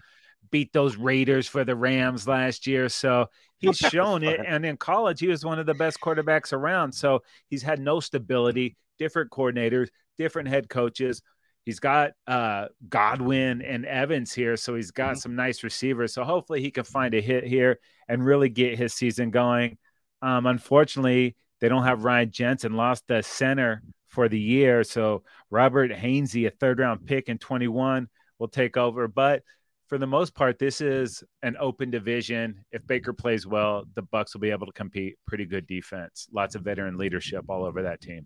Beat 0.49 0.71
those 0.71 0.95
Raiders 0.95 1.45
for 1.47 1.65
the 1.65 1.75
Rams 1.75 2.27
last 2.27 2.67
year. 2.67 2.87
So 2.87 3.27
he's 3.57 3.77
shown 3.91 4.23
it. 4.23 4.39
And 4.45 4.65
in 4.65 4.77
college, 4.77 5.19
he 5.19 5.27
was 5.27 5.43
one 5.43 5.59
of 5.59 5.65
the 5.65 5.73
best 5.73 5.99
quarterbacks 5.99 6.53
around. 6.53 6.93
So 6.93 7.23
he's 7.49 7.63
had 7.63 7.79
no 7.79 7.99
stability, 7.99 8.77
different 8.97 9.29
coordinators, 9.31 9.89
different 10.17 10.47
head 10.47 10.69
coaches. 10.69 11.21
He's 11.67 11.81
got 11.81 12.13
uh, 12.27 12.67
Godwin 12.87 13.61
and 13.61 13.85
Evans 13.85 14.31
here, 14.33 14.55
so 14.55 14.75
he's 14.75 14.91
got 14.91 15.15
Mhm. 15.15 15.19
some 15.19 15.35
nice 15.35 15.65
receivers. 15.65 16.13
So 16.13 16.23
hopefully 16.23 16.61
he 16.61 16.71
can 16.71 16.85
find 16.85 17.13
a 17.13 17.19
hit 17.19 17.43
here 17.43 17.79
and 18.07 18.23
really 18.23 18.47
get 18.47 18.77
his 18.77 18.93
season 18.93 19.31
going. 19.31 19.77
Um, 20.21 20.45
unfortunately, 20.45 21.35
they 21.59 21.67
don't 21.67 21.83
have 21.83 22.05
Ryan 22.05 22.31
Jensen, 22.31 22.77
lost 22.77 23.03
the 23.09 23.21
center 23.21 23.83
for 24.07 24.29
the 24.29 24.39
year. 24.39 24.85
So 24.85 25.25
Robert 25.49 25.91
Hainsey, 25.91 26.47
a 26.47 26.51
third 26.51 26.79
round 26.79 27.05
pick 27.05 27.27
in 27.27 27.37
21, 27.37 28.07
will 28.39 28.47
take 28.47 28.77
over. 28.77 29.09
But 29.09 29.43
for 29.89 29.97
the 29.97 30.07
most 30.07 30.35
part, 30.35 30.59
this 30.59 30.79
is 30.79 31.21
an 31.43 31.57
open 31.59 31.91
division. 31.91 32.63
If 32.71 32.87
Baker 32.87 33.11
plays 33.11 33.45
well, 33.45 33.83
the 33.93 34.03
Bucks 34.03 34.33
will 34.33 34.39
be 34.39 34.51
able 34.51 34.67
to 34.67 34.71
compete. 34.71 35.17
Pretty 35.27 35.45
good 35.45 35.67
defense, 35.67 36.29
lots 36.31 36.55
of 36.55 36.61
veteran 36.61 36.97
leadership 36.97 37.43
all 37.49 37.65
over 37.65 37.81
that 37.81 37.99
team. 37.99 38.25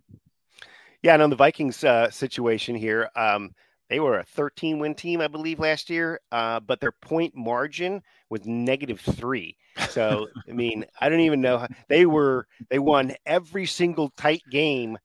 Yeah, 1.03 1.13
and 1.13 1.23
on 1.23 1.29
the 1.29 1.35
Vikings 1.35 1.83
uh, 1.83 2.11
situation 2.11 2.75
here, 2.75 3.09
um, 3.15 3.51
they 3.89 3.99
were 3.99 4.19
a 4.19 4.23
13 4.23 4.79
win 4.79 4.95
team, 4.95 5.19
I 5.19 5.27
believe, 5.27 5.59
last 5.59 5.89
year, 5.89 6.19
uh, 6.31 6.59
but 6.59 6.79
their 6.79 6.93
point 6.93 7.35
margin 7.35 8.01
was 8.29 8.45
negative 8.45 9.01
three. 9.01 9.57
So, 9.89 10.27
I 10.49 10.53
mean, 10.53 10.85
I 10.99 11.09
don't 11.09 11.21
even 11.21 11.41
know. 11.41 11.57
How, 11.57 11.67
they 11.89 12.05
were, 12.05 12.47
they 12.69 12.79
won 12.79 13.13
every 13.25 13.65
single 13.65 14.09
tight 14.11 14.43
game, 14.49 14.97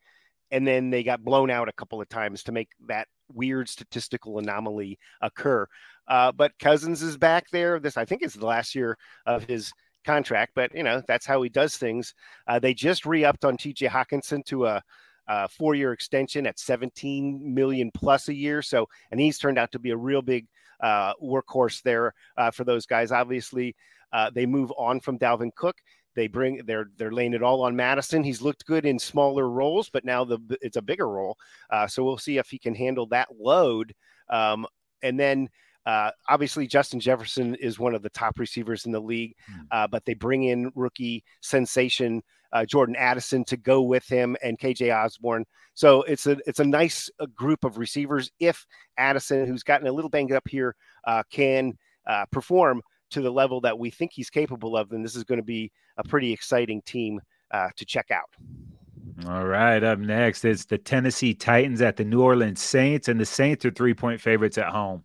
and 0.50 0.66
then 0.66 0.90
they 0.90 1.02
got 1.02 1.24
blown 1.24 1.50
out 1.50 1.68
a 1.68 1.72
couple 1.72 2.00
of 2.00 2.08
times 2.08 2.44
to 2.44 2.52
make 2.52 2.68
that 2.88 3.08
weird 3.32 3.68
statistical 3.68 4.38
anomaly 4.38 4.98
occur. 5.20 5.66
Uh, 6.06 6.30
but 6.30 6.56
Cousins 6.60 7.02
is 7.02 7.16
back 7.16 7.50
there. 7.50 7.80
This, 7.80 7.96
I 7.96 8.04
think, 8.04 8.22
is 8.22 8.34
the 8.34 8.46
last 8.46 8.74
year 8.74 8.96
of 9.24 9.44
his 9.44 9.72
contract, 10.04 10.52
but, 10.54 10.72
you 10.74 10.84
know, 10.84 11.02
that's 11.08 11.26
how 11.26 11.42
he 11.42 11.48
does 11.48 11.76
things. 11.76 12.14
Uh, 12.46 12.60
they 12.60 12.74
just 12.74 13.04
re 13.06 13.24
upped 13.24 13.44
on 13.44 13.56
TJ 13.56 13.88
Hockenson 13.88 14.44
to 14.44 14.66
a, 14.66 14.82
uh, 15.28 15.48
four-year 15.48 15.92
extension 15.92 16.46
at 16.46 16.58
17 16.58 17.54
million 17.54 17.90
plus 17.92 18.28
a 18.28 18.34
year. 18.34 18.62
So, 18.62 18.88
and 19.10 19.20
he's 19.20 19.38
turned 19.38 19.58
out 19.58 19.72
to 19.72 19.78
be 19.78 19.90
a 19.90 19.96
real 19.96 20.22
big 20.22 20.46
uh, 20.80 21.14
workhorse 21.22 21.82
there 21.82 22.14
uh, 22.36 22.50
for 22.50 22.64
those 22.64 22.86
guys. 22.86 23.12
Obviously, 23.12 23.74
uh, 24.12 24.30
they 24.34 24.46
move 24.46 24.72
on 24.76 25.00
from 25.00 25.18
Dalvin 25.18 25.54
Cook. 25.54 25.76
They 26.14 26.28
bring 26.28 26.62
they're 26.64 26.88
they're 26.96 27.12
laying 27.12 27.34
it 27.34 27.42
all 27.42 27.62
on 27.62 27.76
Mattison. 27.76 28.24
He's 28.24 28.40
looked 28.40 28.64
good 28.64 28.86
in 28.86 28.98
smaller 28.98 29.50
roles, 29.50 29.90
but 29.90 30.04
now 30.04 30.24
the 30.24 30.38
it's 30.62 30.78
a 30.78 30.82
bigger 30.82 31.08
role. 31.08 31.36
Uh, 31.68 31.86
so 31.86 32.02
we'll 32.02 32.16
see 32.16 32.38
if 32.38 32.48
he 32.48 32.58
can 32.58 32.74
handle 32.74 33.06
that 33.08 33.28
load. 33.38 33.94
Um, 34.30 34.66
and 35.02 35.20
then 35.20 35.50
uh, 35.84 36.10
obviously, 36.28 36.66
Justin 36.66 36.98
Jefferson 37.00 37.54
is 37.56 37.78
one 37.78 37.94
of 37.94 38.02
the 38.02 38.10
top 38.10 38.38
receivers 38.38 38.86
in 38.86 38.92
the 38.92 39.00
league, 39.00 39.34
hmm. 39.46 39.60
uh, 39.70 39.86
but 39.86 40.04
they 40.04 40.14
bring 40.14 40.44
in 40.44 40.72
rookie 40.74 41.22
sensation 41.42 42.22
uh, 42.52 42.64
Jordan 42.64 42.96
Addison 42.96 43.44
to 43.44 43.56
go 43.56 43.82
with 43.82 44.06
him 44.06 44.36
and 44.42 44.58
KJ 44.58 44.94
Osborn. 44.94 45.44
So 45.74 46.02
it's 46.02 46.26
a 46.26 46.36
it's 46.46 46.60
a 46.60 46.64
nice 46.64 47.10
uh, 47.20 47.26
group 47.34 47.64
of 47.64 47.78
receivers. 47.78 48.30
If 48.40 48.66
Addison, 48.96 49.46
who's 49.46 49.62
gotten 49.62 49.86
a 49.86 49.92
little 49.92 50.10
banged 50.10 50.32
up 50.32 50.48
here, 50.48 50.74
uh, 51.04 51.22
can 51.30 51.76
uh, 52.06 52.26
perform 52.30 52.82
to 53.10 53.20
the 53.20 53.30
level 53.30 53.60
that 53.60 53.78
we 53.78 53.90
think 53.90 54.12
he's 54.12 54.30
capable 54.30 54.76
of, 54.76 54.88
then 54.88 55.02
this 55.02 55.14
is 55.14 55.24
going 55.24 55.38
to 55.38 55.44
be 55.44 55.70
a 55.96 56.04
pretty 56.04 56.32
exciting 56.32 56.82
team 56.82 57.20
to 57.76 57.84
check 57.86 58.10
out. 58.10 58.28
All 59.26 59.46
right, 59.46 59.82
up 59.82 59.98
next 59.98 60.44
is 60.44 60.66
the 60.66 60.76
Tennessee 60.76 61.32
Titans 61.32 61.80
at 61.80 61.96
the 61.96 62.04
New 62.04 62.20
Orleans 62.20 62.60
Saints, 62.60 63.08
and 63.08 63.18
the 63.18 63.24
Saints 63.24 63.64
are 63.64 63.70
three 63.70 63.94
point 63.94 64.20
favorites 64.20 64.58
at 64.58 64.66
home. 64.66 65.04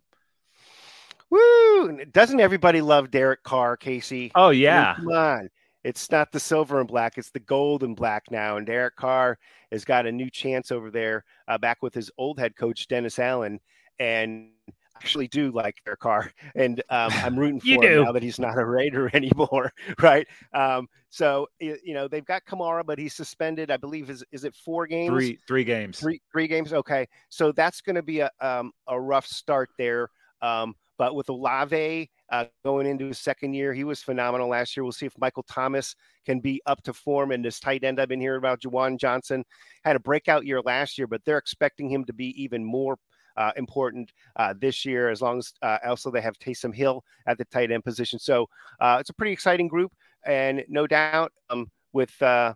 Woo! 1.30 2.04
Doesn't 2.12 2.40
everybody 2.40 2.82
love 2.82 3.10
Derek 3.10 3.42
Carr, 3.42 3.78
Casey? 3.78 4.30
Oh 4.34 4.50
yeah, 4.50 4.96
come 4.96 5.08
on. 5.08 5.48
It's 5.84 6.10
not 6.10 6.32
the 6.32 6.40
silver 6.40 6.78
and 6.78 6.88
black; 6.88 7.18
it's 7.18 7.30
the 7.30 7.40
gold 7.40 7.82
and 7.82 7.96
black 7.96 8.30
now. 8.30 8.56
And 8.56 8.66
Derek 8.66 8.96
Carr 8.96 9.38
has 9.70 9.84
got 9.84 10.06
a 10.06 10.12
new 10.12 10.30
chance 10.30 10.70
over 10.70 10.90
there, 10.90 11.24
uh, 11.48 11.58
back 11.58 11.82
with 11.82 11.94
his 11.94 12.10
old 12.18 12.38
head 12.38 12.56
coach 12.56 12.86
Dennis 12.86 13.18
Allen, 13.18 13.58
and 13.98 14.50
I 14.68 14.72
actually 14.96 15.28
do 15.28 15.50
like 15.50 15.76
Derek 15.84 16.00
Carr, 16.00 16.32
and 16.54 16.80
um, 16.88 17.10
I'm 17.12 17.38
rooting 17.38 17.60
for 17.60 17.66
him 17.66 17.80
do. 17.80 18.04
now 18.04 18.12
that 18.12 18.22
he's 18.22 18.38
not 18.38 18.58
a 18.58 18.64
Raider 18.64 19.10
anymore, 19.14 19.72
right? 20.00 20.26
Um, 20.52 20.88
so 21.10 21.48
you 21.60 21.94
know 21.94 22.08
they've 22.08 22.24
got 22.24 22.44
Kamara, 22.44 22.84
but 22.86 22.98
he's 22.98 23.14
suspended. 23.14 23.70
I 23.70 23.76
believe 23.76 24.08
is 24.08 24.24
is 24.32 24.44
it 24.44 24.54
four 24.54 24.86
games? 24.86 25.10
Three 25.10 25.38
three 25.46 25.64
games. 25.64 25.98
Three 25.98 26.20
three 26.32 26.46
games. 26.46 26.72
Okay, 26.72 27.06
so 27.28 27.52
that's 27.52 27.80
going 27.80 27.96
to 27.96 28.02
be 28.02 28.20
a 28.20 28.30
um, 28.40 28.72
a 28.86 29.00
rough 29.00 29.26
start 29.26 29.70
there. 29.78 30.08
Um, 30.40 30.74
but 30.98 31.14
with 31.14 31.28
Olave 31.28 32.10
uh, 32.32 32.46
going 32.64 32.86
into 32.86 33.06
his 33.06 33.18
second 33.18 33.52
year, 33.52 33.74
he 33.74 33.84
was 33.84 34.02
phenomenal 34.02 34.48
last 34.48 34.74
year. 34.74 34.82
We'll 34.82 34.92
see 34.92 35.06
if 35.06 35.18
Michael 35.18 35.44
Thomas 35.44 35.94
can 36.24 36.40
be 36.40 36.62
up 36.64 36.82
to 36.84 36.94
form. 36.94 37.30
in 37.30 37.42
this 37.42 37.60
tight 37.60 37.84
end 37.84 38.00
I've 38.00 38.08
been 38.08 38.20
hearing 38.20 38.38
about, 38.38 38.60
Juwan 38.62 38.98
Johnson, 38.98 39.44
had 39.84 39.96
a 39.96 40.00
breakout 40.00 40.46
year 40.46 40.62
last 40.62 40.96
year, 40.96 41.06
but 41.06 41.22
they're 41.24 41.38
expecting 41.38 41.90
him 41.90 42.04
to 42.06 42.12
be 42.12 42.42
even 42.42 42.64
more 42.64 42.96
uh, 43.36 43.52
important 43.56 44.12
uh, 44.36 44.54
this 44.58 44.84
year, 44.84 45.10
as 45.10 45.20
long 45.20 45.38
as 45.38 45.52
uh, 45.62 45.78
also 45.86 46.10
they 46.10 46.22
have 46.22 46.38
Taysom 46.38 46.74
Hill 46.74 47.04
at 47.26 47.36
the 47.36 47.44
tight 47.46 47.70
end 47.70 47.84
position. 47.84 48.18
So 48.18 48.46
uh, 48.80 48.96
it's 49.00 49.10
a 49.10 49.14
pretty 49.14 49.32
exciting 49.32 49.68
group, 49.68 49.92
and 50.24 50.64
no 50.68 50.86
doubt 50.86 51.32
um, 51.50 51.70
with 51.92 52.20
uh, 52.22 52.54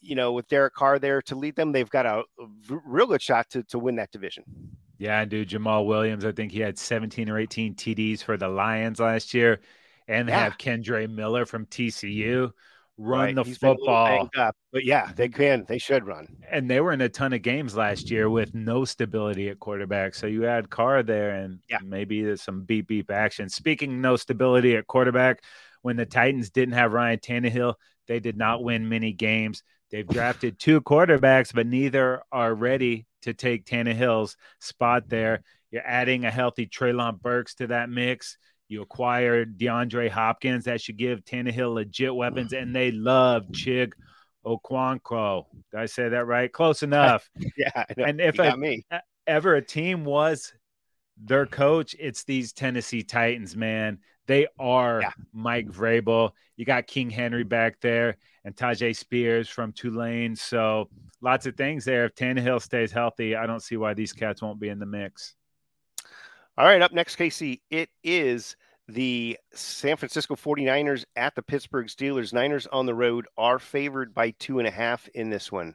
you 0.00 0.14
know 0.14 0.32
with 0.32 0.48
Derek 0.48 0.74
Carr 0.74 0.98
there 0.98 1.22
to 1.22 1.36
lead 1.36 1.56
them, 1.56 1.72
they've 1.72 1.90
got 1.90 2.06
a, 2.06 2.24
a 2.40 2.46
real 2.84 3.06
good 3.06 3.22
shot 3.22 3.48
to 3.50 3.62
to 3.64 3.78
win 3.78 3.96
that 3.96 4.10
division. 4.10 4.44
Yeah, 4.98 5.20
and 5.20 5.30
dude, 5.30 5.48
Jamaal 5.48 5.86
Williams. 5.86 6.24
I 6.24 6.32
think 6.32 6.52
he 6.52 6.60
had 6.60 6.78
17 6.78 7.28
or 7.28 7.38
18 7.38 7.74
TDs 7.74 8.22
for 8.22 8.36
the 8.36 8.48
Lions 8.48 9.00
last 9.00 9.34
year, 9.34 9.60
and 10.06 10.28
they 10.28 10.32
yeah. 10.32 10.44
have 10.44 10.58
Kendre 10.58 11.10
Miller 11.10 11.46
from 11.46 11.66
TCU 11.66 12.24
mm-hmm. 12.24 13.04
run 13.04 13.20
right. 13.20 13.34
the 13.34 13.42
He's 13.42 13.58
football. 13.58 14.28
Up, 14.36 14.56
but 14.72 14.84
yeah, 14.84 15.10
they 15.16 15.28
can. 15.28 15.64
They 15.66 15.78
should 15.78 16.06
run. 16.06 16.28
And 16.48 16.70
they 16.70 16.80
were 16.80 16.92
in 16.92 17.00
a 17.00 17.08
ton 17.08 17.32
of 17.32 17.42
games 17.42 17.76
last 17.76 18.10
year 18.10 18.30
with 18.30 18.54
no 18.54 18.84
stability 18.84 19.48
at 19.48 19.58
quarterback. 19.58 20.14
So 20.14 20.26
you 20.26 20.46
add 20.46 20.70
Carr 20.70 21.02
there, 21.02 21.30
and 21.30 21.58
yeah. 21.68 21.78
maybe 21.82 22.22
there's 22.22 22.42
some 22.42 22.62
beep 22.62 22.86
beep 22.86 23.10
action. 23.10 23.48
Speaking 23.48 24.00
no 24.00 24.16
stability 24.16 24.76
at 24.76 24.86
quarterback, 24.86 25.42
when 25.82 25.96
the 25.96 26.06
Titans 26.06 26.50
didn't 26.50 26.74
have 26.74 26.92
Ryan 26.92 27.18
Tannehill, 27.18 27.74
they 28.06 28.20
did 28.20 28.36
not 28.36 28.62
win 28.62 28.88
many 28.88 29.12
games. 29.12 29.62
They've 29.90 30.06
drafted 30.06 30.58
two 30.58 30.80
quarterbacks, 30.80 31.52
but 31.52 31.66
neither 31.66 32.22
are 32.32 32.54
ready 32.54 33.06
to 33.24 33.34
take 33.34 33.66
Tannehill's 33.66 34.36
spot 34.60 35.08
there. 35.08 35.42
You're 35.70 35.86
adding 35.86 36.24
a 36.24 36.30
healthy 36.30 36.66
Treylon 36.66 37.20
Burks 37.20 37.56
to 37.56 37.66
that 37.66 37.90
mix. 37.90 38.38
You 38.68 38.82
acquired 38.82 39.58
DeAndre 39.58 40.08
Hopkins. 40.08 40.64
That 40.64 40.80
should 40.80 40.96
give 40.96 41.24
Tannehill 41.24 41.74
legit 41.74 42.14
weapons, 42.14 42.52
and 42.52 42.74
they 42.74 42.90
love 42.92 43.46
Chig 43.48 43.92
Okonkwo. 44.46 45.46
Did 45.70 45.80
I 45.80 45.86
say 45.86 46.08
that 46.08 46.26
right? 46.26 46.52
Close 46.52 46.82
enough. 46.84 47.28
yeah. 47.56 47.84
And 47.98 48.20
if 48.20 48.38
a, 48.38 48.56
me. 48.56 48.84
ever 49.26 49.56
a 49.56 49.62
team 49.62 50.04
was 50.04 50.52
their 51.22 51.46
coach, 51.46 51.94
it's 51.98 52.24
these 52.24 52.52
Tennessee 52.52 53.02
Titans, 53.02 53.56
man. 53.56 53.98
They 54.26 54.46
are 54.58 55.02
yeah. 55.02 55.10
Mike 55.32 55.68
Vrabel. 55.68 56.30
You 56.56 56.64
got 56.64 56.86
King 56.86 57.10
Henry 57.10 57.44
back 57.44 57.80
there 57.80 58.16
and 58.44 58.56
Tyjae 58.56 58.96
Spears 58.96 59.48
from 59.48 59.72
Tulane. 59.72 60.36
So 60.36 60.88
lots 61.24 61.46
of 61.46 61.56
things 61.56 61.84
there. 61.84 62.04
If 62.04 62.14
Tannehill 62.14 62.62
stays 62.62 62.92
healthy, 62.92 63.34
I 63.34 63.46
don't 63.46 63.62
see 63.62 63.76
why 63.76 63.94
these 63.94 64.12
cats 64.12 64.42
won't 64.42 64.60
be 64.60 64.68
in 64.68 64.78
the 64.78 64.86
mix. 64.86 65.34
All 66.56 66.66
right, 66.66 66.80
up 66.80 66.92
next, 66.92 67.16
Casey, 67.16 67.62
it 67.70 67.88
is 68.04 68.54
the 68.86 69.36
San 69.52 69.96
Francisco 69.96 70.36
49ers 70.36 71.04
at 71.16 71.34
the 71.34 71.42
Pittsburgh 71.42 71.86
Steelers. 71.86 72.32
Niners 72.32 72.68
on 72.68 72.86
the 72.86 72.94
road 72.94 73.26
are 73.36 73.58
favored 73.58 74.14
by 74.14 74.30
two 74.38 74.58
and 74.58 74.68
a 74.68 74.70
half 74.70 75.08
in 75.14 75.30
this 75.30 75.50
one. 75.50 75.74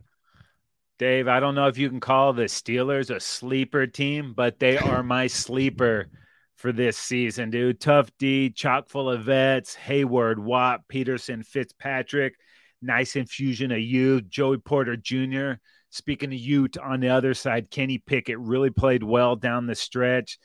Dave, 0.99 1.27
I 1.27 1.39
don't 1.39 1.55
know 1.55 1.67
if 1.67 1.77
you 1.77 1.89
can 1.89 1.99
call 1.99 2.33
the 2.33 2.43
Steelers 2.43 3.13
a 3.13 3.19
sleeper 3.19 3.87
team, 3.87 4.33
but 4.35 4.59
they 4.59 4.77
are 4.77 5.03
my 5.03 5.27
sleeper 5.27 6.07
for 6.55 6.71
this 6.71 6.97
season, 6.97 7.49
dude. 7.49 7.79
Tough 7.79 8.09
D, 8.19 8.49
chock 8.49 8.89
full 8.89 9.09
of 9.09 9.23
vets, 9.23 9.75
Hayward, 9.75 10.39
Watt, 10.39 10.87
Peterson, 10.87 11.41
Fitzpatrick, 11.41 12.35
nice 12.81 13.15
infusion 13.15 13.71
of 13.71 13.79
youth, 13.79 14.27
Joey 14.29 14.57
Porter 14.57 14.95
Jr. 14.95 15.53
Speaking 15.89 16.31
of 16.31 16.39
youth 16.39 16.77
on 16.81 16.99
the 16.99 17.09
other 17.09 17.33
side, 17.33 17.71
Kenny 17.71 17.97
Pickett 17.97 18.39
really 18.39 18.69
played 18.69 19.03
well 19.03 19.35
down 19.35 19.65
the 19.65 19.75
stretch. 19.75 20.37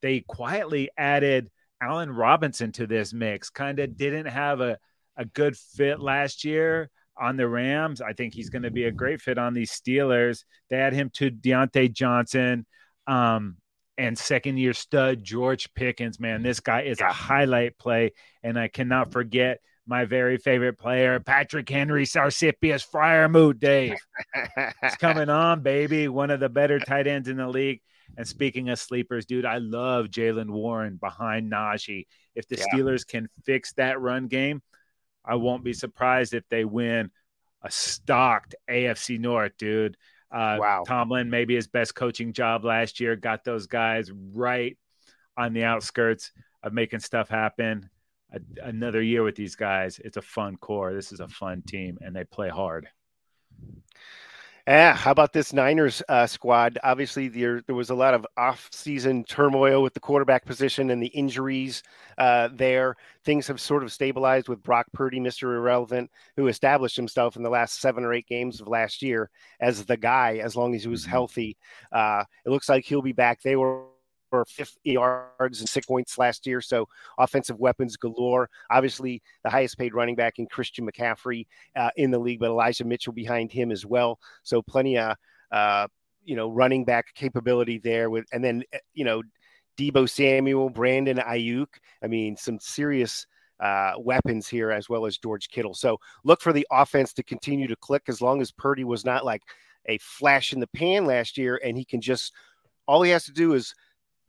They 0.00 0.20
quietly 0.20 0.90
added 0.96 1.50
Allen 1.80 2.10
Robinson 2.10 2.72
to 2.72 2.86
this 2.86 3.12
mix, 3.12 3.50
kind 3.50 3.78
of 3.80 3.96
didn't 3.96 4.26
have 4.26 4.60
a, 4.60 4.78
a 5.16 5.24
good 5.24 5.56
fit 5.56 6.00
last 6.00 6.44
year 6.44 6.88
on 7.18 7.36
the 7.36 7.48
Rams. 7.48 8.00
I 8.00 8.12
think 8.12 8.34
he's 8.34 8.50
going 8.50 8.62
to 8.62 8.70
be 8.70 8.84
a 8.84 8.92
great 8.92 9.20
fit 9.20 9.38
on 9.38 9.54
these 9.54 9.72
Steelers. 9.72 10.44
They 10.70 10.76
add 10.76 10.92
him 10.92 11.10
to 11.14 11.30
Diontae 11.30 11.92
Johnson. 11.92 12.66
Um, 13.06 13.56
and 13.98 14.16
second 14.16 14.56
year 14.56 14.72
stud 14.72 15.22
George 15.22 15.72
Pickens, 15.74 16.18
man, 16.18 16.42
this 16.42 16.60
guy 16.60 16.82
is 16.82 17.00
a 17.00 17.12
highlight 17.12 17.78
play. 17.78 18.12
And 18.42 18.58
I 18.58 18.68
cannot 18.68 19.12
forget 19.12 19.58
my 19.86 20.04
very 20.04 20.36
favorite 20.36 20.78
player, 20.78 21.18
Patrick 21.20 21.68
Henry 21.68 22.04
Sarsipius 22.04 22.86
Freiermuth, 22.88 23.58
Dave. 23.58 23.96
it's 24.82 24.96
coming 24.96 25.28
on, 25.28 25.62
baby. 25.62 26.08
One 26.08 26.30
of 26.30 26.40
the 26.40 26.48
better 26.48 26.78
tight 26.78 27.06
ends 27.06 27.28
in 27.28 27.36
the 27.36 27.48
league. 27.48 27.80
And 28.16 28.26
speaking 28.26 28.68
of 28.68 28.78
sleepers, 28.78 29.26
dude, 29.26 29.44
I 29.44 29.58
love 29.58 30.06
Jaylen 30.06 30.50
Warren 30.50 30.96
behind 30.96 31.50
Najee. 31.50 32.06
If 32.34 32.46
the 32.46 32.56
yeah. 32.56 32.64
Steelers 32.72 33.06
can 33.06 33.28
fix 33.44 33.72
that 33.74 34.00
run 34.00 34.28
game, 34.28 34.62
I 35.24 35.36
won't 35.36 35.64
be 35.64 35.72
surprised 35.72 36.34
if 36.34 36.48
they 36.48 36.64
win 36.64 37.10
a 37.62 37.70
stocked 37.70 38.54
AFC 38.68 39.18
North, 39.18 39.52
dude. 39.56 39.96
Uh, 40.30 40.56
wow. 40.60 40.84
Tomlin, 40.86 41.30
maybe 41.30 41.54
his 41.54 41.68
best 41.68 41.94
coaching 41.94 42.32
job 42.32 42.64
last 42.64 43.00
year, 43.00 43.16
got 43.16 43.44
those 43.44 43.66
guys 43.66 44.10
right 44.32 44.76
on 45.36 45.52
the 45.52 45.64
outskirts 45.64 46.32
of 46.62 46.72
making 46.72 47.00
stuff 47.00 47.28
happen. 47.28 47.88
A, 48.32 48.40
another 48.62 49.02
year 49.02 49.22
with 49.22 49.36
these 49.36 49.56
guys, 49.56 49.98
it's 49.98 50.16
a 50.16 50.22
fun 50.22 50.56
core. 50.56 50.92
This 50.92 51.12
is 51.12 51.20
a 51.20 51.28
fun 51.28 51.62
team, 51.62 51.98
and 52.00 52.14
they 52.16 52.24
play 52.24 52.48
hard. 52.48 52.88
Yeah, 54.66 54.94
how 54.94 55.10
about 55.10 55.32
this 55.32 55.52
Niners 55.52 56.04
uh, 56.08 56.24
squad? 56.24 56.78
Obviously, 56.84 57.26
there 57.26 57.62
there 57.66 57.74
was 57.74 57.90
a 57.90 57.96
lot 57.96 58.14
of 58.14 58.24
off-season 58.36 59.24
turmoil 59.24 59.82
with 59.82 59.92
the 59.92 59.98
quarterback 59.98 60.46
position 60.46 60.90
and 60.90 61.02
the 61.02 61.08
injuries 61.08 61.82
uh, 62.16 62.48
there. 62.54 62.94
Things 63.24 63.48
have 63.48 63.60
sort 63.60 63.82
of 63.82 63.92
stabilized 63.92 64.48
with 64.48 64.62
Brock 64.62 64.86
Purdy, 64.92 65.18
Mister 65.18 65.56
Irrelevant, 65.56 66.12
who 66.36 66.46
established 66.46 66.94
himself 66.94 67.34
in 67.34 67.42
the 67.42 67.50
last 67.50 67.80
seven 67.80 68.04
or 68.04 68.12
eight 68.12 68.28
games 68.28 68.60
of 68.60 68.68
last 68.68 69.02
year 69.02 69.30
as 69.58 69.84
the 69.84 69.96
guy. 69.96 70.36
As 70.36 70.54
long 70.54 70.76
as 70.76 70.84
he 70.84 70.88
was 70.88 71.02
mm-hmm. 71.02 71.10
healthy, 71.10 71.56
uh, 71.90 72.22
it 72.46 72.50
looks 72.50 72.68
like 72.68 72.84
he'll 72.84 73.02
be 73.02 73.12
back. 73.12 73.42
They 73.42 73.56
were 73.56 73.86
for 74.32 74.46
50 74.46 74.80
yards 74.84 75.60
and 75.60 75.68
six 75.68 75.86
points 75.86 76.16
last 76.16 76.46
year. 76.46 76.62
So 76.62 76.88
offensive 77.18 77.58
weapons 77.58 77.98
galore. 77.98 78.48
Obviously, 78.70 79.20
the 79.44 79.50
highest 79.50 79.76
paid 79.76 79.92
running 79.92 80.16
back 80.16 80.38
in 80.38 80.46
Christian 80.46 80.88
McCaffrey 80.90 81.46
uh, 81.76 81.90
in 81.96 82.10
the 82.10 82.18
league, 82.18 82.40
but 82.40 82.48
Elijah 82.48 82.86
Mitchell 82.86 83.12
behind 83.12 83.52
him 83.52 83.70
as 83.70 83.84
well. 83.84 84.18
So 84.42 84.62
plenty 84.62 84.96
of 84.96 85.16
uh, 85.52 85.86
you 86.24 86.34
know 86.34 86.48
running 86.48 86.86
back 86.86 87.12
capability 87.14 87.76
there 87.76 88.08
with, 88.08 88.24
and 88.32 88.42
then 88.42 88.64
uh, 88.74 88.78
you 88.94 89.04
know 89.04 89.22
Deebo 89.76 90.08
Samuel, 90.08 90.70
Brandon 90.70 91.18
Aiyuk. 91.18 91.68
I 92.02 92.06
mean, 92.06 92.36
some 92.36 92.58
serious. 92.58 93.26
Uh, 93.60 93.92
weapons 93.96 94.48
here 94.48 94.72
as 94.72 94.88
well 94.88 95.06
as 95.06 95.18
George 95.18 95.48
Kittle. 95.48 95.74
So 95.74 95.96
look 96.24 96.40
for 96.40 96.52
the 96.52 96.66
offense 96.72 97.12
to 97.12 97.22
continue 97.22 97.68
to 97.68 97.76
click 97.76 98.02
as 98.08 98.20
long 98.20 98.40
as 98.40 98.50
Purdy 98.50 98.82
was 98.82 99.04
not 99.04 99.24
like 99.24 99.42
a 99.86 99.98
flash 99.98 100.52
in 100.52 100.58
the 100.58 100.66
pan 100.66 101.06
last 101.06 101.38
year 101.38 101.60
and 101.62 101.78
he 101.78 101.84
can 101.84 102.00
just 102.00 102.32
all 102.88 103.02
he 103.02 103.10
has 103.10 103.24
to 103.24 103.32
do 103.32 103.54
is 103.54 103.74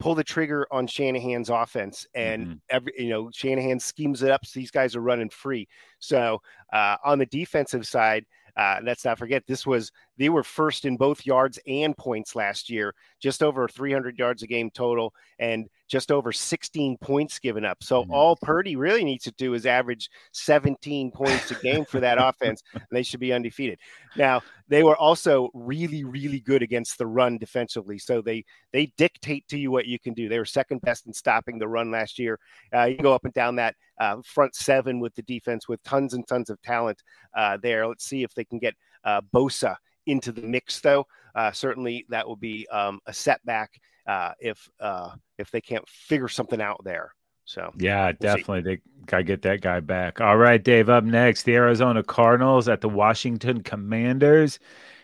pull 0.04 0.14
the 0.14 0.22
trigger 0.22 0.66
on 0.70 0.86
Shanahan's 0.86 1.48
offense, 1.48 2.06
and 2.14 2.46
mm-hmm. 2.46 2.56
every 2.68 2.92
you 2.98 3.08
know 3.08 3.30
Shanahan 3.32 3.80
schemes 3.80 4.22
it 4.22 4.30
up 4.30 4.44
so 4.44 4.60
these 4.60 4.70
guys 4.70 4.94
are 4.94 5.00
running 5.00 5.30
free. 5.30 5.66
So 5.98 6.42
uh, 6.74 6.96
on 7.06 7.18
the 7.18 7.24
defensive 7.24 7.86
side, 7.86 8.26
uh, 8.54 8.80
let's 8.84 9.06
not 9.06 9.18
forget 9.18 9.44
this 9.46 9.66
was 9.66 9.90
they 10.16 10.28
were 10.28 10.44
first 10.44 10.84
in 10.84 10.96
both 10.96 11.26
yards 11.26 11.58
and 11.66 11.96
points 11.96 12.36
last 12.36 12.70
year, 12.70 12.94
just 13.20 13.42
over 13.42 13.68
300 13.68 14.18
yards 14.18 14.42
a 14.42 14.46
game 14.46 14.70
total, 14.70 15.12
and 15.38 15.68
just 15.88 16.12
over 16.12 16.32
16 16.32 16.96
points 16.98 17.38
given 17.38 17.64
up. 17.64 17.82
So 17.82 18.02
mm-hmm. 18.02 18.12
all 18.12 18.36
Purdy 18.36 18.76
really 18.76 19.04
needs 19.04 19.24
to 19.24 19.32
do 19.32 19.54
is 19.54 19.66
average 19.66 20.08
17 20.32 21.10
points 21.10 21.50
a 21.50 21.54
game 21.56 21.84
for 21.84 22.00
that 22.00 22.18
offense, 22.20 22.62
and 22.72 22.84
they 22.90 23.02
should 23.02 23.20
be 23.20 23.32
undefeated. 23.32 23.78
Now 24.16 24.42
they 24.68 24.82
were 24.82 24.96
also 24.96 25.50
really, 25.52 26.04
really 26.04 26.40
good 26.40 26.62
against 26.62 26.96
the 26.96 27.06
run 27.06 27.38
defensively. 27.38 27.98
So 27.98 28.22
they 28.22 28.44
they 28.72 28.92
dictate 28.96 29.46
to 29.48 29.58
you 29.58 29.70
what 29.70 29.86
you 29.86 29.98
can 29.98 30.14
do. 30.14 30.28
They 30.28 30.38
were 30.38 30.44
second 30.44 30.80
best 30.80 31.06
in 31.06 31.12
stopping 31.12 31.58
the 31.58 31.68
run 31.68 31.90
last 31.90 32.18
year. 32.18 32.38
Uh, 32.74 32.84
you 32.84 32.96
go 32.96 33.14
up 33.14 33.24
and 33.24 33.34
down 33.34 33.56
that 33.56 33.74
uh, 34.00 34.16
front 34.24 34.54
seven 34.54 35.00
with 35.00 35.14
the 35.14 35.22
defense 35.22 35.68
with 35.68 35.82
tons 35.82 36.14
and 36.14 36.26
tons 36.26 36.50
of 36.50 36.60
talent 36.62 37.02
uh, 37.36 37.58
there. 37.62 37.86
Let's 37.86 38.04
see 38.04 38.22
if 38.22 38.34
they 38.34 38.44
can 38.44 38.58
get 38.58 38.74
uh, 39.04 39.20
Bosa 39.34 39.76
into 40.06 40.32
the 40.32 40.42
mix, 40.42 40.80
though. 40.80 41.06
Uh, 41.34 41.52
certainly, 41.52 42.06
that 42.08 42.26
will 42.26 42.36
be 42.36 42.66
um, 42.68 43.00
a 43.06 43.12
setback 43.12 43.80
uh, 44.06 44.32
if 44.38 44.68
uh, 44.80 45.10
if 45.38 45.50
they 45.50 45.60
can't 45.60 45.88
figure 45.88 46.28
something 46.28 46.60
out 46.60 46.80
there. 46.84 47.14
So 47.44 47.72
yeah, 47.76 48.06
we'll 48.06 48.14
definitely 48.20 48.60
see. 48.60 48.64
they 48.64 48.80
gotta 49.06 49.22
get 49.22 49.42
that 49.42 49.60
guy 49.60 49.80
back. 49.80 50.20
All 50.20 50.36
right, 50.36 50.62
Dave. 50.62 50.88
Up 50.88 51.04
next, 51.04 51.42
the 51.42 51.54
Arizona 51.54 52.02
Cardinals 52.02 52.68
at 52.68 52.80
the 52.80 52.88
Washington 52.88 53.62
Commanders, 53.62 54.58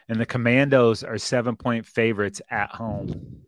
and 0.08 0.20
the 0.20 0.26
Commandos 0.26 1.04
are 1.04 1.18
seven 1.18 1.56
point 1.56 1.86
favorites 1.86 2.40
at 2.50 2.70
home. 2.70 3.42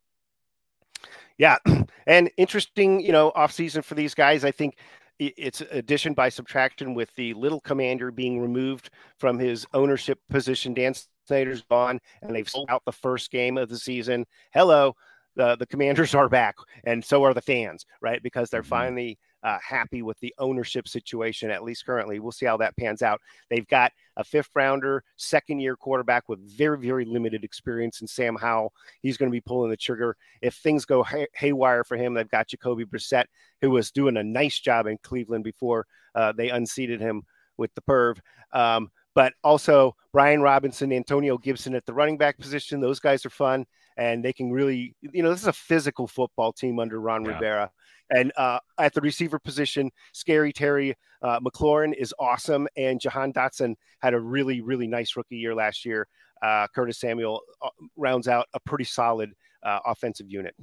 Yeah, 1.39 1.57
and 2.07 2.31
interesting, 2.37 3.01
you 3.01 3.13
know, 3.13 3.33
off 3.35 3.53
season 3.53 3.83
for 3.83 3.95
these 3.95 4.15
guys. 4.15 4.45
I 4.45 4.51
think 4.51 4.77
it's 5.19 5.61
addition 5.71 6.15
by 6.15 6.29
subtraction 6.29 6.95
with 6.95 7.15
the 7.15 7.33
little 7.35 7.61
commander 7.61 8.11
being 8.11 8.41
removed 8.41 8.91
from 9.19 9.39
his 9.39 9.65
ownership 9.73 10.19
position. 10.29 10.75
Dan 10.75 10.95
Snyder's 11.27 11.63
gone, 11.63 12.01
and 12.23 12.35
they've 12.35 12.49
sold 12.49 12.71
out 12.71 12.83
the 12.85 12.93
first 12.93 13.31
game 13.31 13.59
of 13.59 13.69
the 13.69 13.79
season. 13.79 14.27
Hello, 14.53 14.95
the 15.37 15.57
the 15.57 15.67
Commanders 15.67 16.15
are 16.15 16.29
back, 16.29 16.57
and 16.85 17.05
so 17.05 17.25
are 17.25 17.35
the 17.35 17.41
fans, 17.41 17.87
right? 18.01 18.23
Because 18.23 18.51
they're 18.51 18.63
mm-hmm. 18.63 18.69
finally 18.69 19.19
uh, 19.43 19.59
happy 19.67 20.03
with 20.03 20.19
the 20.21 20.35
ownership 20.39 20.87
situation, 20.87 21.51
at 21.51 21.65
least 21.65 21.85
currently. 21.85 22.21
We'll 22.21 22.33
see 22.33 22.47
how 22.47 22.57
that 22.59 22.77
pans 22.77 23.03
out. 23.03 23.21
They've 23.51 23.67
got 23.67 23.93
a 24.17 24.25
fifth 24.25 24.51
rounder, 24.55 25.03
second 25.17 25.61
year 25.61 25.77
quarterback 25.77 26.29
with 26.29 26.39
very, 26.41 26.79
very 26.79 27.05
limited 27.05 27.43
experience 27.45 28.01
in 28.01 28.07
Sam 28.07 28.37
Howell. 28.37 28.73
He's 29.01 29.17
going 29.17 29.31
to 29.31 29.35
be 29.35 29.41
pulling 29.41 29.71
the 29.71 29.77
trigger. 29.77 30.17
If 30.41 30.55
things 30.55 30.85
go 30.85 31.03
hay- 31.03 31.29
haywire 31.35 31.85
for 31.85 31.97
him, 31.97 32.15
they've 32.15 32.29
got 32.29 32.49
Jacoby 32.49 32.85
Brissett, 32.85 33.25
who 33.61 33.71
was 33.71 33.91
doing 33.91 34.17
a 34.17 34.23
nice 34.23 34.61
job 34.61 34.87
in 34.87 34.99
Cleveland 35.03 35.45
before 35.45 35.87
uh, 36.15 36.33
they 36.33 36.51
unseated 36.51 37.01
him 37.01 37.23
with 37.57 37.75
the 37.75 37.83
perv. 37.83 38.19
Um, 38.53 38.91
but 39.15 39.33
also 39.45 39.95
Brian 40.13 40.43
Robinson, 40.43 40.93
Antonio 40.93 41.39
Gibson 41.39 41.75
at 41.75 41.85
the 41.87 41.93
running 41.95 42.19
back 42.19 42.39
position. 42.39 42.81
Those 42.81 43.01
guys 43.01 43.25
are 43.27 43.31
fun 43.31 43.67
and 43.97 44.25
they 44.25 44.33
can 44.33 44.51
really, 44.51 44.95
you 45.01 45.23
know, 45.23 45.31
this 45.31 45.43
is 45.43 45.49
a 45.49 45.53
physical 45.53 46.07
football 46.07 46.53
team 46.53 46.79
under 46.79 47.01
Ron 47.01 47.25
yeah. 47.25 47.33
Rivera. 47.33 47.71
And 48.11 48.33
uh, 48.37 48.59
at 48.79 48.93
the 48.93 49.01
receiver 49.01 49.39
position, 49.39 49.91
Scary 50.13 50.53
Terry 50.53 50.95
uh, 51.23 51.41
McLaurin 51.41 51.95
is 51.95 52.13
awesome, 52.19 52.69
and 52.77 53.01
Jahan 53.01 53.33
Dotson 53.33 53.75
had 54.01 54.13
a 54.13 54.21
really, 54.21 54.61
really 54.61 54.87
nice 54.87 55.17
rookie 55.17 55.37
year 55.37 55.55
last 55.55 55.85
year. 55.85 56.07
Uh, 56.43 56.67
Curtis 56.75 56.99
Samuel 56.99 57.41
uh, 57.63 57.71
rounds 57.97 58.29
out 58.29 58.49
a 58.55 58.61
pretty 58.61 58.85
solid 58.85 59.33
uh, 59.63 59.79
offensive 59.87 60.27
unit. 60.29 60.55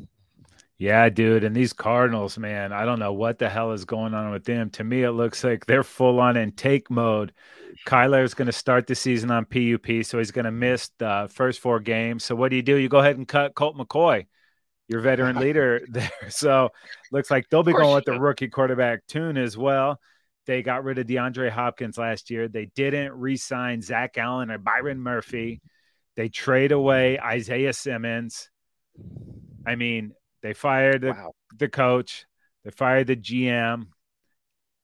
Yeah, 0.80 1.10
dude. 1.10 1.44
And 1.44 1.54
these 1.54 1.74
Cardinals, 1.74 2.38
man, 2.38 2.72
I 2.72 2.86
don't 2.86 3.00
know 3.00 3.12
what 3.12 3.38
the 3.38 3.50
hell 3.50 3.74
is 3.74 3.84
going 3.84 4.14
on 4.14 4.32
with 4.32 4.46
them. 4.46 4.70
To 4.72 4.84
me, 4.86 5.04
it 5.04 5.12
looks 5.12 5.44
like 5.44 5.66
they're 5.66 5.84
full 5.84 6.22
on 6.22 6.38
intake 6.38 6.90
mode. 6.90 7.34
Kyler 7.86 8.24
is 8.24 8.34
going 8.34 8.46
to 8.46 8.54
start 8.54 8.88
the 8.88 8.96
season 8.96 9.30
on 9.30 9.44
PUP, 9.44 10.06
so 10.06 10.18
he's 10.18 10.32
going 10.32 10.46
to 10.46 10.52
miss 10.52 10.90
the 10.98 11.30
first 11.34 11.60
four 11.60 11.82
games. 11.82 12.24
So 12.24 12.34
what 12.34 12.50
do 12.50 12.56
you 12.56 12.62
do? 12.62 12.78
You 12.78 12.88
go 12.88 13.00
ahead 13.00 13.18
and 13.18 13.28
cut 13.28 13.56
Colt 13.56 13.76
McCoy, 13.78 14.28
your 14.88 15.02
veteran 15.02 15.36
leader 15.40 15.82
there. 15.90 16.10
So 16.30 16.70
looks 17.12 17.30
like 17.30 17.50
they'll 17.50 17.62
be 17.62 17.74
going 17.74 17.96
with 17.96 18.06
the 18.06 18.18
rookie 18.18 18.48
quarterback 18.48 19.06
tune 19.06 19.38
as 19.38 19.58
well. 19.58 20.00
They 20.46 20.64
got 20.64 20.86
rid 20.86 20.98
of 20.98 21.08
DeAndre 21.08 21.50
Hopkins 21.50 21.98
last 21.98 22.30
year. 22.32 22.48
They 22.48 22.70
didn't 22.74 23.12
re-sign 23.12 23.82
Zach 23.82 24.18
Allen 24.18 24.50
or 24.50 24.58
Byron 24.58 25.02
Murphy. 25.02 25.62
They 26.16 26.30
trade 26.30 26.72
away 26.72 27.20
Isaiah 27.20 27.74
Simmons. 27.74 28.50
I 29.68 29.76
mean, 29.76 30.14
they 30.42 30.54
fired 30.54 31.02
the, 31.02 31.12
wow. 31.12 31.34
the 31.58 31.70
coach. 31.70 32.26
They 32.64 32.72
fired 32.72 33.08
the 33.08 33.16
GM. 33.16 33.88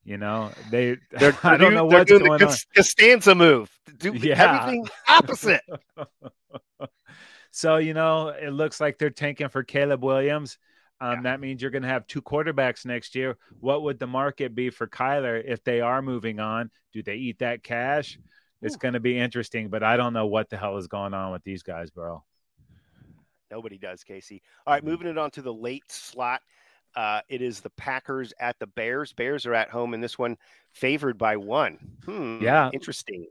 You 0.03 0.17
know, 0.17 0.51
they. 0.69 0.97
They're, 1.11 1.37
I 1.43 1.57
don't 1.57 1.73
know 1.73 1.85
what's 1.85 2.11
going 2.11 2.23
the 2.23 2.47
on. 2.47 2.55
Costanza 2.75 3.35
move. 3.35 3.69
Do 3.97 4.13
yeah. 4.15 4.41
everything 4.41 4.87
opposite. 5.07 5.63
so 7.51 7.77
you 7.77 7.93
know, 7.93 8.29
it 8.29 8.51
looks 8.51 8.79
like 8.79 8.97
they're 8.97 9.09
tanking 9.09 9.49
for 9.49 9.63
Caleb 9.63 10.03
Williams. 10.03 10.57
Um, 11.01 11.11
yeah. 11.11 11.21
That 11.23 11.39
means 11.41 11.61
you're 11.61 11.71
going 11.71 11.83
to 11.83 11.89
have 11.89 12.07
two 12.07 12.21
quarterbacks 12.21 12.85
next 12.85 13.15
year. 13.15 13.37
What 13.59 13.83
would 13.83 13.99
the 13.99 14.07
market 14.07 14.55
be 14.55 14.69
for 14.69 14.87
Kyler 14.87 15.43
if 15.43 15.63
they 15.63 15.81
are 15.81 16.01
moving 16.01 16.39
on? 16.39 16.71
Do 16.93 17.03
they 17.03 17.15
eat 17.15 17.39
that 17.39 17.63
cash? 17.63 18.17
It's 18.61 18.77
going 18.77 18.93
to 18.93 18.99
be 18.99 19.17
interesting, 19.17 19.67
but 19.69 19.83
I 19.83 19.97
don't 19.97 20.13
know 20.13 20.25
what 20.25 20.49
the 20.49 20.57
hell 20.57 20.77
is 20.77 20.87
going 20.87 21.13
on 21.13 21.31
with 21.31 21.43
these 21.43 21.61
guys, 21.61 21.91
bro. 21.91 22.23
Nobody 23.55 23.77
does, 23.77 24.03
Casey. 24.03 24.41
All 24.67 24.73
right, 24.73 24.83
moving 24.83 25.07
it 25.07 25.17
on 25.17 25.31
to 25.31 25.41
the 25.41 25.53
late 25.53 25.89
slot. 25.89 26.41
Uh, 26.93 27.21
it 27.29 27.41
is 27.41 27.61
the 27.61 27.69
Packers 27.69 28.33
at 28.37 28.59
the 28.59 28.67
Bears. 28.67 29.13
Bears 29.13 29.45
are 29.45 29.53
at 29.53 29.69
home 29.69 29.93
in 29.93 30.01
this 30.01 30.19
one, 30.19 30.35
favored 30.73 31.17
by 31.17 31.37
one. 31.37 31.77
Hmm, 32.03 32.39
yeah, 32.41 32.69
interesting. 32.73 33.27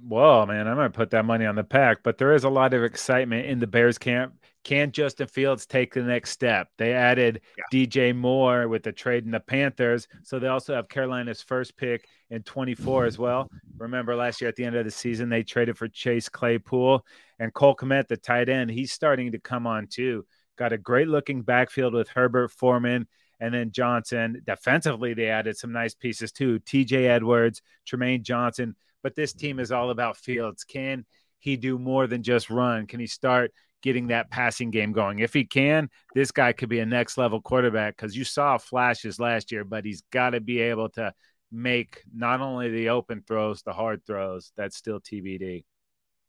Whoa, 0.00 0.46
man, 0.46 0.66
I'm 0.66 0.76
gonna 0.76 0.90
put 0.90 1.10
that 1.10 1.24
money 1.24 1.44
on 1.44 1.54
the 1.54 1.64
pack, 1.64 1.98
but 2.02 2.16
there 2.16 2.34
is 2.34 2.44
a 2.44 2.50
lot 2.50 2.72
of 2.72 2.82
excitement 2.82 3.46
in 3.46 3.58
the 3.58 3.66
Bears 3.66 3.98
camp. 3.98 4.34
Can 4.64 4.92
Justin 4.92 5.26
Fields 5.26 5.66
take 5.66 5.92
the 5.92 6.02
next 6.02 6.30
step? 6.30 6.68
They 6.78 6.92
added 6.92 7.40
yeah. 7.58 7.64
DJ 7.72 8.14
Moore 8.14 8.68
with 8.68 8.84
the 8.84 8.92
trade 8.92 9.24
in 9.24 9.32
the 9.32 9.40
Panthers, 9.40 10.06
so 10.22 10.38
they 10.38 10.46
also 10.46 10.74
have 10.74 10.88
Carolina's 10.88 11.42
first 11.42 11.76
pick 11.76 12.06
in 12.30 12.42
24 12.42 13.06
as 13.06 13.18
well. 13.18 13.50
Remember 13.76 14.14
last 14.14 14.40
year 14.40 14.48
at 14.48 14.56
the 14.56 14.64
end 14.64 14.76
of 14.76 14.84
the 14.84 14.90
season, 14.90 15.28
they 15.28 15.42
traded 15.42 15.76
for 15.76 15.88
Chase 15.88 16.28
Claypool 16.28 17.04
and 17.38 17.52
Cole 17.52 17.74
Kmet, 17.74 18.08
the 18.08 18.16
tight 18.16 18.48
end. 18.48 18.70
He's 18.70 18.92
starting 18.92 19.32
to 19.32 19.38
come 19.38 19.66
on 19.66 19.88
too. 19.88 20.24
Got 20.56 20.72
a 20.72 20.78
great 20.78 21.08
looking 21.08 21.42
backfield 21.42 21.92
with 21.92 22.08
Herbert 22.08 22.52
Foreman 22.52 23.08
and 23.40 23.52
then 23.52 23.72
Johnson. 23.72 24.40
Defensively, 24.46 25.14
they 25.14 25.28
added 25.28 25.56
some 25.56 25.72
nice 25.72 25.94
pieces 25.94 26.30
too. 26.30 26.60
TJ 26.60 27.08
Edwards, 27.08 27.60
Tremaine 27.84 28.22
Johnson. 28.22 28.76
But 29.02 29.14
this 29.14 29.32
team 29.32 29.58
is 29.58 29.72
all 29.72 29.90
about 29.90 30.16
Fields. 30.16 30.64
Can 30.64 31.04
he 31.38 31.56
do 31.56 31.78
more 31.78 32.06
than 32.06 32.22
just 32.22 32.50
run? 32.50 32.86
Can 32.86 33.00
he 33.00 33.06
start 33.06 33.52
getting 33.82 34.08
that 34.08 34.30
passing 34.30 34.70
game 34.70 34.92
going? 34.92 35.18
If 35.18 35.32
he 35.34 35.44
can, 35.44 35.88
this 36.14 36.30
guy 36.30 36.52
could 36.52 36.68
be 36.68 36.80
a 36.80 36.86
next 36.86 37.18
level 37.18 37.40
quarterback 37.40 37.96
because 37.96 38.16
you 38.16 38.24
saw 38.24 38.58
flashes 38.58 39.18
last 39.18 39.52
year, 39.52 39.64
but 39.64 39.84
he's 39.84 40.02
got 40.12 40.30
to 40.30 40.40
be 40.40 40.60
able 40.60 40.88
to 40.90 41.12
make 41.50 42.02
not 42.14 42.40
only 42.40 42.70
the 42.70 42.88
open 42.90 43.22
throws, 43.26 43.62
the 43.62 43.72
hard 43.72 44.04
throws. 44.06 44.52
That's 44.56 44.76
still 44.76 45.00
TBD. 45.00 45.64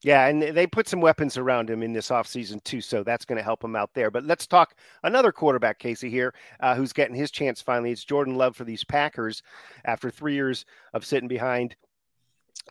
Yeah, 0.03 0.27
and 0.27 0.41
they 0.41 0.67
put 0.67 0.89
some 0.89 0.99
weapons 0.99 1.37
around 1.37 1.69
him 1.69 1.81
in 1.81 1.93
this 1.93 2.09
offseason 2.09 2.61
too, 2.65 2.81
so 2.81 3.03
that's 3.03 3.23
going 3.23 3.37
to 3.37 3.43
help 3.43 3.63
him 3.63 3.73
out 3.73 3.89
there. 3.93 4.11
But 4.11 4.25
let's 4.25 4.45
talk 4.45 4.75
another 5.03 5.31
quarterback, 5.31 5.79
Casey, 5.79 6.09
here, 6.09 6.33
uh, 6.59 6.75
who's 6.75 6.91
getting 6.91 7.15
his 7.15 7.31
chance 7.31 7.61
finally. 7.61 7.91
It's 7.91 8.03
Jordan 8.03 8.35
Love 8.35 8.57
for 8.57 8.65
these 8.65 8.83
Packers 8.83 9.41
after 9.85 10.11
three 10.11 10.33
years 10.33 10.65
of 10.93 11.05
sitting 11.05 11.29
behind 11.29 11.77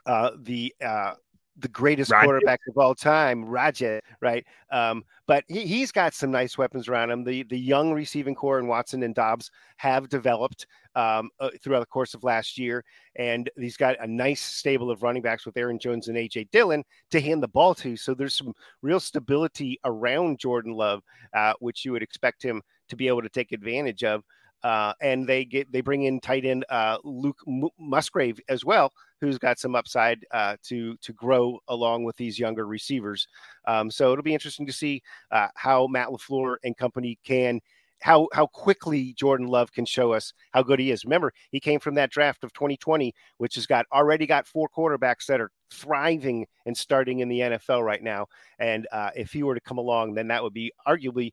uh, 0.06 0.30
the 0.38 0.74
uh, 0.84 1.14
the 1.58 1.68
greatest 1.68 2.10
quarterback 2.10 2.60
of 2.68 2.78
all 2.78 2.94
time, 2.94 3.44
Raja, 3.44 4.00
right? 4.20 4.44
Um, 4.70 5.04
but 5.26 5.44
he, 5.48 5.66
he's 5.66 5.92
got 5.92 6.14
some 6.14 6.30
nice 6.30 6.56
weapons 6.56 6.88
around 6.88 7.10
him. 7.10 7.24
The 7.24 7.42
the 7.44 7.58
young 7.58 7.92
receiving 7.92 8.34
corps 8.34 8.58
and 8.58 8.68
Watson 8.68 9.02
and 9.02 9.14
Doubs 9.14 9.50
have 9.76 10.08
developed 10.08 10.66
um, 10.94 11.30
uh, 11.40 11.50
throughout 11.62 11.80
the 11.80 11.86
course 11.86 12.14
of 12.14 12.24
last 12.24 12.58
year, 12.58 12.84
and 13.16 13.50
he's 13.56 13.76
got 13.76 13.96
a 14.00 14.06
nice 14.06 14.40
stable 14.40 14.90
of 14.90 15.02
running 15.02 15.22
backs 15.22 15.44
with 15.44 15.56
Aaron 15.56 15.78
Jones 15.78 16.08
and 16.08 16.16
AJ 16.16 16.50
Dillon 16.50 16.84
to 17.10 17.20
hand 17.20 17.42
the 17.42 17.48
ball 17.48 17.74
to. 17.76 17.96
So 17.96 18.14
there's 18.14 18.34
some 18.34 18.54
real 18.80 19.00
stability 19.00 19.78
around 19.84 20.38
Jordan 20.38 20.72
Love, 20.72 21.02
uh, 21.34 21.52
which 21.60 21.84
you 21.84 21.92
would 21.92 22.02
expect 22.02 22.42
him 22.42 22.62
to 22.88 22.96
be 22.96 23.08
able 23.08 23.22
to 23.22 23.28
take 23.28 23.52
advantage 23.52 24.04
of. 24.04 24.24
Uh, 24.62 24.92
and 25.00 25.26
they 25.26 25.44
get 25.44 25.70
they 25.72 25.80
bring 25.80 26.04
in 26.04 26.20
tight 26.20 26.44
end 26.44 26.64
uh, 26.68 26.96
Luke 27.02 27.38
M- 27.48 27.68
Musgrave 27.80 28.40
as 28.48 28.64
well, 28.64 28.92
who's 29.22 29.38
got 29.38 29.58
some 29.58 29.74
upside 29.76 30.26
uh, 30.32 30.56
to 30.64 30.96
to 30.96 31.12
grow 31.12 31.58
along 31.68 32.04
with 32.04 32.16
these 32.16 32.38
younger 32.38 32.66
receivers. 32.66 33.28
Um, 33.66 33.90
so 33.90 34.12
it'll 34.12 34.24
be 34.24 34.34
interesting 34.34 34.66
to 34.66 34.72
see 34.72 35.00
uh, 35.30 35.48
how 35.54 35.86
Matt 35.86 36.08
LaFleur 36.08 36.56
and 36.64 36.76
company 36.76 37.18
can. 37.24 37.60
How, 38.00 38.26
how 38.32 38.48
quickly 38.48 39.14
Jordan 39.16 39.46
Love 39.46 39.72
can 39.72 39.84
show 39.84 40.12
us 40.12 40.32
how 40.50 40.64
good 40.64 40.80
he 40.80 40.90
is. 40.90 41.04
Remember, 41.04 41.32
he 41.52 41.60
came 41.60 41.78
from 41.78 41.94
that 41.94 42.10
draft 42.10 42.42
of 42.42 42.52
2020, 42.52 43.14
which 43.36 43.54
has 43.54 43.64
got 43.64 43.86
already 43.92 44.26
got 44.26 44.44
four 44.44 44.68
quarterbacks 44.76 45.26
that 45.26 45.40
are 45.40 45.52
thriving 45.70 46.48
and 46.66 46.76
starting 46.76 47.20
in 47.20 47.28
the 47.28 47.38
NFL 47.38 47.84
right 47.84 48.02
now. 48.02 48.26
And 48.58 48.88
uh, 48.90 49.10
if 49.14 49.32
he 49.32 49.44
were 49.44 49.54
to 49.54 49.60
come 49.60 49.78
along, 49.78 50.14
then 50.14 50.26
that 50.26 50.42
would 50.42 50.52
be 50.52 50.72
arguably 50.84 51.30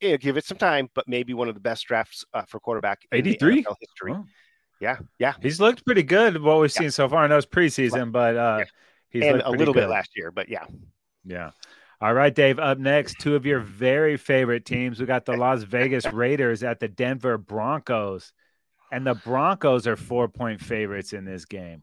yeah, 0.00 0.16
give 0.16 0.36
it 0.36 0.44
some 0.44 0.58
time, 0.58 0.88
but 0.94 1.08
maybe 1.08 1.34
one 1.34 1.48
of 1.48 1.54
the 1.54 1.60
best 1.60 1.86
drafts 1.86 2.24
uh, 2.34 2.42
for 2.42 2.60
quarterback 2.60 3.00
83 3.12 3.64
history. 3.80 4.14
Oh. 4.16 4.24
Yeah, 4.80 4.98
yeah. 5.18 5.34
He's 5.42 5.60
looked 5.60 5.84
pretty 5.84 6.02
good 6.02 6.40
what 6.40 6.60
we've 6.60 6.70
yeah. 6.74 6.80
seen 6.80 6.90
so 6.90 7.08
far. 7.08 7.24
I 7.24 7.26
know 7.26 7.36
it's 7.36 7.46
preseason, 7.46 8.12
but 8.12 8.36
uh, 8.36 8.56
yeah. 8.60 8.64
he's 9.10 9.24
and 9.24 9.42
a 9.42 9.50
little 9.50 9.74
good. 9.74 9.80
bit 9.80 9.88
last 9.88 10.10
year, 10.16 10.30
but 10.30 10.48
yeah. 10.48 10.64
Yeah. 11.24 11.50
All 12.00 12.14
right, 12.14 12.32
Dave. 12.32 12.60
Up 12.60 12.78
next, 12.78 13.16
two 13.18 13.34
of 13.34 13.44
your 13.44 13.58
very 13.58 14.16
favorite 14.16 14.64
teams. 14.64 15.00
We 15.00 15.06
got 15.06 15.24
the 15.24 15.36
Las 15.36 15.64
Vegas 15.64 16.06
Raiders 16.06 16.62
at 16.62 16.78
the 16.78 16.86
Denver 16.86 17.38
Broncos, 17.38 18.32
and 18.92 19.04
the 19.04 19.14
Broncos 19.14 19.88
are 19.88 19.96
four 19.96 20.28
point 20.28 20.60
favorites 20.60 21.12
in 21.12 21.24
this 21.24 21.44
game. 21.44 21.82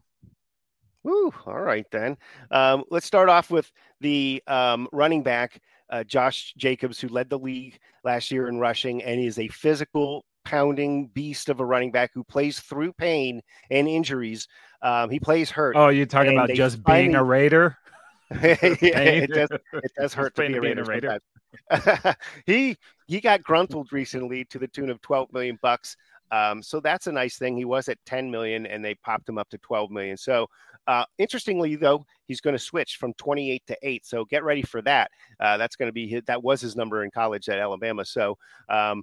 Woo! 1.02 1.32
All 1.44 1.60
right, 1.60 1.86
then. 1.92 2.16
Um, 2.50 2.82
let's 2.90 3.06
start 3.06 3.28
off 3.28 3.50
with 3.50 3.70
the 4.00 4.42
um, 4.46 4.88
running 4.90 5.22
back, 5.22 5.60
uh, 5.90 6.02
Josh 6.02 6.54
Jacobs, 6.56 6.98
who 6.98 7.08
led 7.08 7.28
the 7.28 7.38
league 7.38 7.78
last 8.02 8.30
year 8.30 8.48
in 8.48 8.58
rushing 8.58 9.02
and 9.04 9.20
is 9.20 9.38
a 9.38 9.48
physical, 9.48 10.24
pounding 10.46 11.08
beast 11.08 11.48
of 11.48 11.58
a 11.58 11.64
running 11.64 11.90
back 11.90 12.12
who 12.14 12.22
plays 12.22 12.60
through 12.60 12.92
pain 12.92 13.42
and 13.68 13.88
injuries. 13.88 14.46
Um, 14.80 15.10
he 15.10 15.18
plays 15.18 15.50
hurt. 15.50 15.74
Oh, 15.76 15.88
you're 15.88 16.06
talking 16.06 16.32
about 16.32 16.50
just 16.50 16.78
finally... 16.82 17.08
being 17.08 17.16
a 17.16 17.24
Raider? 17.24 17.76
yeah, 18.30 18.56
it 18.62 19.30
does. 19.30 19.48
It 19.72 19.92
does 19.98 20.14
hurt 20.14 20.36
to 20.36 20.46
be 20.46 20.54
a 20.54 20.60
Raider. 20.60 20.84
Raider. 20.84 21.18
he 22.46 22.76
he 23.08 23.20
got 23.20 23.42
gruntled 23.42 23.92
recently 23.92 24.44
to 24.46 24.58
the 24.58 24.68
tune 24.68 24.88
of 24.88 25.02
12 25.02 25.32
million 25.32 25.58
bucks. 25.60 25.96
Um, 26.30 26.62
so 26.62 26.80
that's 26.80 27.08
a 27.08 27.12
nice 27.12 27.38
thing. 27.38 27.56
He 27.56 27.64
was 27.64 27.88
at 27.88 27.98
10 28.06 28.30
million 28.30 28.66
and 28.66 28.84
they 28.84 28.94
popped 28.94 29.28
him 29.28 29.38
up 29.38 29.48
to 29.50 29.58
12 29.58 29.90
million. 29.90 30.16
So 30.16 30.48
uh, 30.86 31.04
interestingly, 31.18 31.76
though, 31.76 32.04
he's 32.26 32.40
going 32.40 32.54
to 32.54 32.62
switch 32.62 32.96
from 32.96 33.12
28 33.14 33.62
to 33.66 33.76
8. 33.82 34.06
So 34.06 34.24
get 34.24 34.44
ready 34.44 34.62
for 34.62 34.82
that. 34.82 35.10
Uh, 35.40 35.56
that's 35.56 35.76
going 35.76 35.88
to 35.88 35.92
be 35.92 36.08
his, 36.08 36.22
that 36.26 36.42
was 36.42 36.60
his 36.60 36.76
number 36.76 37.04
in 37.04 37.10
college 37.10 37.48
at 37.48 37.58
Alabama. 37.58 38.04
So 38.04 38.38
um, 38.68 39.02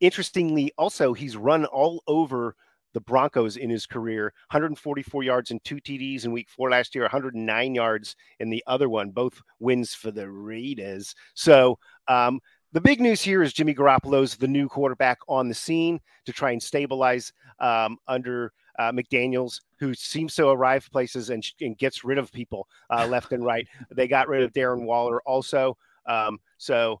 interestingly, 0.00 0.72
also, 0.78 1.12
he's 1.12 1.36
run 1.36 1.64
all 1.66 2.02
over 2.06 2.56
the 2.94 3.00
Broncos 3.00 3.58
in 3.58 3.68
his 3.68 3.84
career 3.84 4.32
144 4.50 5.22
yards 5.22 5.50
and 5.50 5.62
two 5.64 5.76
TDs 5.76 6.24
in 6.24 6.32
week 6.32 6.48
four 6.48 6.70
last 6.70 6.94
year, 6.94 7.04
109 7.04 7.74
yards 7.74 8.16
in 8.40 8.48
the 8.48 8.64
other 8.66 8.88
one, 8.88 9.10
both 9.10 9.38
wins 9.60 9.92
for 9.92 10.10
the 10.10 10.30
Raiders. 10.30 11.14
So, 11.34 11.78
um, 12.08 12.40
the 12.72 12.80
big 12.80 13.00
news 13.00 13.22
here 13.22 13.42
is 13.42 13.52
Jimmy 13.52 13.74
Garoppolo's 13.74 14.36
the 14.36 14.48
new 14.48 14.68
quarterback 14.68 15.18
on 15.28 15.48
the 15.48 15.54
scene 15.54 16.00
to 16.26 16.32
try 16.32 16.50
and 16.50 16.62
stabilize 16.62 17.32
um, 17.60 17.96
under 18.08 18.52
uh, 18.78 18.92
McDaniels, 18.92 19.60
who 19.78 19.94
seems 19.94 20.34
to 20.34 20.48
arrive 20.48 20.88
places 20.90 21.30
and, 21.30 21.46
and 21.60 21.78
gets 21.78 22.04
rid 22.04 22.18
of 22.18 22.32
people 22.32 22.66
uh, 22.90 23.06
left 23.06 23.32
and 23.32 23.44
right. 23.44 23.66
They 23.94 24.08
got 24.08 24.28
rid 24.28 24.42
of 24.42 24.52
Darren 24.52 24.84
Waller 24.84 25.22
also. 25.22 25.76
Um, 26.06 26.38
so 26.58 27.00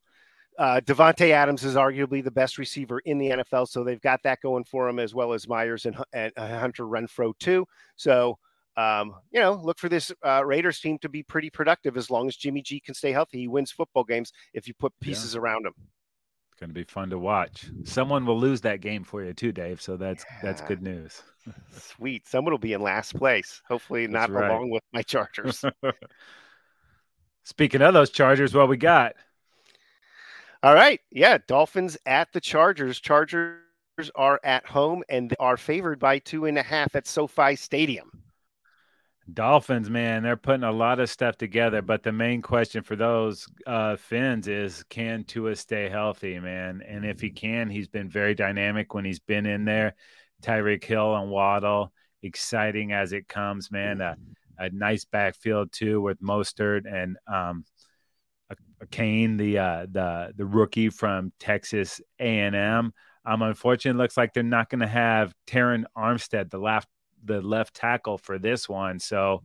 uh, 0.58 0.80
Davante 0.84 1.30
Adams 1.30 1.64
is 1.64 1.74
arguably 1.74 2.22
the 2.22 2.30
best 2.30 2.58
receiver 2.58 3.00
in 3.00 3.18
the 3.18 3.30
NFL, 3.30 3.68
so 3.68 3.84
they've 3.84 4.00
got 4.00 4.22
that 4.24 4.40
going 4.40 4.64
for 4.64 4.88
him 4.88 4.98
as 4.98 5.14
well 5.14 5.32
as 5.32 5.48
Meyers 5.48 5.86
and, 5.86 5.96
and 6.12 6.32
uh, 6.36 6.58
Hunter 6.58 6.84
Renfrow 6.84 7.32
too. 7.38 7.66
So 7.96 8.38
um, 8.76 9.14
you 9.30 9.40
know, 9.40 9.54
look 9.54 9.78
for 9.78 9.88
this 9.88 10.12
uh, 10.24 10.44
Raiders 10.44 10.80
team 10.80 10.98
to 10.98 11.08
be 11.08 11.22
pretty 11.22 11.48
productive 11.48 11.96
as 11.96 12.10
long 12.10 12.28
as 12.28 12.36
Jimmy 12.36 12.60
G 12.60 12.80
can 12.80 12.94
stay 12.94 13.10
healthy. 13.12 13.38
He 13.40 13.48
wins 13.48 13.72
football 13.72 14.04
games 14.04 14.32
if 14.52 14.68
you 14.68 14.74
put 14.74 14.92
pieces 15.00 15.34
yeah. 15.34 15.40
around 15.40 15.66
him. 15.66 15.72
It's 16.50 16.60
going 16.60 16.70
to 16.70 16.74
be 16.74 16.84
fun 16.84 17.10
to 17.10 17.18
watch. 17.18 17.66
Someone 17.84 18.26
will 18.26 18.38
lose 18.38 18.60
that 18.62 18.80
game 18.80 19.02
for 19.02 19.24
you 19.24 19.32
too, 19.32 19.52
Dave. 19.52 19.80
So 19.80 19.96
that's 19.96 20.24
yeah. 20.28 20.40
that's 20.42 20.60
good 20.62 20.82
news. 20.82 21.22
Sweet. 21.72 22.26
Someone 22.26 22.52
will 22.52 22.58
be 22.58 22.74
in 22.74 22.82
last 22.82 23.14
place. 23.14 23.62
Hopefully, 23.66 24.06
not 24.06 24.30
right. 24.30 24.50
along 24.50 24.70
with 24.70 24.82
my 24.92 25.02
Chargers. 25.02 25.64
Speaking 27.44 27.80
of 27.80 27.94
those 27.94 28.10
Chargers, 28.10 28.54
what 28.54 28.68
we 28.68 28.76
got? 28.76 29.14
All 30.66 30.74
right. 30.74 31.00
Yeah. 31.12 31.38
Dolphins 31.46 31.96
at 32.06 32.32
the 32.32 32.40
Chargers. 32.40 32.98
Chargers 32.98 33.60
are 34.16 34.40
at 34.42 34.66
home 34.66 35.04
and 35.08 35.32
are 35.38 35.56
favored 35.56 36.00
by 36.00 36.18
two 36.18 36.46
and 36.46 36.58
a 36.58 36.62
half 36.64 36.96
at 36.96 37.06
SoFi 37.06 37.54
Stadium. 37.54 38.10
Dolphins, 39.32 39.88
man, 39.88 40.24
they're 40.24 40.36
putting 40.36 40.64
a 40.64 40.72
lot 40.72 40.98
of 40.98 41.08
stuff 41.08 41.38
together. 41.38 41.82
But 41.82 42.02
the 42.02 42.10
main 42.10 42.42
question 42.42 42.82
for 42.82 42.96
those 42.96 43.46
uh, 43.64 43.94
Fins 43.94 44.48
is 44.48 44.82
can 44.88 45.22
Tua 45.22 45.54
stay 45.54 45.88
healthy, 45.88 46.40
man? 46.40 46.82
And 46.84 47.04
if 47.06 47.20
he 47.20 47.30
can, 47.30 47.70
he's 47.70 47.86
been 47.86 48.10
very 48.10 48.34
dynamic 48.34 48.92
when 48.92 49.04
he's 49.04 49.20
been 49.20 49.46
in 49.46 49.64
there. 49.64 49.94
Tyreek 50.42 50.82
Hill 50.82 51.14
and 51.14 51.30
Waddle, 51.30 51.92
exciting 52.24 52.90
as 52.90 53.12
it 53.12 53.28
comes, 53.28 53.70
man. 53.70 54.00
A, 54.00 54.16
a 54.58 54.70
nice 54.70 55.04
backfield 55.04 55.70
too 55.70 56.00
with 56.00 56.20
Mostert 56.20 56.92
and 56.92 57.18
um, 57.32 57.64
Kane, 58.90 59.36
the 59.36 59.58
uh, 59.58 59.86
the 59.90 60.32
the 60.36 60.46
rookie 60.46 60.90
from 60.90 61.32
Texas 61.38 62.00
A 62.18 62.40
and 62.40 62.54
M. 62.54 62.92
Um, 63.24 63.42
unfortunately, 63.42 63.98
it 63.98 64.02
looks 64.02 64.16
like 64.16 64.32
they're 64.32 64.42
not 64.42 64.70
going 64.70 64.80
to 64.80 64.86
have 64.86 65.34
Terron 65.46 65.84
Armstead, 65.96 66.50
the 66.50 66.58
left 66.58 66.88
the 67.24 67.40
left 67.40 67.74
tackle 67.74 68.18
for 68.18 68.38
this 68.38 68.68
one. 68.68 69.00
So 69.00 69.42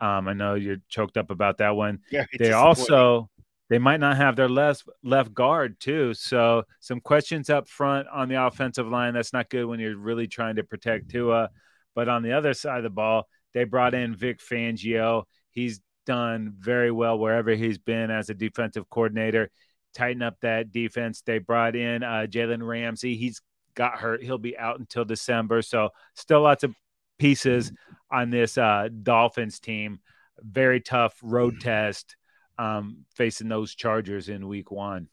um, 0.00 0.28
I 0.28 0.32
know 0.34 0.54
you're 0.54 0.76
choked 0.88 1.16
up 1.16 1.30
about 1.30 1.58
that 1.58 1.74
one. 1.76 2.00
Yeah, 2.10 2.24
they 2.38 2.52
also 2.52 3.28
they 3.68 3.78
might 3.78 4.00
not 4.00 4.16
have 4.16 4.36
their 4.36 4.48
left 4.48 4.84
left 5.02 5.34
guard 5.34 5.80
too. 5.80 6.14
So 6.14 6.64
some 6.80 7.00
questions 7.00 7.50
up 7.50 7.68
front 7.68 8.08
on 8.08 8.28
the 8.28 8.46
offensive 8.46 8.88
line. 8.88 9.14
That's 9.14 9.32
not 9.32 9.50
good 9.50 9.66
when 9.66 9.80
you're 9.80 9.96
really 9.96 10.26
trying 10.26 10.56
to 10.56 10.64
protect 10.64 11.10
Tua. 11.10 11.50
But 11.94 12.08
on 12.08 12.22
the 12.22 12.32
other 12.32 12.54
side 12.54 12.78
of 12.78 12.84
the 12.84 12.90
ball, 12.90 13.26
they 13.54 13.64
brought 13.64 13.94
in 13.94 14.14
Vic 14.14 14.40
Fangio. 14.40 15.24
He's 15.50 15.80
done 16.08 16.54
very 16.58 16.90
well 16.90 17.18
wherever 17.18 17.50
he's 17.50 17.76
been 17.76 18.10
as 18.10 18.30
a 18.30 18.34
defensive 18.34 18.88
coordinator. 18.88 19.50
Tighten 19.94 20.22
up 20.22 20.36
that 20.40 20.72
defense. 20.72 21.20
They 21.20 21.38
brought 21.38 21.76
in 21.76 22.02
uh, 22.02 22.26
Jalen 22.26 22.66
Ramsey. 22.66 23.14
He's 23.14 23.42
got 23.74 23.98
hurt. 23.98 24.22
He'll 24.22 24.38
be 24.38 24.56
out 24.56 24.78
until 24.78 25.04
December. 25.04 25.60
So 25.60 25.90
still 26.14 26.40
lots 26.40 26.64
of 26.64 26.74
pieces 27.18 27.72
on 28.10 28.30
this 28.30 28.56
uh, 28.56 28.88
Dolphins 29.02 29.60
team. 29.60 30.00
Very 30.40 30.80
tough 30.80 31.14
road 31.22 31.60
test 31.60 32.16
um, 32.58 33.04
facing 33.14 33.50
those 33.50 33.74
Chargers 33.74 34.30
in 34.30 34.48
Week 34.48 34.70
One. 34.70 35.08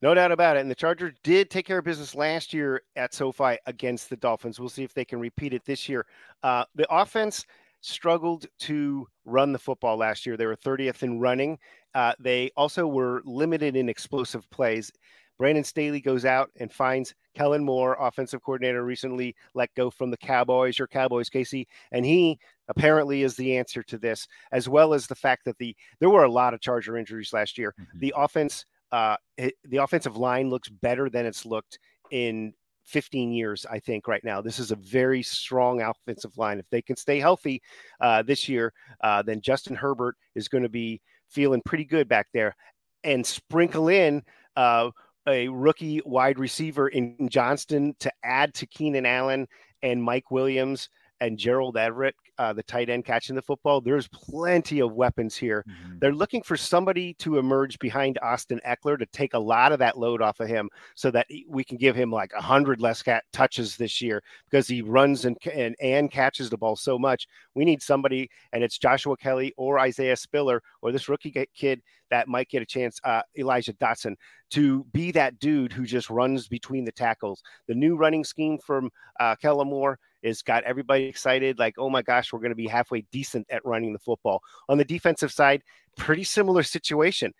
No 0.00 0.12
doubt 0.12 0.32
about 0.32 0.56
it. 0.56 0.60
And 0.60 0.70
the 0.70 0.74
Chargers 0.74 1.14
did 1.22 1.50
take 1.50 1.66
care 1.66 1.78
of 1.78 1.84
business 1.84 2.16
last 2.16 2.52
year 2.52 2.82
at 2.96 3.14
SoFi 3.14 3.58
against 3.66 4.10
the 4.10 4.16
Dolphins. 4.16 4.58
We'll 4.58 4.68
see 4.68 4.82
if 4.82 4.92
they 4.92 5.04
can 5.04 5.20
repeat 5.20 5.54
it 5.54 5.64
this 5.64 5.88
year. 5.88 6.04
Uh, 6.42 6.64
the 6.74 6.92
offense 6.92 7.46
struggled 7.82 8.46
to 8.60 9.06
run 9.24 9.52
the 9.52 9.58
football 9.58 9.96
last 9.96 10.26
year. 10.26 10.36
They 10.36 10.46
were 10.46 10.56
30th 10.56 11.02
in 11.02 11.20
running. 11.20 11.58
Uh, 11.94 12.14
they 12.18 12.50
also 12.56 12.86
were 12.86 13.22
limited 13.24 13.76
in 13.76 13.88
explosive 13.88 14.48
plays. 14.50 14.90
Brandon 15.38 15.64
Staley 15.64 16.00
goes 16.00 16.24
out 16.24 16.50
and 16.60 16.72
finds 16.72 17.14
Kellen 17.34 17.64
Moore, 17.64 17.96
offensive 17.98 18.42
coordinator, 18.42 18.84
recently 18.84 19.34
let 19.54 19.74
go 19.74 19.90
from 19.90 20.10
the 20.10 20.16
Cowboys, 20.16 20.78
your 20.78 20.86
Cowboys, 20.88 21.28
Casey, 21.28 21.66
and 21.90 22.04
he 22.04 22.38
apparently 22.68 23.22
is 23.22 23.34
the 23.36 23.56
answer 23.56 23.82
to 23.84 23.98
this, 23.98 24.28
as 24.52 24.68
well 24.68 24.94
as 24.94 25.06
the 25.06 25.14
fact 25.14 25.44
that 25.46 25.58
the 25.58 25.74
there 25.98 26.10
were 26.10 26.24
a 26.24 26.30
lot 26.30 26.54
of 26.54 26.60
Charger 26.60 26.96
injuries 26.96 27.32
last 27.32 27.58
year. 27.58 27.74
Mm-hmm. 27.80 27.98
The 27.98 28.14
offense, 28.16 28.66
uh, 28.92 29.16
the 29.36 29.78
offensive 29.78 30.16
line 30.16 30.50
looks 30.50 30.68
better 30.68 31.08
than 31.08 31.26
it's 31.26 31.46
looked 31.46 31.78
in 32.10 32.52
15 32.92 33.32
years, 33.32 33.64
I 33.70 33.78
think, 33.78 34.06
right 34.06 34.22
now. 34.22 34.42
This 34.42 34.58
is 34.58 34.70
a 34.70 34.76
very 34.76 35.22
strong 35.22 35.80
offensive 35.80 36.36
line. 36.36 36.58
If 36.58 36.68
they 36.70 36.82
can 36.82 36.96
stay 36.96 37.18
healthy 37.18 37.62
uh, 38.00 38.22
this 38.22 38.48
year, 38.48 38.72
uh, 39.02 39.22
then 39.22 39.40
Justin 39.40 39.74
Herbert 39.74 40.16
is 40.34 40.48
going 40.48 40.62
to 40.62 40.68
be 40.68 41.00
feeling 41.28 41.62
pretty 41.64 41.84
good 41.84 42.08
back 42.08 42.28
there. 42.34 42.54
And 43.02 43.26
sprinkle 43.26 43.88
in 43.88 44.22
uh, 44.56 44.90
a 45.26 45.48
rookie 45.48 46.02
wide 46.04 46.38
receiver 46.38 46.88
in 46.88 47.28
Johnston 47.30 47.96
to 48.00 48.12
add 48.22 48.52
to 48.54 48.66
Keenan 48.66 49.06
Allen 49.06 49.48
and 49.82 50.02
Mike 50.02 50.30
Williams 50.30 50.88
and 51.22 51.38
Gerald 51.38 51.76
Everett, 51.76 52.16
uh, 52.38 52.52
the 52.52 52.64
tight 52.64 52.90
end 52.90 53.04
catching 53.04 53.36
the 53.36 53.42
football. 53.42 53.80
There's 53.80 54.08
plenty 54.08 54.80
of 54.80 54.94
weapons 54.94 55.36
here. 55.36 55.64
Mm-hmm. 55.68 55.98
They're 56.00 56.12
looking 56.12 56.42
for 56.42 56.56
somebody 56.56 57.14
to 57.14 57.38
emerge 57.38 57.78
behind 57.78 58.18
Austin 58.22 58.60
Ekeler 58.66 58.98
to 58.98 59.06
take 59.06 59.34
a 59.34 59.38
lot 59.38 59.70
of 59.70 59.78
that 59.78 59.96
load 59.96 60.20
off 60.20 60.40
of 60.40 60.48
him 60.48 60.68
so 60.96 61.12
that 61.12 61.28
we 61.48 61.62
can 61.62 61.76
give 61.76 61.94
him 61.94 62.10
like 62.10 62.32
a 62.36 62.42
hundred 62.42 62.80
less 62.80 63.02
cat 63.02 63.22
touches 63.32 63.76
this 63.76 64.02
year 64.02 64.20
because 64.50 64.66
he 64.66 64.82
runs 64.82 65.24
and, 65.24 65.36
and 65.54 65.76
and 65.80 66.10
catches 66.10 66.50
the 66.50 66.58
ball 66.58 66.74
so 66.74 66.98
much. 66.98 67.28
We 67.54 67.64
need 67.64 67.82
somebody, 67.82 68.28
and 68.52 68.64
it's 68.64 68.78
Joshua 68.78 69.16
Kelley 69.16 69.54
or 69.56 69.78
Isaiah 69.78 70.16
Spiller 70.16 70.60
or 70.82 70.92
this 70.92 71.08
rookie 71.08 71.46
kid 71.54 71.80
that 72.10 72.28
might 72.28 72.48
get 72.48 72.62
a 72.62 72.66
chance, 72.66 73.00
uh, 73.04 73.22
Elijah 73.38 73.72
Dotson, 73.74 74.16
to 74.50 74.84
be 74.92 75.12
that 75.12 75.38
dude 75.38 75.72
who 75.72 75.86
just 75.86 76.10
runs 76.10 76.48
between 76.48 76.84
the 76.84 76.92
tackles. 76.92 77.42
The 77.68 77.74
new 77.74 77.96
running 77.96 78.24
scheme 78.24 78.58
from 78.58 78.90
uh, 79.18 79.36
Kellen 79.36 79.68
Moore 79.68 79.98
is 80.22 80.42
got 80.42 80.64
everybody 80.64 81.04
excited. 81.04 81.58
Like, 81.58 81.76
oh 81.78 81.88
my 81.88 82.02
gosh, 82.02 82.32
we're 82.32 82.40
going 82.40 82.50
to 82.50 82.56
be 82.56 82.66
halfway 82.66 83.06
decent 83.12 83.46
at 83.50 83.64
running 83.64 83.92
the 83.92 83.98
football. 83.98 84.40
On 84.68 84.76
the 84.76 84.84
defensive 84.84 85.32
side, 85.32 85.62
pretty 85.96 86.24
similar 86.24 86.62
situation. 86.62 87.32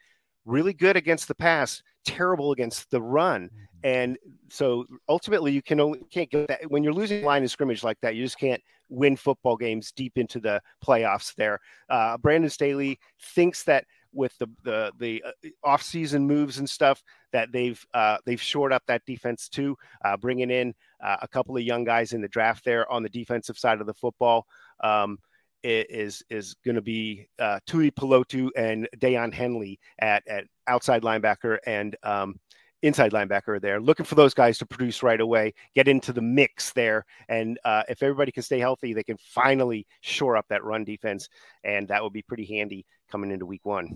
Really 0.45 0.72
good 0.72 0.97
against 0.97 1.28
the 1.28 1.34
pass, 1.34 1.82
terrible 2.05 2.53
against 2.53 2.90
the 2.90 3.01
run. 3.01 3.45
Mm-hmm. 3.45 3.59
And 3.84 4.18
so 4.49 4.86
ultimately, 5.09 5.53
you 5.53 5.62
can 5.62 5.80
only 5.80 6.01
can't 6.11 6.30
get 6.30 6.49
that 6.49 6.70
when 6.70 6.82
you're 6.82 6.93
losing 6.93 7.24
line 7.24 7.45
of 7.45 7.51
scrimmage 7.51 7.82
like 7.82 7.99
that. 8.03 8.14
You 8.14 8.24
just 8.24 8.38
can't 8.38 8.62
win 8.88 9.16
football 9.16 9.57
games 9.57 9.93
deep 9.93 10.18
into 10.18 10.38
the 10.40 10.61
playoffs. 10.84 11.34
There, 11.34 11.59
uh, 11.88 12.16
Brandon 12.18 12.51
Staley 12.51 12.99
thinks 13.20 13.62
that 13.64 13.84
with 14.12 14.36
the 14.38 14.47
the 14.62 14.93
the 14.99 15.22
uh, 15.26 15.49
off-season 15.64 16.26
moves 16.26 16.59
and 16.59 16.68
stuff 16.68 17.03
that 17.32 17.51
they've 17.53 17.84
uh, 17.95 18.18
they've 18.26 18.40
shored 18.40 18.72
up 18.72 18.82
that 18.86 19.05
defense 19.07 19.49
too, 19.49 19.76
uh, 20.05 20.16
bringing 20.16 20.51
in 20.51 20.74
uh, 21.03 21.16
a 21.22 21.28
couple 21.28 21.57
of 21.57 21.62
young 21.62 21.84
guys 21.84 22.12
in 22.12 22.20
the 22.20 22.28
draft 22.28 22.64
there 22.64 22.90
on 22.90 23.03
the 23.03 23.09
defensive 23.09 23.59
side 23.59 23.80
of 23.80 23.86
the 23.86 23.95
football. 23.95 24.47
Um, 24.84 25.18
is 25.62 26.22
is 26.30 26.54
going 26.64 26.74
to 26.74 26.82
be 26.82 27.28
uh, 27.38 27.60
Tuli 27.66 27.90
Tuipulotu 27.90 28.48
and 28.56 28.88
Daiyan 28.98 29.32
Henley 29.32 29.78
at 29.98 30.26
at 30.28 30.44
outside 30.66 31.02
linebacker 31.02 31.58
and 31.66 31.96
um, 32.02 32.38
inside 32.82 33.12
linebacker 33.12 33.60
there. 33.60 33.80
Looking 33.80 34.06
for 34.06 34.14
those 34.14 34.34
guys 34.34 34.58
to 34.58 34.66
produce 34.66 35.02
right 35.02 35.20
away, 35.20 35.54
get 35.74 35.88
into 35.88 36.12
the 36.12 36.22
mix 36.22 36.72
there, 36.72 37.04
and 37.28 37.58
uh, 37.64 37.84
if 37.88 38.02
everybody 38.02 38.32
can 38.32 38.42
stay 38.42 38.58
healthy, 38.58 38.92
they 38.92 39.04
can 39.04 39.18
finally 39.18 39.86
shore 40.00 40.36
up 40.36 40.46
that 40.48 40.64
run 40.64 40.84
defense, 40.84 41.28
and 41.64 41.88
that 41.88 42.02
would 42.02 42.12
be 42.12 42.22
pretty 42.22 42.44
handy 42.44 42.84
coming 43.10 43.30
into 43.30 43.46
Week 43.46 43.64
One. 43.64 43.90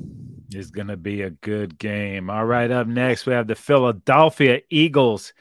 It's 0.52 0.70
going 0.70 0.88
to 0.88 0.96
be 0.96 1.22
a 1.22 1.30
good 1.30 1.78
game. 1.78 2.30
All 2.30 2.46
right, 2.46 2.70
up 2.70 2.86
next 2.86 3.26
we 3.26 3.32
have 3.32 3.48
the 3.48 3.54
Philadelphia 3.56 4.60
Eagles 4.70 5.32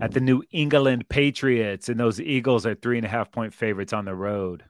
at 0.00 0.12
the 0.12 0.20
New 0.20 0.42
England 0.50 1.08
Patriots, 1.08 1.88
and 1.88 1.98
those 1.98 2.20
Eagles 2.20 2.66
are 2.66 2.74
three 2.74 2.98
and 2.98 3.06
a 3.06 3.10
half 3.10 3.30
point 3.30 3.54
favorites 3.54 3.92
on 3.92 4.04
the 4.04 4.14
road. 4.14 4.64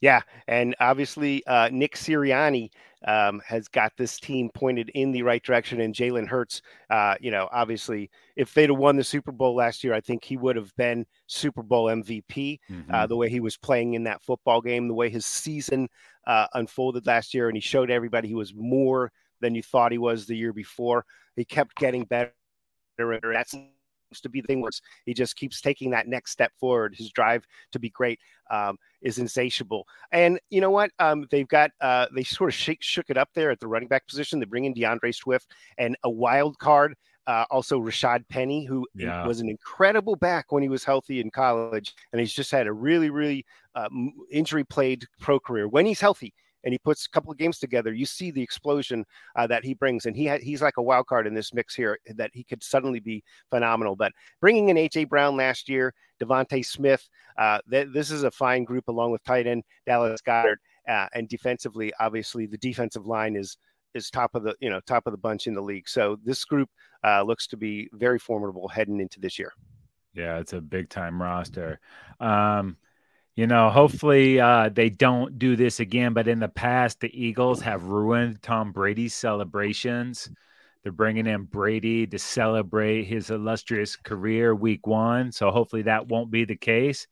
Yeah, 0.00 0.20
and 0.46 0.74
obviously 0.80 1.44
uh, 1.46 1.68
Nick 1.72 1.96
Sirianni 1.96 2.70
um, 3.06 3.40
has 3.46 3.68
got 3.68 3.92
this 3.96 4.18
team 4.18 4.50
pointed 4.54 4.90
in 4.90 5.12
the 5.12 5.22
right 5.22 5.42
direction, 5.42 5.80
and 5.80 5.94
Jalen 5.94 6.26
Hurts. 6.26 6.62
Uh, 6.90 7.14
you 7.20 7.30
know, 7.30 7.48
obviously, 7.52 8.10
if 8.36 8.52
they'd 8.52 8.70
have 8.70 8.78
won 8.78 8.96
the 8.96 9.04
Super 9.04 9.32
Bowl 9.32 9.54
last 9.54 9.84
year, 9.84 9.94
I 9.94 10.00
think 10.00 10.24
he 10.24 10.36
would 10.36 10.56
have 10.56 10.74
been 10.76 11.06
Super 11.26 11.62
Bowl 11.62 11.86
MVP. 11.86 12.58
Uh, 12.68 12.72
mm-hmm. 12.72 12.94
Uh, 12.94 13.06
the 13.06 13.16
way 13.16 13.28
he 13.28 13.40
was 13.40 13.56
playing 13.56 13.94
in 13.94 14.04
that 14.04 14.22
football 14.22 14.60
game, 14.60 14.88
the 14.88 14.94
way 14.94 15.08
his 15.08 15.26
season 15.26 15.88
uh, 16.26 16.46
unfolded 16.54 17.06
last 17.06 17.34
year, 17.34 17.48
and 17.48 17.56
he 17.56 17.60
showed 17.60 17.90
everybody 17.90 18.28
he 18.28 18.34
was 18.34 18.54
more 18.54 19.12
than 19.40 19.54
you 19.54 19.62
thought 19.62 19.92
he 19.92 19.98
was 19.98 20.26
the 20.26 20.36
year 20.36 20.52
before. 20.52 21.04
He 21.36 21.44
kept 21.44 21.76
getting 21.76 22.04
better. 22.04 22.32
That's 22.98 23.54
to 24.22 24.28
be 24.28 24.40
the 24.40 24.46
thing 24.46 24.60
was 24.60 24.80
he 25.04 25.14
just 25.14 25.36
keeps 25.36 25.60
taking 25.60 25.90
that 25.90 26.08
next 26.08 26.32
step 26.32 26.52
forward. 26.58 26.94
His 26.96 27.10
drive 27.10 27.46
to 27.72 27.78
be 27.78 27.90
great 27.90 28.20
um, 28.50 28.76
is 29.02 29.18
insatiable. 29.18 29.86
And 30.12 30.40
you 30.50 30.60
know 30.60 30.70
what? 30.70 30.90
Um, 30.98 31.26
they've 31.30 31.48
got 31.48 31.70
uh, 31.80 32.06
they 32.14 32.22
sort 32.22 32.50
of 32.50 32.54
shake, 32.54 32.82
shook 32.82 33.10
it 33.10 33.16
up 33.16 33.30
there 33.34 33.50
at 33.50 33.60
the 33.60 33.68
running 33.68 33.88
back 33.88 34.06
position. 34.06 34.38
They 34.38 34.46
bring 34.46 34.64
in 34.64 34.74
D'Andre 34.74 35.12
Swift 35.12 35.52
and 35.78 35.96
a 36.04 36.10
wild 36.10 36.58
card. 36.58 36.94
Uh, 37.26 37.44
also, 37.50 37.80
Rashad 37.80 38.24
Penny, 38.28 38.64
who 38.64 38.86
yeah. 38.94 39.26
was 39.26 39.40
an 39.40 39.48
incredible 39.48 40.14
back 40.14 40.52
when 40.52 40.62
he 40.62 40.68
was 40.68 40.84
healthy 40.84 41.20
in 41.20 41.28
college, 41.28 41.92
and 42.12 42.20
he's 42.20 42.32
just 42.32 42.52
had 42.52 42.68
a 42.68 42.72
really, 42.72 43.10
really 43.10 43.44
uh, 43.74 43.88
injury 44.30 44.62
played 44.62 45.04
pro 45.20 45.40
career. 45.40 45.66
When 45.66 45.86
he's 45.86 46.00
healthy, 46.00 46.32
and 46.66 46.72
he 46.72 46.78
puts 46.78 47.06
a 47.06 47.10
couple 47.10 47.30
of 47.30 47.38
games 47.38 47.60
together, 47.60 47.94
you 47.94 48.04
see 48.04 48.32
the 48.32 48.42
explosion 48.42 49.06
uh, 49.36 49.46
that 49.46 49.64
he 49.64 49.72
brings. 49.72 50.04
And 50.04 50.16
he 50.16 50.26
ha- 50.26 50.40
he's 50.42 50.60
like 50.60 50.78
a 50.78 50.82
wild 50.82 51.06
card 51.06 51.28
in 51.28 51.32
this 51.32 51.54
mix 51.54 51.76
here 51.76 51.96
that 52.16 52.32
he 52.34 52.42
could 52.42 52.60
suddenly 52.60 52.98
be 52.98 53.22
phenomenal. 53.50 53.94
But 53.94 54.10
bringing 54.40 54.68
in 54.68 54.76
AJ 54.76 55.08
Brown 55.08 55.36
last 55.36 55.68
year, 55.68 55.94
DeVonta 56.20 56.66
Smith, 56.66 57.08
uh, 57.38 57.60
th- 57.70 57.88
this 57.94 58.10
is 58.10 58.24
a 58.24 58.32
fine 58.32 58.64
group 58.64 58.88
along 58.88 59.12
with 59.12 59.22
tight 59.22 59.46
end 59.46 59.62
Dallas 59.86 60.20
Goedert. 60.20 60.56
Uh, 60.88 61.06
and 61.14 61.28
defensively, 61.28 61.92
obviously, 62.00 62.46
the 62.46 62.58
defensive 62.58 63.06
line 63.06 63.36
is 63.36 63.56
is 63.94 64.10
top 64.10 64.34
of 64.34 64.42
the 64.42 64.54
you 64.60 64.68
know 64.68 64.80
top 64.86 65.06
of 65.06 65.12
the 65.12 65.18
bunch 65.18 65.46
in 65.46 65.54
the 65.54 65.62
league. 65.62 65.88
So 65.88 66.18
this 66.24 66.44
group 66.44 66.68
uh, 67.04 67.22
looks 67.22 67.46
to 67.48 67.56
be 67.56 67.88
very 67.92 68.18
formidable 68.18 68.66
heading 68.66 69.00
into 69.00 69.20
this 69.20 69.38
year. 69.38 69.52
Yeah, 70.14 70.38
it's 70.38 70.52
a 70.52 70.60
big 70.60 70.88
time 70.88 71.22
roster. 71.22 71.78
Um, 72.18 72.76
you 73.36 73.46
know, 73.46 73.68
hopefully 73.68 74.40
uh, 74.40 74.70
they 74.70 74.88
don't 74.88 75.38
do 75.38 75.56
this 75.56 75.78
again. 75.78 76.14
But 76.14 76.26
in 76.26 76.40
the 76.40 76.48
past, 76.48 77.00
the 77.00 77.24
Eagles 77.24 77.60
have 77.60 77.84
ruined 77.84 78.42
Tom 78.42 78.72
Brady's 78.72 79.14
celebrations. 79.14 80.30
They're 80.82 80.92
bringing 80.92 81.26
in 81.26 81.44
Brady 81.44 82.06
to 82.06 82.18
celebrate 82.18 83.04
his 83.04 83.28
illustrious 83.28 83.94
career 83.94 84.54
week 84.54 84.86
one. 84.86 85.32
So 85.32 85.50
hopefully 85.50 85.82
that 85.82 86.08
won't 86.08 86.30
be 86.30 86.46
the 86.46 86.56
case. 86.56 87.06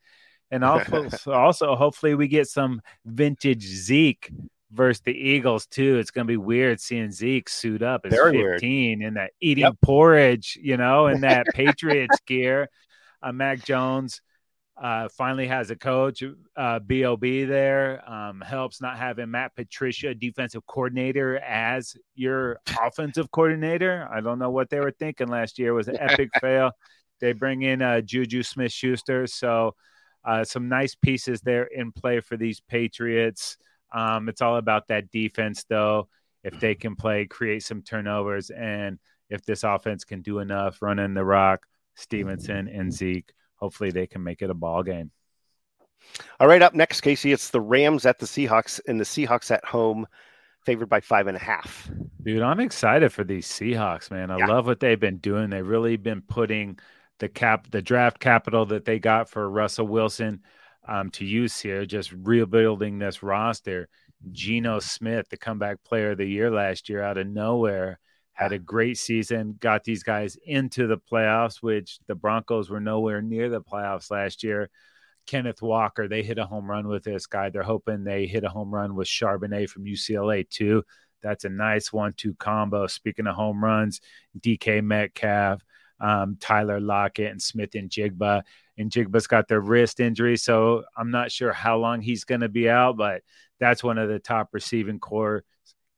And 0.51 0.64
also, 0.64 1.09
also 1.27 1.77
hopefully 1.77 2.14
we 2.14 2.27
get 2.27 2.49
some 2.49 2.81
vintage 3.05 3.64
Zeke 3.64 4.33
versus 4.70 5.03
the 5.03 5.12
Eagles 5.12 5.66
too. 5.66 5.99
It's 5.99 6.11
going 6.11 6.27
to 6.27 6.33
be 6.33 6.39
weird 6.39 6.81
seeing 6.81 7.11
Zeke 7.11 7.51
suit 7.51 7.83
up 7.83 8.07
as 8.07 8.12
Very 8.12 8.43
15 8.43 8.99
weird. 8.99 9.09
in 9.09 9.14
that 9.14 9.33
eating 9.43 9.64
yep. 9.64 9.77
porridge, 9.83 10.59
you 10.62 10.79
know, 10.79 11.09
in 11.09 11.20
that 11.20 11.47
Patriots 11.55 12.18
gear. 12.27 12.70
Uh, 13.22 13.33
Mac 13.33 13.62
Jones– 13.62 14.22
uh, 14.77 15.09
finally 15.09 15.47
has 15.47 15.70
a 15.70 15.77
coach, 15.77 16.22
uh, 16.57 16.79
Bob 16.81 17.20
there. 17.20 18.03
Um, 18.11 18.41
helps 18.41 18.81
not 18.81 18.99
having 18.99 19.31
Matt 19.31 19.55
Patricia, 19.55 20.14
defensive 20.14 20.66
coordinator, 20.66 21.39
as 21.39 21.97
your 22.14 22.59
offensive 22.83 23.31
coordinator. 23.31 24.09
I 24.12 24.20
don't 24.20 24.39
know 24.39 24.51
what 24.51 24.70
they 24.70 24.81
were 24.81 24.91
thinking 24.91 25.29
last 25.29 25.59
year. 25.59 25.70
It 25.70 25.75
was 25.75 25.89
an 25.89 25.99
epic 26.01 26.31
fail. 26.41 26.72
They 27.20 27.33
bring 27.33 27.62
in 27.62 27.83
uh, 27.83 28.01
Juju 28.01 28.43
Smith 28.43 28.72
Schuster, 28.72 29.29
so 29.29 29.77
uh, 30.25 30.43
some 30.43 30.68
nice 30.68 30.97
pieces 30.97 31.41
there 31.41 31.64
in 31.64 31.93
play 31.93 32.20
for 32.20 32.37
these 32.37 32.61
Patriots. 32.61 33.57
Um, 33.93 34.29
it's 34.29 34.43
all 34.43 34.57
about 34.57 34.89
that 34.89 35.11
defense, 35.11 35.64
though. 35.68 36.09
If 36.43 36.59
they 36.59 36.75
can 36.75 36.97
play, 36.97 37.27
create 37.27 37.62
some 37.62 37.83
turnovers, 37.83 38.51
and 38.51 38.99
if 39.31 39.45
this 39.47 39.62
offense 39.62 40.05
can 40.05 40.20
do 40.20 40.41
enough 40.41 40.83
running 40.83 41.14
the 41.14 41.25
rock, 41.25 41.64
Stevenson 41.95 42.68
and 42.68 42.93
Zeke 42.93 43.33
hopefully 43.64 43.90
they 43.90 44.06
can 44.06 44.22
make 44.22 44.42
it 44.42 44.50
a 44.50 44.54
ball 44.54 44.82
game. 44.82 45.10
All 46.38 46.46
right, 46.46 46.60
up 46.60 46.74
next, 46.74 47.00
Casey, 47.00 47.32
it's 47.32 47.48
the 47.48 47.62
Rams 47.62 48.04
at 48.04 48.18
the 48.18 48.26
Seahawks, 48.26 48.78
and 48.86 49.00
the 49.00 49.04
Seahawks 49.04 49.50
at 49.50 49.64
home, 49.64 50.06
favored 50.66 50.90
by 50.90 51.00
five 51.00 51.28
and 51.28 51.36
a 51.36 51.40
half. 51.40 51.90
Dude, 52.22 52.42
I'm 52.42 52.60
excited 52.60 53.10
for 53.10 53.24
these 53.24 53.46
Seahawks, 53.46 54.10
man. 54.10 54.30
I 54.30 54.36
yeah. 54.36 54.46
love 54.46 54.66
what 54.66 54.80
they've 54.80 55.00
been 55.00 55.16
doing. 55.16 55.48
They've 55.48 55.66
really 55.66 55.96
been 55.96 56.20
putting 56.20 56.78
the 57.20 57.30
cap, 57.30 57.70
the 57.70 57.80
draft 57.80 58.18
capital 58.20 58.66
that 58.66 58.84
they 58.84 58.98
got 58.98 59.30
for 59.30 59.48
Russell 59.48 59.86
Wilson 59.86 60.42
um, 60.86 61.10
to 61.12 61.24
use 61.24 61.58
here, 61.58 61.86
just 61.86 62.12
rebuilding 62.12 62.98
this 62.98 63.22
roster. 63.22 63.88
Geno 64.30 64.78
Smith, 64.80 65.30
the 65.30 65.38
comeback 65.38 65.82
player 65.84 66.10
of 66.10 66.18
the 66.18 66.26
year 66.26 66.50
last 66.50 66.90
year 66.90 67.02
out 67.02 67.16
of 67.16 67.26
nowhere, 67.26 67.98
had 68.35 68.53
a 68.53 68.59
great 68.59 68.99
season, 68.99 69.57
got 69.61 69.85
these 69.85 70.03
guys 70.03 70.37
into 70.45 70.87
the 70.87 70.99
playoffs, 70.99 71.62
which 71.62 71.99
the 72.09 72.16
Broncos 72.16 72.68
were 72.68 72.80
nowhere 72.80 73.22
near 73.22 73.49
the 73.49 73.62
playoffs 73.62 74.11
last 74.11 74.43
year. 74.43 74.70
Kenneth 75.26 75.62
Walker, 75.62 76.09
they 76.09 76.22
hit 76.22 76.39
a 76.39 76.45
home 76.45 76.68
run 76.68 76.89
with 76.89 77.05
this 77.05 77.26
guy. 77.26 77.49
They're 77.49 77.62
hoping 77.62 78.05
they 78.05 78.26
hit 78.26 78.45
a 78.45 78.49
home 78.49 78.74
run 78.74 78.95
with 78.95 79.09
Charbonnet 79.09 79.70
from 79.70 79.85
UCLA 79.85 80.49
too. 80.49 80.82
That's 81.22 81.45
a 81.45 81.49
nice 81.49 81.93
one-two 81.93 82.35
combo. 82.35 82.87
Speaking 82.89 83.26
of 83.26 83.37
home 83.37 83.64
runs, 83.64 84.01
DK 84.39 84.82
Metcalf, 84.82 85.62
um, 86.01 86.37
Tyler 86.39 86.80
Lockett, 86.80 87.30
and 87.30 87.41
Smith-Njigba. 87.41 88.43
Njigba's 88.78 89.28
got 89.28 89.49
their 89.49 89.61
wrist 89.61 90.01
injury, 90.01 90.37
so 90.37 90.82
I'm 90.97 91.12
not 91.12 91.30
sure 91.30 91.53
how 91.53 91.78
long 91.78 92.03
he's 92.03 92.24
going 92.24 92.41
to 92.43 92.49
be 92.49 92.68
out, 92.68 92.97
but 92.97 93.22
that's 93.61 93.85
one 93.85 93.97
of 93.97 94.09
the 94.09 94.18
top 94.18 94.49
receiving 94.53 94.99
corps 94.99 95.45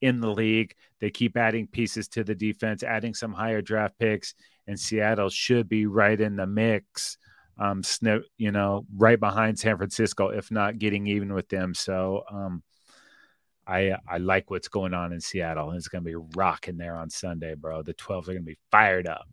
in 0.01 0.21
the 0.21 0.31
league. 0.31 0.75
They 1.01 1.11
keep 1.11 1.37
adding 1.37 1.67
pieces 1.67 2.09
to 2.09 2.25
the 2.25 2.35
defense, 2.35 2.83
adding 2.83 3.15
some 3.15 3.33
higher 3.33 3.63
draft 3.63 3.99
picks, 3.99 4.35
and 4.67 4.79
Seattle 4.79 5.31
should 5.31 5.69
be 5.69 5.87
right 5.87 6.21
in 6.21 6.37
the 6.37 6.47
mix. 6.47 7.19
Um, 7.59 7.83
snip, 7.83 8.25
you 8.37 8.53
know, 8.53 8.85
right 8.95 9.19
behind 9.19 9.59
San 9.59 9.79
Francisco, 9.79 10.29
if 10.29 10.51
not 10.51 10.79
getting 10.79 11.07
even 11.07 11.33
with 11.33 11.49
them. 11.49 11.73
So, 11.73 12.23
um, 12.31 12.63
I 13.67 13.97
I 14.07 14.19
like 14.19 14.51
what's 14.51 14.69
going 14.69 14.93
on 14.93 15.13
in 15.13 15.21
Seattle. 15.21 15.73
It's 15.73 15.89
going 15.89 16.05
to 16.05 16.11
be 16.11 16.27
rocking 16.37 16.77
there 16.77 16.97
on 16.97 17.09
Sunday, 17.09 17.55
bro. 17.55 17.83
The 17.83 17.95
12s 17.95 18.25
are 18.25 18.33
going 18.33 18.39
to 18.39 18.43
be 18.43 18.59
fired 18.71 19.09
up 19.09 19.27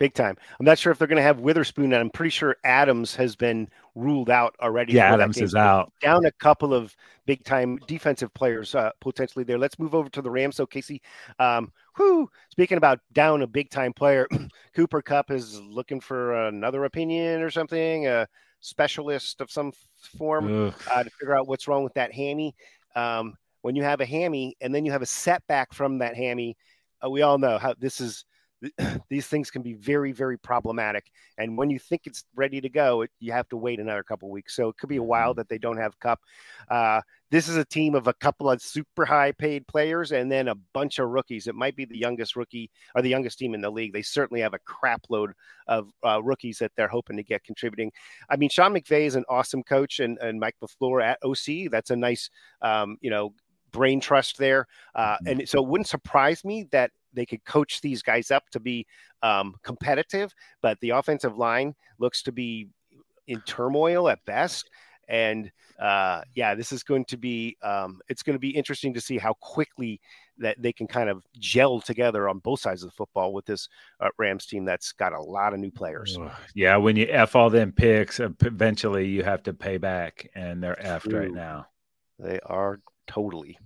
big 0.00 0.14
time. 0.14 0.36
I'm 0.58 0.66
not 0.66 0.78
sure 0.78 0.90
if 0.90 0.98
they're 0.98 1.06
going 1.06 1.18
to 1.18 1.22
have 1.22 1.38
Witherspoon, 1.38 1.92
and 1.92 1.96
I'm 1.96 2.10
pretty 2.10 2.30
sure 2.30 2.56
Adams 2.64 3.14
has 3.14 3.36
been 3.36 3.68
ruled 3.94 4.30
out 4.30 4.56
already. 4.60 4.94
Yeah, 4.94 5.12
Adams 5.12 5.40
is 5.40 5.54
out. 5.54 5.92
Down 6.00 6.24
a 6.24 6.32
couple 6.32 6.74
of 6.74 6.96
big 7.26 7.44
time 7.44 7.76
defensive 7.86 8.34
players 8.34 8.74
uh, 8.74 8.90
potentially 9.00 9.44
there. 9.44 9.58
Let's 9.58 9.78
move 9.78 9.94
over 9.94 10.08
to 10.08 10.22
the 10.22 10.30
Rams. 10.30 10.56
So 10.56 10.66
Casey, 10.66 11.02
um, 11.38 11.70
whoo, 11.96 12.28
speaking 12.48 12.78
about 12.78 12.98
down 13.12 13.42
a 13.42 13.46
big 13.46 13.70
time 13.70 13.92
player, 13.92 14.26
Cooper 14.74 15.02
Kupp 15.02 15.30
is 15.30 15.60
looking 15.60 16.00
for 16.00 16.46
another 16.48 16.84
opinion 16.84 17.42
or 17.42 17.50
something, 17.50 18.08
a 18.08 18.26
specialist 18.60 19.40
of 19.40 19.50
some 19.50 19.72
form 20.16 20.74
uh, 20.90 21.02
to 21.04 21.10
figure 21.10 21.36
out 21.36 21.46
what's 21.46 21.68
wrong 21.68 21.84
with 21.84 21.94
that 21.94 22.12
hammy. 22.12 22.56
Um, 22.96 23.34
when 23.62 23.76
you 23.76 23.82
have 23.82 24.00
a 24.00 24.06
hammy 24.06 24.56
and 24.62 24.74
then 24.74 24.86
you 24.86 24.92
have 24.92 25.02
a 25.02 25.06
setback 25.06 25.74
from 25.74 25.98
that 25.98 26.16
hammy, 26.16 26.56
uh, 27.04 27.10
we 27.10 27.20
all 27.20 27.36
know 27.38 27.58
how 27.58 27.74
this 27.78 28.00
is 28.00 28.24
these 29.08 29.26
things 29.26 29.50
can 29.50 29.62
be 29.62 29.74
very, 29.74 30.12
very 30.12 30.38
problematic. 30.38 31.10
And 31.38 31.56
when 31.56 31.70
you 31.70 31.78
think 31.78 32.02
it's 32.06 32.24
ready 32.34 32.60
to 32.60 32.68
go, 32.68 33.02
it, 33.02 33.10
you 33.18 33.32
have 33.32 33.48
to 33.50 33.56
wait 33.56 33.80
another 33.80 34.02
couple 34.02 34.30
weeks. 34.30 34.54
So 34.54 34.68
it 34.68 34.76
could 34.76 34.88
be 34.88 34.96
a 34.96 35.02
while 35.02 35.30
mm-hmm. 35.30 35.38
that 35.38 35.48
they 35.48 35.58
don't 35.58 35.78
have 35.78 35.98
Kupp 35.98 36.20
Uh, 36.68 37.00
this 37.30 37.48
is 37.48 37.56
a 37.56 37.64
team 37.64 37.94
of 37.94 38.08
a 38.08 38.12
couple 38.14 38.50
of 38.50 38.60
super 38.60 39.04
high 39.04 39.30
paid 39.32 39.66
players 39.68 40.10
and 40.10 40.30
then 40.30 40.48
a 40.48 40.54
bunch 40.54 40.98
of 40.98 41.08
rookies. 41.08 41.46
It 41.46 41.54
might 41.54 41.76
be 41.76 41.84
the 41.84 41.96
youngest 41.96 42.34
rookie 42.34 42.70
or 42.94 43.02
the 43.02 43.08
youngest 43.08 43.38
team 43.38 43.54
in 43.54 43.60
the 43.60 43.70
league. 43.70 43.92
They 43.92 44.02
certainly 44.02 44.40
have 44.40 44.54
a 44.54 44.58
crap 44.60 45.02
load 45.08 45.32
of 45.68 45.90
uh, 46.04 46.20
rookies 46.22 46.58
that 46.58 46.72
they're 46.76 46.88
hoping 46.88 47.16
to 47.16 47.22
get 47.22 47.44
contributing. 47.44 47.92
I 48.28 48.36
mean, 48.36 48.50
Sean 48.50 48.74
McVay 48.74 49.06
is 49.06 49.14
an 49.14 49.24
awesome 49.28 49.62
coach 49.62 50.00
and, 50.00 50.18
and 50.18 50.40
Mike 50.40 50.56
LaFleur 50.62 51.02
at 51.02 51.18
OC. 51.24 51.70
That's 51.70 51.90
a 51.90 51.96
nice, 51.96 52.30
um, 52.62 52.96
you 53.00 53.10
know, 53.10 53.32
brain 53.70 54.00
trust 54.00 54.38
there. 54.38 54.66
Uh, 54.94 55.14
mm-hmm. 55.14 55.26
and 55.28 55.48
so 55.48 55.62
it 55.62 55.68
wouldn't 55.68 55.88
surprise 55.88 56.44
me 56.44 56.68
that 56.72 56.90
they 57.12 57.26
could 57.26 57.44
coach 57.44 57.80
these 57.80 58.02
guys 58.02 58.30
up 58.30 58.48
to 58.50 58.60
be 58.60 58.86
um, 59.22 59.54
competitive, 59.62 60.34
but 60.62 60.78
the 60.80 60.90
offensive 60.90 61.36
line 61.36 61.74
looks 61.98 62.22
to 62.22 62.32
be 62.32 62.68
in 63.26 63.40
turmoil 63.42 64.08
at 64.08 64.24
best. 64.24 64.70
And 65.08 65.50
uh, 65.80 66.22
yeah, 66.34 66.54
this 66.54 66.70
is 66.72 66.82
going 66.82 67.04
to 67.06 67.16
be 67.16 67.56
um, 67.62 68.00
it's 68.08 68.22
going 68.22 68.34
to 68.34 68.40
be 68.40 68.50
interesting 68.50 68.94
to 68.94 69.00
see 69.00 69.18
how 69.18 69.34
quickly 69.34 70.00
that 70.38 70.60
they 70.62 70.72
can 70.72 70.86
kind 70.86 71.10
of 71.10 71.24
gel 71.38 71.80
together 71.80 72.28
on 72.28 72.38
both 72.38 72.60
sides 72.60 72.82
of 72.82 72.90
the 72.90 72.94
football 72.94 73.32
with 73.32 73.44
this 73.44 73.68
uh, 74.00 74.08
Rams 74.18 74.46
team 74.46 74.64
that's 74.64 74.92
got 74.92 75.12
a 75.12 75.20
lot 75.20 75.52
of 75.52 75.58
new 75.58 75.70
players. 75.70 76.16
Yeah, 76.54 76.76
when 76.76 76.96
you 76.96 77.06
f 77.10 77.34
all 77.34 77.50
them 77.50 77.72
picks, 77.72 78.20
eventually 78.20 79.06
you 79.06 79.24
have 79.24 79.42
to 79.44 79.52
pay 79.52 79.78
back, 79.78 80.30
and 80.34 80.62
they're 80.62 80.78
effed 80.80 81.12
right 81.12 81.32
now. 81.32 81.66
They 82.18 82.38
are 82.46 82.80
totally. 83.06 83.58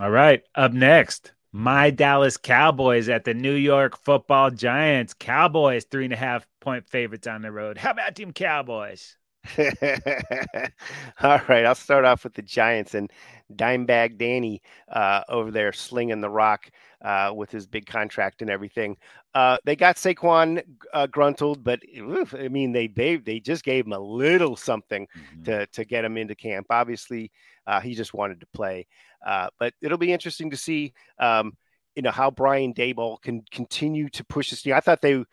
All 0.00 0.10
right, 0.10 0.44
up 0.54 0.72
next, 0.72 1.32
my 1.50 1.90
Dallas 1.90 2.36
Cowboys 2.36 3.08
at 3.08 3.24
the 3.24 3.34
New 3.34 3.54
York 3.54 3.98
Football 3.98 4.52
Giants. 4.52 5.12
Cowboys 5.12 5.86
three 5.90 6.04
and 6.04 6.12
a 6.12 6.16
half 6.16 6.46
point 6.60 6.88
favorites 6.88 7.26
on 7.26 7.42
the 7.42 7.50
road. 7.50 7.76
How 7.76 7.90
about 7.90 8.14
Team 8.14 8.32
Cowboys? 8.32 9.16
All 9.58 11.40
right, 11.48 11.64
I'll 11.64 11.74
start 11.74 12.04
off 12.04 12.22
with 12.22 12.34
the 12.34 12.42
Giants 12.42 12.94
and 12.94 13.10
Dimebag 13.52 14.18
Danny 14.18 14.62
uh, 14.88 15.22
over 15.28 15.50
there 15.50 15.72
slinging 15.72 16.20
the 16.20 16.30
rock 16.30 16.70
uh, 17.02 17.32
with 17.34 17.50
his 17.50 17.66
big 17.66 17.86
contract 17.86 18.40
and 18.40 18.50
everything. 18.50 18.96
Uh, 19.34 19.58
they 19.64 19.74
got 19.74 19.96
Saquon 19.96 20.62
uh, 20.92 21.06
gruntled, 21.08 21.64
but 21.64 21.80
oof, 21.98 22.34
I 22.34 22.46
mean 22.48 22.70
they 22.70 22.86
they 22.86 23.16
they 23.16 23.40
just 23.40 23.64
gave 23.64 23.86
him 23.86 23.92
a 23.92 23.98
little 23.98 24.54
something 24.54 25.06
mm-hmm. 25.06 25.42
to 25.44 25.66
to 25.66 25.84
get 25.84 26.04
him 26.04 26.16
into 26.16 26.34
camp. 26.34 26.66
Obviously, 26.70 27.30
uh, 27.66 27.80
he 27.80 27.94
just 27.94 28.14
wanted 28.14 28.40
to 28.40 28.46
play, 28.46 28.86
uh, 29.24 29.48
but 29.58 29.74
it'll 29.82 29.98
be 29.98 30.12
interesting 30.12 30.50
to 30.50 30.56
see. 30.56 30.92
Um, 31.18 31.56
you 31.96 32.02
know 32.02 32.10
how 32.10 32.30
Brian 32.30 32.72
Daboll 32.74 33.20
can 33.20 33.42
continue 33.50 34.08
to 34.10 34.24
push 34.24 34.50
this 34.50 34.62
team. 34.62 34.74
I 34.74 34.80
thought 34.80 35.02
they 35.02 35.24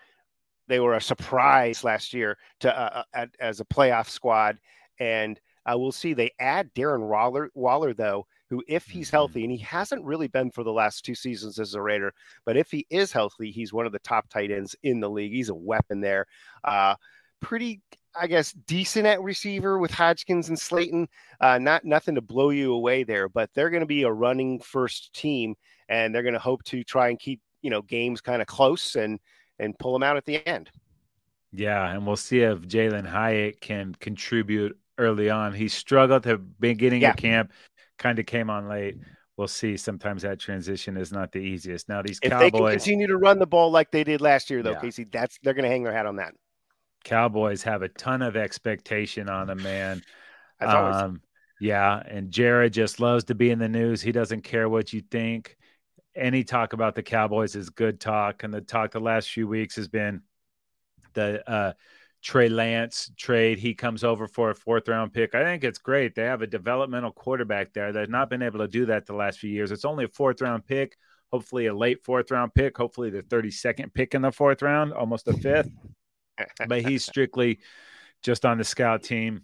they 0.67 0.79
were 0.79 0.95
a 0.95 1.01
surprise 1.01 1.83
last 1.83 2.13
year 2.13 2.37
to 2.61 2.75
uh, 2.75 3.03
uh 3.13 3.25
as 3.39 3.59
a 3.59 3.65
playoff 3.65 4.09
squad, 4.09 4.57
and 4.99 5.39
uh, 5.65 5.77
we'll 5.77 5.91
see. 5.91 6.13
They 6.13 6.31
add 6.39 6.73
Darren 6.73 7.07
Waller, 7.07 7.51
Waller 7.53 7.93
though, 7.93 8.25
who 8.49 8.63
if 8.67 8.85
he's 8.85 9.07
mm-hmm. 9.07 9.15
healthy, 9.15 9.43
and 9.43 9.51
he 9.51 9.59
hasn't 9.59 10.03
really 10.03 10.27
been 10.27 10.51
for 10.51 10.63
the 10.63 10.71
last 10.71 11.03
two 11.03 11.15
seasons 11.15 11.59
as 11.59 11.73
a 11.73 11.81
Raider, 11.81 12.13
but 12.45 12.57
if 12.57 12.71
he 12.71 12.85
is 12.89 13.11
healthy, 13.11 13.51
he's 13.51 13.73
one 13.73 13.85
of 13.85 13.91
the 13.91 13.99
top 13.99 14.29
tight 14.29 14.51
ends 14.51 14.75
in 14.83 14.99
the 14.99 15.09
league. 15.09 15.33
He's 15.33 15.49
a 15.49 15.55
weapon 15.55 16.01
there. 16.01 16.25
Uh, 16.63 16.95
pretty, 17.41 17.81
I 18.19 18.27
guess, 18.27 18.51
decent 18.51 19.05
at 19.05 19.21
receiver 19.21 19.79
with 19.79 19.91
Hodgins 19.91 20.47
and 20.47 20.59
Slayton. 20.59 21.07
Uh, 21.39 21.57
not 21.57 21.85
nothing 21.85 22.15
to 22.15 22.21
blow 22.21 22.49
you 22.49 22.73
away 22.73 23.03
there, 23.03 23.29
but 23.29 23.49
they're 23.53 23.69
going 23.69 23.81
to 23.81 23.87
be 23.87 24.03
a 24.03 24.11
running 24.11 24.59
first 24.59 25.13
team, 25.13 25.55
and 25.89 26.13
they're 26.13 26.23
going 26.23 26.33
to 26.33 26.39
hope 26.39 26.63
to 26.65 26.83
try 26.83 27.09
and 27.09 27.19
keep 27.19 27.41
you 27.61 27.69
know 27.69 27.81
games 27.81 28.21
kind 28.21 28.41
of 28.41 28.47
close 28.47 28.95
and 28.95 29.19
and 29.59 29.77
pull 29.79 29.93
them 29.93 30.03
out 30.03 30.17
at 30.17 30.25
the 30.25 30.45
end. 30.47 30.69
Yeah, 31.51 31.89
and 31.89 32.05
we'll 32.05 32.17
see 32.17 32.41
if 32.41 32.59
Jalin 32.61 33.05
Hyatt 33.05 33.61
can 33.61 33.95
contribute 33.95 34.77
early 34.97 35.29
on. 35.29 35.53
He 35.53 35.67
struggled 35.67 36.27
at 36.27 36.29
the 36.29 36.37
beginning 36.37 37.01
yeah. 37.01 37.11
of 37.11 37.17
camp, 37.17 37.51
kind 37.97 38.19
of 38.19 38.25
came 38.25 38.49
on 38.49 38.67
late. 38.67 38.97
We'll 39.37 39.47
see. 39.47 39.75
Sometimes 39.75 40.21
that 40.21 40.39
transition 40.39 40.95
is 40.95 41.11
not 41.11 41.31
the 41.31 41.39
easiest. 41.39 41.89
Now 41.89 42.01
these 42.01 42.19
if 42.21 42.31
Cowboys 42.31 42.51
they 42.51 42.57
can 42.57 42.69
continue 42.69 43.07
to 43.07 43.17
run 43.17 43.39
the 43.39 43.47
ball 43.47 43.69
like 43.69 43.91
they 43.91 44.03
did 44.03 44.21
last 44.21 44.49
year, 44.49 44.63
though, 44.63 44.71
yeah. 44.71 44.81
Casey, 44.81 45.05
that's 45.05 45.37
they're 45.43 45.53
going 45.53 45.63
to 45.63 45.69
hang 45.69 45.83
their 45.83 45.93
hat 45.93 46.05
on 46.05 46.17
that. 46.17 46.33
Cowboys 47.05 47.63
have 47.63 47.81
a 47.81 47.89
ton 47.89 48.21
of 48.21 48.35
expectation 48.35 49.29
on 49.29 49.47
them, 49.47 49.63
man. 49.63 50.01
Um, 50.59 51.21
yeah, 51.61 52.03
and 52.05 52.31
Jared 52.31 52.73
just 52.73 52.99
loves 52.99 53.23
to 53.25 53.35
be 53.35 53.49
in 53.49 53.59
the 53.59 53.69
news. 53.69 54.01
He 54.01 54.11
doesn't 54.11 54.41
care 54.41 54.67
what 54.67 54.91
you 54.91 54.99
think 54.99 55.55
any 56.15 56.43
talk 56.43 56.73
about 56.73 56.95
the 56.95 57.03
Cowboys 57.03 57.55
is 57.55 57.69
good 57.69 57.99
talk, 57.99 58.43
and 58.43 58.53
the 58.53 58.61
talk 58.61 58.91
the 58.91 58.99
last 58.99 59.29
few 59.29 59.47
weeks 59.47 59.75
has 59.75 59.87
been 59.87 60.21
the 61.13 61.47
uh, 61.49 61.73
Trey 62.23 62.49
Lance 62.49 63.11
trade. 63.17 63.59
He 63.59 63.73
comes 63.73 64.03
over 64.03 64.27
for 64.27 64.49
a 64.49 64.55
fourth 64.55 64.87
round 64.87 65.13
pick. 65.13 65.35
I 65.35 65.43
think 65.43 65.63
it's 65.63 65.77
great. 65.77 66.15
They 66.15 66.23
have 66.23 66.41
a 66.41 66.47
developmental 66.47 67.11
quarterback 67.11 67.73
there. 67.73 67.91
They've 67.91 68.09
not 68.09 68.29
been 68.29 68.41
able 68.41 68.59
to 68.59 68.67
do 68.67 68.85
that 68.87 69.05
the 69.05 69.13
last 69.13 69.39
few 69.39 69.49
years. 69.49 69.71
It's 69.71 69.85
only 69.85 70.05
a 70.05 70.09
fourth 70.09 70.41
round 70.41 70.65
pick, 70.65 70.97
hopefully 71.31 71.67
a 71.67 71.73
late 71.73 72.03
fourth 72.03 72.31
round 72.31 72.53
pick, 72.53 72.77
hopefully 72.77 73.09
the 73.09 73.23
32nd 73.23 73.93
pick 73.93 74.15
in 74.15 74.21
the 74.21 74.31
fourth 74.31 74.61
round, 74.61 74.93
almost 74.93 75.27
a 75.27 75.33
fifth. 75.33 75.69
But 76.67 76.81
he's 76.81 77.05
strictly 77.05 77.59
just 78.21 78.45
on 78.45 78.57
the 78.57 78.63
scout 78.63 79.03
team 79.03 79.43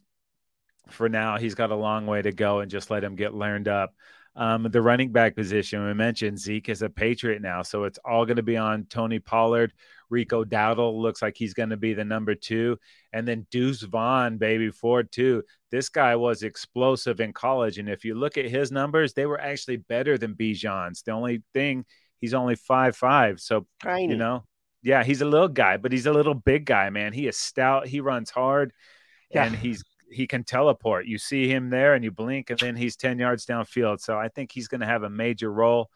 for 0.90 1.10
now. 1.10 1.38
He's 1.38 1.56
got 1.56 1.72
a 1.72 1.76
long 1.76 2.06
way 2.06 2.22
to 2.22 2.32
go 2.32 2.60
and 2.60 2.72
just 2.72 2.92
let 2.92 3.04
him 3.04 3.16
get 3.16 3.34
learned 3.34 3.68
up. 3.68 3.94
Um, 4.36 4.64
the 4.72 4.82
running 4.82 5.12
back 5.12 5.36
position, 5.36 5.86
we 5.86 5.94
mentioned 5.94 6.40
Zeke 6.40 6.70
is 6.70 6.82
a 6.82 6.90
Patriot 6.90 7.42
now, 7.42 7.64
so 7.64 7.84
it's 7.84 8.00
all 8.06 8.26
going 8.26 8.38
to 8.38 8.44
be 8.44 8.56
on 8.56 8.86
Tony 8.86 9.20
Pollard. 9.20 9.74
Rico 10.10 10.46
Dowdle 10.46 11.02
looks 11.02 11.22
like 11.22 11.36
he's 11.36 11.54
going 11.54 11.70
to 11.70 11.78
be 11.78 11.94
the 11.94 12.06
number 12.06 12.34
two, 12.34 12.78
and 13.12 13.28
then 13.28 13.46
Deuce 13.52 13.82
Vaughn, 13.82 14.38
baby 14.38 14.70
Ford 14.72 15.12
too. 15.12 15.44
This 15.70 15.90
guy 15.90 16.16
was 16.16 16.44
explosive 16.44 17.20
in 17.20 17.34
college, 17.34 17.78
and 17.78 17.90
if 17.90 18.06
you 18.06 18.16
look 18.16 18.38
at 18.38 18.50
his 18.50 18.72
numbers, 18.72 19.14
they 19.14 19.26
were 19.26 19.40
actually 19.40 19.78
better 19.78 20.18
than 20.18 20.36
Bijan's. 20.36 21.02
The 21.02 21.12
only 21.12 21.44
thing 21.54 21.86
he's 22.20 22.34
only 22.34 22.56
five 22.56 22.96
five, 22.96 23.42
so 23.42 23.68
Tiny. 23.82 24.14
you 24.14 24.18
know, 24.18 24.46
yeah, 24.82 25.04
he's 25.04 25.22
a 25.22 25.26
little 25.26 25.48
guy, 25.48 25.78
but 25.78 25.92
he's 25.92 26.06
a 26.06 26.14
little 26.14 26.34
big 26.34 26.66
guy, 26.66 26.90
man. 26.90 27.14
He 27.14 27.28
is 27.28 27.38
stout. 27.38 27.88
He 27.88 28.00
runs 28.00 28.30
hard, 28.30 28.74
yeah. 29.30 29.46
and 29.46 29.56
he's 29.56 29.84
he 30.12 30.28
can 30.28 30.44
teleport. 30.44 31.06
You 31.06 31.18
see 31.18 31.48
him 31.48 31.70
there 31.70 31.94
and 31.94 32.04
you 32.04 32.12
blink 32.12 32.50
and 32.50 32.60
then 32.60 32.76
he's 32.76 32.96
10 32.96 33.18
yards 33.18 33.46
downfield. 33.46 34.02
So 34.02 34.18
I 34.18 34.28
think 34.28 34.52
he's 34.52 34.68
going 34.68 34.82
to 34.82 34.88
have 34.88 35.04
a 35.04 35.10
major 35.10 35.52
role 35.52 35.90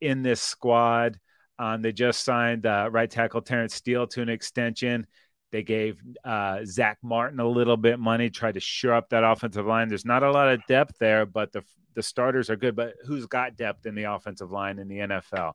in 0.00 0.22
this 0.22 0.40
squad. 0.40 1.18
Um, 1.58 1.82
they 1.82 1.92
just 1.92 2.24
signed 2.24 2.66
uh, 2.66 2.88
right 2.90 3.10
tackle 3.10 3.42
Terence 3.42 3.74
Steele 3.74 4.06
to 4.08 4.22
an 4.22 4.28
extension. 4.28 5.06
They 5.52 5.62
gave 5.62 6.00
uh, 6.24 6.60
Zack 6.64 6.98
Martin 7.02 7.38
a 7.40 7.46
little 7.46 7.76
bit 7.76 7.98
money, 7.98 8.30
tried 8.30 8.54
to 8.54 8.60
shore 8.60 8.94
up 8.94 9.10
that 9.10 9.22
offensive 9.22 9.66
line. 9.66 9.88
There's 9.88 10.06
not 10.06 10.22
a 10.22 10.32
lot 10.32 10.48
of 10.48 10.66
depth 10.66 10.96
there, 10.98 11.26
but 11.26 11.52
the 11.52 11.62
the 11.94 12.02
starters 12.02 12.48
are 12.48 12.56
good. 12.56 12.74
But 12.74 12.94
who's 13.06 13.26
got 13.26 13.56
depth 13.56 13.84
in 13.84 13.94
the 13.94 14.04
offensive 14.04 14.50
line 14.50 14.78
in 14.78 14.88
the 14.88 14.96
NFL? 14.96 15.52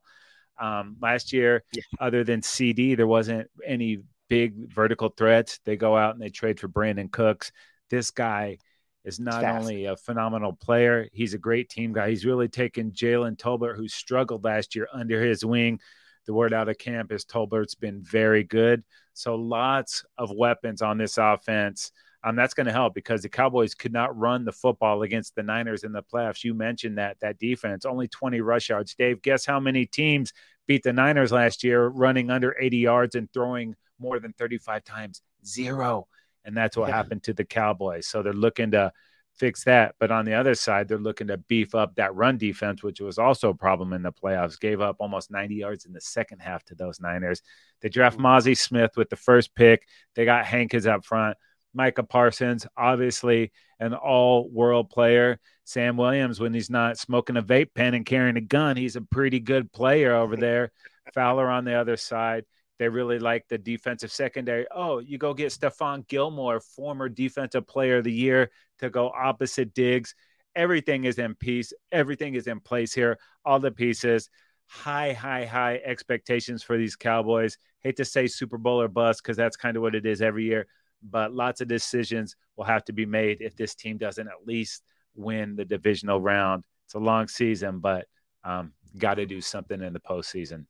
Um, 0.60 0.98
last 1.02 1.34
year, 1.34 1.64
yeah. 1.74 1.82
other 2.00 2.24
than 2.24 2.42
CD, 2.42 2.96
there 2.96 3.08
wasn't 3.08 3.50
any 3.66 4.00
big 4.28 4.74
vertical 4.74 5.10
threats. 5.10 5.60
They 5.66 5.78
go 5.78 5.96
out 5.96 6.16
and 6.16 6.22
they 6.22 6.30
trade 6.30 6.60
for 6.60 6.68
Brandin 6.68 7.12
Cooks 7.12 7.52
this 7.90 8.12
guy 8.12 8.58
is 9.04 9.20
not 9.20 9.44
only 9.44 9.86
a 9.86 9.96
phenomenal 9.96 10.54
player, 10.54 11.08
he's 11.14 11.34
a 11.34 11.38
great 11.38 11.70
team 11.70 11.94
guy. 11.94 12.10
He's 12.10 12.26
really 12.26 12.50
taken 12.50 12.92
Jalen 12.92 13.38
Tolbert, 13.38 13.78
who 13.78 13.88
struggled 13.88 14.44
last 14.44 14.76
year, 14.76 14.88
under 14.92 15.24
his 15.24 15.46
wing. 15.46 15.80
The 16.26 16.34
word 16.34 16.54
out 16.54 16.68
of 16.68 16.78
camp 16.78 17.12
is 17.14 17.24
Tolbert's 17.24 17.76
been 17.76 18.04
very 18.04 18.44
good. 18.44 18.84
So 19.14 19.36
lots 19.36 20.04
of 20.18 20.32
weapons 20.32 20.82
on 20.82 20.98
this 20.98 21.18
offense. 21.18 21.92
Um, 22.24 22.36
that's 22.36 22.54
going 22.54 22.66
to 22.66 22.74
help 22.74 22.94
because 22.94 23.22
the 23.22 23.30
Cowboys 23.30 23.76
could 23.76 23.94
not 23.94 24.18
run 24.18 24.44
the 24.44 24.52
football 24.52 25.04
against 25.04 25.36
the 25.36 25.44
Niners 25.44 25.84
in 25.84 25.92
the 25.92 26.04
playoffs. 26.04 26.44
You 26.44 26.54
mentioned 26.54 26.98
that 26.98 27.18
that 27.22 27.38
defense 27.38 27.86
only 27.86 28.08
20 28.08 28.42
rush 28.42 28.70
yards. 28.70 28.96
Dave, 28.96 29.22
guess 29.22 29.46
how 29.46 29.60
many 29.60 29.86
teams 29.86 30.34
beat 30.66 30.84
the 30.84 30.94
Niners 30.94 31.32
last 31.32 31.64
year 31.64 31.88
running 31.88 32.30
under 32.32 32.56
80 32.60 32.78
yards 32.78 33.16
and 33.16 33.32
throwing 33.32 33.76
more 34.00 34.20
than 34.20 34.34
35 34.34 34.84
times? 34.84 35.22
Zero 35.46 36.08
and 36.48 36.56
that's 36.56 36.78
what 36.78 36.88
yeah. 36.88 36.96
happened 36.96 37.22
to 37.24 37.34
the 37.34 37.44
Cowboys. 37.44 38.08
So 38.08 38.24
they're 38.24 38.32
looking 38.34 38.72
to 38.72 38.92
fix 39.36 39.66
that. 39.66 39.96
But 40.00 40.12
on 40.12 40.24
the 40.24 40.34
other 40.34 40.56
side, 40.56 40.88
they're 40.88 40.98
looking 40.98 41.28
to 41.28 41.38
beef 41.38 41.76
up 41.76 41.96
that 41.96 42.16
run 42.16 42.38
defense, 42.38 42.82
which 42.82 43.02
was 43.02 43.20
also 43.20 43.50
a 43.50 43.54
problem 43.54 43.92
in 43.92 44.02
the 44.02 44.14
playoffs. 44.14 44.58
Gave 44.58 44.80
up 44.80 44.96
almost 45.00 45.30
90 45.30 45.56
yards 45.56 45.86
in 45.86 45.92
the 45.92 46.00
second 46.00 46.40
half 46.40 46.64
to 46.66 46.76
those 46.76 47.02
Niners. 47.02 47.42
They 47.82 47.90
draft 47.90 48.18
Mazi 48.18 48.58
Smith 48.58 48.96
with 48.96 49.10
the 49.10 49.18
first 49.18 49.56
pick. 49.56 49.86
They 50.16 50.24
got 50.24 50.46
Hankins 50.46 50.88
up 50.88 51.04
front. 51.04 51.38
Micah 51.74 52.04
Parsons, 52.04 52.66
obviously 52.76 53.52
an 53.80 53.94
all 53.94 54.50
world 54.50 54.90
player. 54.90 55.40
Sam 55.64 55.98
Williams, 55.98 56.40
when 56.40 56.54
he's 56.54 56.70
not 56.70 56.98
smoking 56.98 57.38
a 57.38 57.44
vape 57.44 57.74
pen 57.76 57.94
and 57.94 58.06
carrying 58.06 58.38
a 58.38 58.42
gun, 58.42 58.78
he's 58.78 58.96
a 58.96 59.02
pretty 59.02 59.40
good 59.40 59.72
player 59.72 60.16
over 60.16 60.36
there. 60.38 60.72
Fowler 61.14 61.50
on 61.50 61.66
the 61.66 61.74
other 61.74 61.98
side. 61.98 62.46
They 62.80 62.90
really 62.90 63.18
like 63.20 63.48
the 63.48 63.58
defensive 63.58 64.12
secondary. 64.12 64.68
Oh, 64.70 65.00
you 65.00 65.18
go 65.18 65.34
get 65.34 65.52
Stephon 65.52 66.08
Gilmore, 66.08 66.60
former 66.60 67.10
defensive 67.10 67.66
player 67.68 67.98
of 67.98 68.04
the 68.04 68.12
year, 68.12 68.52
to 68.80 68.90
go 68.90 69.10
opposite 69.10 69.74
Diggs. 69.74 70.14
Everything 70.56 71.04
is 71.04 71.18
in 71.18 71.34
peace. 71.36 71.74
Everything 71.92 72.36
is 72.36 72.48
in 72.48 72.60
place 72.60 72.94
here. 72.94 73.18
All 73.44 73.60
the 73.60 73.72
pieces. 73.72 74.30
High, 74.68 75.14
high, 75.14 75.46
high 75.46 75.82
expectations 75.84 76.62
for 76.62 76.78
these 76.78 76.96
Cowboys. 76.96 77.58
Hate 77.82 77.98
to 77.98 78.06
say 78.06 78.28
Super 78.28 78.58
Bowl 78.58 78.82
or 78.82 78.88
bust 78.88 79.24
because 79.24 79.38
that's 79.38 79.58
kind 79.58 79.76
of 79.76 79.82
what 79.82 79.96
it 79.96 80.06
is 80.06 80.22
every 80.22 80.46
year. 80.46 80.68
But 81.04 81.34
lots 81.34 81.62
of 81.62 81.68
decisions 81.68 82.36
will 82.56 82.66
have 82.66 82.86
to 82.86 82.94
be 82.94 83.06
made 83.06 83.38
if 83.42 83.56
this 83.56 83.76
team 83.76 83.98
doesn't 83.98 84.28
at 84.28 84.46
least 84.46 84.84
win 85.16 85.56
the 85.56 85.66
divisional 85.66 86.20
round. 86.20 86.64
It's 86.86 86.96
a 86.96 87.00
long 87.00 87.28
season, 87.28 87.80
but 87.80 88.08
um, 88.44 88.74
got 88.98 89.16
to 89.16 89.26
do 89.26 89.42
something 89.42 89.82
in 89.82 89.94
the 89.94 90.00
postseason. 90.00 90.66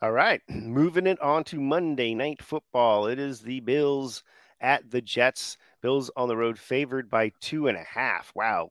All 0.00 0.12
right, 0.12 0.40
moving 0.48 1.06
it 1.06 1.20
on 1.20 1.42
to 1.44 1.60
Monday 1.60 2.14
night 2.14 2.42
football. 2.42 3.06
It 3.06 3.18
is 3.18 3.40
the 3.40 3.60
Bills 3.60 4.22
at 4.60 4.88
the 4.90 5.00
Jets. 5.00 5.56
Bills 5.80 6.10
on 6.16 6.28
the 6.28 6.36
road, 6.36 6.58
favored 6.58 7.10
by 7.10 7.32
two 7.40 7.68
and 7.68 7.76
a 7.76 7.82
half. 7.82 8.32
Wow. 8.34 8.70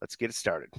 Let's 0.00 0.16
get 0.16 0.30
it 0.30 0.36
started. 0.36 0.70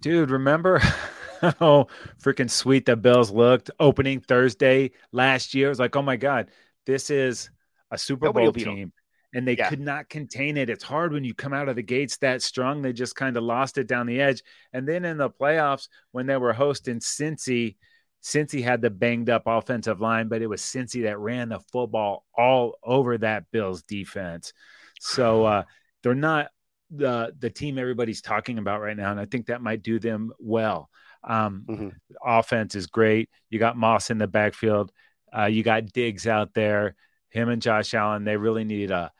Dude, 0.00 0.30
remember 0.30 0.78
how 1.40 1.88
freaking 2.22 2.50
sweet 2.50 2.86
the 2.86 2.96
Bills 2.96 3.30
looked 3.30 3.70
opening 3.80 4.20
Thursday 4.20 4.90
last 5.12 5.54
year? 5.54 5.66
It 5.66 5.70
was 5.70 5.78
like, 5.78 5.96
oh 5.96 6.02
my 6.02 6.16
God, 6.16 6.48
this 6.84 7.10
is 7.10 7.50
a 7.96 7.98
Super 7.98 8.26
Nobody 8.26 8.46
Bowl 8.46 8.52
team. 8.52 8.92
and 9.34 9.46
they 9.46 9.56
Yeah. 9.56 9.68
could 9.68 9.80
not 9.80 10.08
contain 10.08 10.56
it. 10.56 10.70
It's 10.70 10.84
hard 10.84 11.12
when 11.12 11.24
you 11.24 11.34
come 11.34 11.52
out 11.52 11.68
of 11.68 11.76
the 11.76 11.82
gates 11.82 12.16
that 12.18 12.40
strong. 12.42 12.80
They 12.80 12.92
just 12.92 13.16
kind 13.16 13.36
of 13.36 13.42
lost 13.42 13.76
it 13.76 13.86
down 13.86 14.06
the 14.06 14.20
edge. 14.20 14.42
And 14.72 14.88
then 14.88 15.04
in 15.04 15.18
the 15.18 15.28
playoffs, 15.28 15.88
when 16.12 16.26
they 16.26 16.36
were 16.36 16.52
hosting 16.52 17.00
Cincy, 17.00 17.76
Cincy 18.22 18.62
had 18.62 18.80
the 18.80 18.90
banged 18.90 19.28
up 19.28 19.42
offensive 19.46 20.00
line, 20.00 20.28
but 20.28 20.42
it 20.42 20.46
was 20.46 20.62
Cincy 20.62 21.02
that 21.02 21.18
ran 21.18 21.48
the 21.48 21.60
football 21.72 22.24
all 22.34 22.76
over 22.82 23.18
that 23.18 23.50
Bills 23.50 23.82
defense. 23.82 24.52
So 25.00 25.44
uh, 25.44 25.62
they're 26.02 26.14
not 26.14 26.50
the 26.90 27.34
the 27.38 27.50
team 27.50 27.78
everybody's 27.78 28.22
talking 28.22 28.58
about 28.58 28.80
right 28.80 28.96
now, 28.96 29.10
and 29.10 29.20
I 29.20 29.24
think 29.26 29.46
that 29.46 29.60
might 29.60 29.82
do 29.82 29.98
them 29.98 30.32
well. 30.38 30.88
Um, 31.24 31.64
Mhm. 31.68 31.92
Offense 32.24 32.74
is 32.76 32.86
great. 32.86 33.28
You 33.50 33.58
got 33.58 33.76
Moss 33.76 34.10
in 34.10 34.18
the 34.18 34.28
backfield. 34.28 34.92
Uh, 35.36 35.46
you 35.46 35.62
got 35.64 35.86
Diggs 35.92 36.26
out 36.26 36.54
there. 36.54 36.94
Him 37.36 37.48
and 37.50 37.60
Josh 37.60 37.92
Allen. 37.94 38.24
They 38.24 38.36
really 38.36 38.64
need 38.64 38.90
uh, 38.90 39.10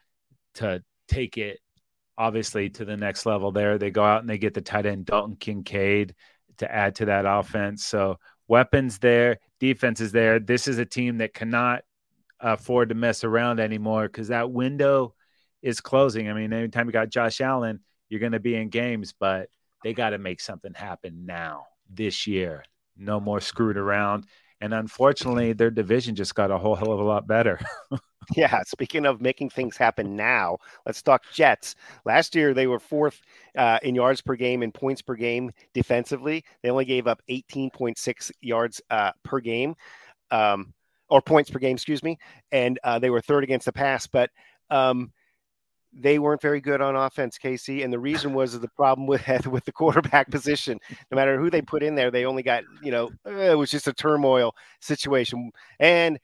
to 0.55 0.83
take 1.07 1.37
it 1.37 1.61
obviously 2.19 2.71
to 2.71 2.85
the 2.85 2.97
next 2.97 3.27
level. 3.27 3.53
There, 3.53 3.77
they 3.77 3.91
go 3.91 4.03
out 4.03 4.21
and 4.21 4.31
they 4.31 4.39
get 4.39 4.55
the 4.55 4.63
tight 4.63 4.87
end 4.87 5.05
Dalton 5.05 5.37
Kincaid 5.37 6.15
to 6.59 6.75
add 6.75 6.95
to 6.97 7.05
that 7.07 7.27
offense. 7.27 7.85
So 7.85 8.19
weapons 8.49 8.99
there, 8.99 9.39
defense 9.61 10.01
is 10.01 10.13
there. 10.13 10.39
This 10.39 10.67
is 10.67 10.79
a 10.79 10.87
team 10.87 11.19
that 11.19 11.35
cannot 11.35 11.83
afford 12.41 12.89
to 12.89 12.95
mess 12.95 13.25
around 13.25 13.61
anymore 13.61 14.05
because 14.05 14.29
that 14.29 14.51
window 14.51 15.15
is 15.63 15.81
closing. 15.81 16.31
I 16.31 16.33
mean, 16.33 16.53
anytime 16.53 16.87
you 16.87 16.93
got 16.93 17.11
Josh 17.11 17.41
Allen, 17.41 17.81
you're 18.09 18.21
going 18.21 18.33
to 18.33 18.41
be 18.41 18.55
in 18.55 18.71
games, 18.71 19.13
but 19.19 19.51
they 19.83 19.93
got 19.93 20.11
to 20.11 20.19
make 20.19 20.41
something 20.41 20.73
happen 20.75 21.27
now 21.27 21.67
this 21.91 22.27
year. 22.27 22.65
No 22.97 23.21
more 23.21 23.41
screwed 23.41 23.77
around. 23.77 24.25
And 24.61 24.73
unfortunately, 24.73 25.53
their 25.53 25.71
division 25.71 26.15
just 26.15 26.35
got 26.35 26.51
a 26.51 26.59
whole 26.59 26.75
hell 26.75 26.93
of 26.93 27.01
a 27.01 27.05
lot 27.05 27.27
better. 27.27 27.61
Yeah, 28.35 28.63
speaking 28.67 29.07
of 29.07 29.21
making 29.21 29.51
things 29.51 29.77
happen 29.77 30.17
now, 30.17 30.59
let's 30.85 31.01
talk 31.01 31.23
Jets. 31.33 31.77
Last 32.05 32.35
year, 32.35 32.55
they 32.55 32.67
were 32.67 32.81
fourth 32.81 33.21
uh, 33.57 33.79
in 33.83 33.95
yards 33.95 34.21
per 34.21 34.35
game 34.35 34.63
and 34.63 34.75
points 34.75 35.01
per 35.01 35.15
game 35.15 35.53
defensively. 35.75 36.45
They 36.63 36.71
only 36.71 36.87
gave 36.87 37.07
up 37.07 37.23
18.6 37.31 38.33
yards 38.41 38.81
uh, 38.91 39.13
per 39.23 39.39
game, 39.39 39.77
um, 40.31 40.75
or 41.09 41.23
points 41.23 41.51
per 41.51 41.61
game, 41.61 41.77
excuse 41.77 42.03
me. 42.03 42.19
And 42.51 42.81
uh, 42.83 42.99
they 42.99 43.11
were 43.11 43.21
third 43.21 43.45
against 43.45 43.67
the 43.67 43.73
pass, 43.73 44.09
but 44.09 44.31
um, 44.71 45.13
they 45.99 46.19
weren't 46.19 46.43
very 46.43 46.61
good 46.61 46.81
on 46.81 46.95
offense, 46.95 47.39
Casey. 47.39 47.83
And 47.83 47.93
the 47.93 47.99
reason 47.99 48.35
was 48.35 48.59
the 48.59 48.69
problem 48.69 49.07
with 49.07 49.27
with 49.47 49.65
the 49.65 49.73
quarterback 49.73 50.31
position. 50.31 50.79
No 51.11 51.17
matter 51.17 51.39
who 51.39 51.51
they 51.51 51.63
put 51.63 51.83
in 51.83 51.95
there, 51.95 52.11
they 52.11 52.25
only 52.25 52.43
got 52.43 52.65
you 52.83 52.91
know 52.91 53.11
it 53.25 53.57
was 53.57 53.71
just 53.71 53.89
a 53.89 53.93
turmoil 53.93 54.55
situation. 54.81 55.51
And 55.81 56.19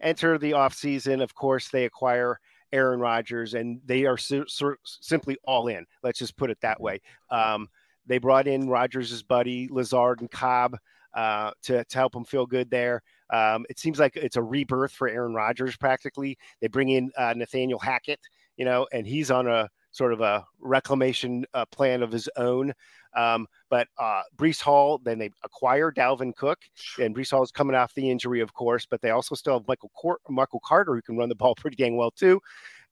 enter 0.00 0.38
the 0.38 0.52
offseason, 0.52 1.22
of 1.22 1.34
course, 1.34 1.68
they 1.68 1.84
acquire 1.84 2.38
Aaron 2.72 3.00
Rodgers, 3.00 3.54
and 3.54 3.80
they 3.84 4.04
are 4.04 4.18
su- 4.18 4.46
su- 4.48 4.76
simply 4.84 5.36
all 5.44 5.68
in. 5.68 5.86
Let's 6.02 6.18
just 6.18 6.36
put 6.36 6.50
it 6.50 6.60
that 6.60 6.80
way. 6.80 7.00
Um, 7.30 7.68
they 8.06 8.18
brought 8.18 8.46
in 8.46 8.68
Rodgers' 8.68 9.22
buddy 9.22 9.68
Lazard 9.70 10.20
and 10.20 10.30
Cobb 10.30 10.76
uh, 11.14 11.52
to 11.62 11.84
to 11.84 11.98
help 11.98 12.14
him 12.14 12.24
feel 12.24 12.46
good 12.46 12.70
there. 12.70 13.02
Um, 13.30 13.64
it 13.70 13.78
seems 13.78 13.98
like 13.98 14.16
it's 14.16 14.36
a 14.36 14.42
rebirth 14.42 14.92
for 14.92 15.08
Aaron 15.08 15.34
Rodgers. 15.34 15.76
Practically, 15.76 16.36
they 16.60 16.68
bring 16.68 16.90
in 16.90 17.10
uh, 17.16 17.34
Nathaniel 17.36 17.78
Hackett, 17.78 18.20
you 18.56 18.64
know, 18.64 18.86
and 18.92 19.06
he's 19.06 19.30
on 19.30 19.46
a 19.46 19.68
sort 19.94 20.12
of 20.12 20.20
a 20.20 20.44
reclamation 20.60 21.46
uh, 21.54 21.64
plan 21.66 22.02
of 22.02 22.10
his 22.10 22.28
own. 22.36 22.72
Um, 23.16 23.46
but 23.70 23.86
uh, 23.96 24.22
Breece 24.36 24.60
Hall, 24.60 25.00
then 25.04 25.18
they 25.18 25.30
acquire 25.44 25.92
Dalvin 25.92 26.34
Cook, 26.34 26.58
and 27.00 27.14
Breece 27.14 27.30
Hall 27.30 27.44
is 27.44 27.52
coming 27.52 27.76
off 27.76 27.94
the 27.94 28.10
injury, 28.10 28.40
of 28.40 28.52
course, 28.54 28.86
but 28.86 29.00
they 29.00 29.10
also 29.10 29.36
still 29.36 29.54
have 29.54 29.68
Michael 29.68 29.92
Cor- 29.94 30.18
Michael 30.28 30.60
Carter 30.64 30.94
who 30.94 31.02
can 31.02 31.16
run 31.16 31.28
the 31.28 31.34
ball 31.36 31.54
pretty 31.56 31.76
dang 31.76 31.96
well 31.96 32.10
too. 32.10 32.40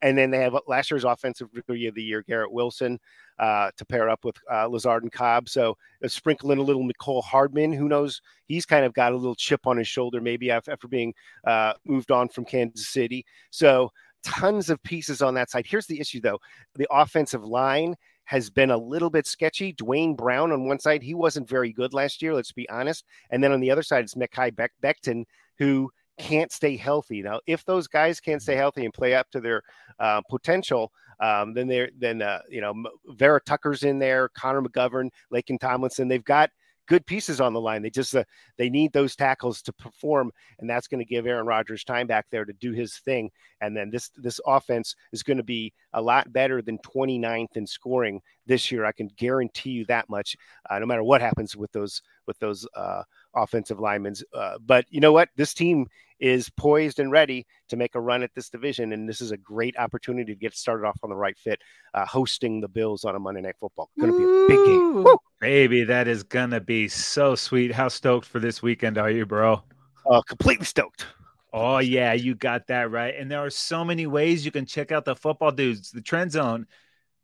And 0.01 0.19
then 0.19 0.33
they 0.33 0.39
have 0.39 0.57
last 0.67 0.91
year's 0.91 1.05
offensive 1.05 1.49
rookie 1.55 1.87
of 1.87 1.95
the 1.95 2.03
year, 2.03 2.23
Garrett 2.23 2.53
Wilson, 2.53 2.99
uh, 3.39 3.71
to 3.77 3.85
pair 3.85 4.11
up 4.11 4.25
with 4.25 4.37
uh, 4.53 4.67
Lazard 4.67 5.05
and 5.05 5.13
Cobb. 5.13 5.49
So 5.49 5.77
uh, 6.05 6.09
sprinkle 6.09 6.51
in 6.51 6.59
a 6.59 6.63
little 6.63 6.83
Mecole 6.83 7.23
Hardman. 7.23 7.73
Who 7.73 7.89
knows? 7.89 8.21
He's 8.47 8.67
kind 8.67 8.85
of 8.85 8.95
got 8.95 9.13
a 9.13 9.17
little 9.17 9.37
chip 9.37 9.65
on 9.65 9.77
his 9.77 9.87
shoulder, 9.87 10.21
maybe 10.21 10.51
after, 10.51 10.73
after 10.73 10.89
being 10.89 11.15
uh, 11.47 11.75
moved 11.85 12.11
on 12.11 12.29
from 12.29 12.45
Kansas 12.45 12.89
City. 12.89 13.25
So 13.51 13.93
tons 14.23 14.71
of 14.71 14.83
pieces 14.83 15.23
on 15.23 15.35
that 15.35 15.51
side. 15.51 15.67
Here's 15.67 15.87
the 15.87 16.01
issue, 16.01 16.21
though: 16.21 16.39
the 16.75 16.87
offensive 16.91 17.45
line 17.45 17.97
has 18.25 18.51
been 18.51 18.71
a 18.71 18.77
little 18.77 19.11
bit 19.11 19.27
sketchy. 19.27 19.73
Duane 19.73 20.15
Brown 20.15 20.53
on 20.53 20.67
one 20.67 20.79
side, 20.79 21.03
he 21.03 21.15
wasn't 21.15 21.49
very 21.49 21.73
good 21.73 21.93
last 21.93 22.23
year. 22.23 22.35
Let's 22.35 22.53
be 22.53 22.69
honest. 22.69 23.05
And 23.31 23.43
then 23.43 23.53
on 23.53 23.61
the 23.61 23.71
other 23.71 23.83
side, 23.83 24.05
it's 24.05 24.15
Mekhi 24.15 24.55
Beck- 24.55 24.73
Becton 24.83 25.25
who 25.59 25.91
can't 26.19 26.53
stay 26.53 26.77
healthy. 26.77 27.23
Now, 27.23 27.41
if 27.47 27.65
those 27.65 27.89
guys 27.89 28.21
can't 28.21 28.43
stay 28.43 28.55
healthy 28.55 28.85
and 28.85 28.95
play 28.95 29.15
up 29.15 29.31
to 29.33 29.41
their 29.41 29.63
uh, 29.99 30.21
potential, 30.31 30.93
um, 31.21 31.55
then 31.55 31.69
they're 31.69 31.91
then 31.99 32.23
uh, 32.23 32.41
you 32.49 32.61
know 32.61 32.75
Vera 33.09 33.41
Tucker's 33.41 33.83
in 33.83 33.99
there, 33.99 34.29
Connor 34.31 34.63
McGovern, 34.63 35.11
Laken 35.33 35.59
Tomlinson. 35.59 36.09
They've 36.09 36.25
got 36.25 36.51
good 36.87 37.07
pieces 37.07 37.41
on 37.41 37.53
the 37.53 37.61
line. 37.61 37.83
They 37.83 37.91
just 37.91 38.15
uh, 38.15 38.25
they 38.59 38.71
need 38.71 38.93
those 38.93 39.17
tackles 39.17 39.63
to 39.63 39.73
perform, 39.73 40.33
and 40.59 40.69
that's 40.69 40.89
going 40.89 41.01
to 41.01 41.05
give 41.05 41.27
Aaron 41.27 41.47
Rodgers 41.47 41.85
time 41.85 42.07
back 42.07 42.27
there 42.31 42.45
to 42.45 42.53
do 42.55 42.73
his 42.73 42.97
thing. 42.99 43.31
And 43.61 43.77
then 43.77 43.91
this 43.91 44.11
this 44.17 44.41
offense 44.47 44.95
is 45.13 45.23
going 45.23 45.37
to 45.37 45.43
be 45.43 45.73
a 45.93 46.03
lot 46.03 46.33
better 46.33 46.63
than 46.63 46.79
29th 46.79 47.57
in 47.57 47.67
scoring 47.67 48.21
this 48.47 48.71
year. 48.71 48.85
I 48.85 48.93
can 48.93 49.09
guarantee 49.17 49.71
you 49.71 49.85
that 49.87 50.09
much. 50.09 50.37
Uh, 50.69 50.79
no 50.79 50.87
matter 50.87 51.05
what 51.05 51.21
happens 51.21 51.57
with 51.57 51.73
those 51.73 52.03
with 52.27 52.39
those 52.39 52.67
uh, 52.77 53.03
offensive 53.35 53.81
linemen. 53.81 54.15
Uh, 54.35 54.59
but 54.65 54.87
you 54.91 55.01
know 55.01 55.13
what? 55.13 55.29
This 55.37 55.55
team 55.55 55.87
is 56.23 56.49
poised 56.51 57.01
and 57.01 57.11
ready 57.11 57.45
to 57.69 57.77
make 57.77 57.97
a 57.97 58.01
run 58.01 58.23
at 58.23 58.31
this 58.35 58.49
division, 58.49 58.93
and 58.93 59.09
this 59.09 59.21
is 59.21 59.33
a 59.33 59.37
great 59.37 59.77
opportunity 59.77 60.33
to 60.33 60.39
get 60.39 60.55
started 60.55 60.87
off 60.87 60.99
on 61.03 61.11
the 61.11 61.17
right 61.17 61.37
fit, 61.37 61.61
uh, 61.95 62.07
hosting 62.07 62.61
the 62.61 62.69
Bills 62.69 63.05
on 63.05 63.17
a 63.17 63.19
Monday 63.19 63.41
Night 63.41 63.57
Football. 63.59 63.91
Going 63.99 64.13
to 64.13 64.19
be 64.19 64.25
a 64.25 64.57
big 64.57 64.67
game. 64.67 65.03
Woo! 65.03 65.19
Baby, 65.41 65.83
that 65.85 66.07
is 66.07 66.23
gonna 66.23 66.61
be 66.61 66.87
so 66.87 67.35
sweet. 67.35 67.73
How 67.73 67.89
stoked 67.89 68.27
for 68.27 68.39
this 68.39 68.63
weekend 68.63 68.97
are 68.97 69.11
you, 69.11 69.27
bro? 69.27 69.61
Uh, 70.09 70.23
completely 70.23 70.65
stoked. 70.65 71.07
Oh 71.53 71.79
yeah, 71.79 72.13
you 72.13 72.37
got 72.37 72.69
that 72.69 72.93
right. 72.93 73.15
And 73.19 73.29
there 73.29 73.45
are 73.45 73.51
so 73.51 73.85
many 73.85 74.07
ways 74.07 74.45
you 74.45 74.53
can 74.53 74.67
check 74.67 74.93
out 74.93 75.05
the 75.05 75.17
football 75.17 75.51
dudes, 75.51 75.91
the 75.91 76.01
trend 76.01 76.31
zone, 76.31 76.67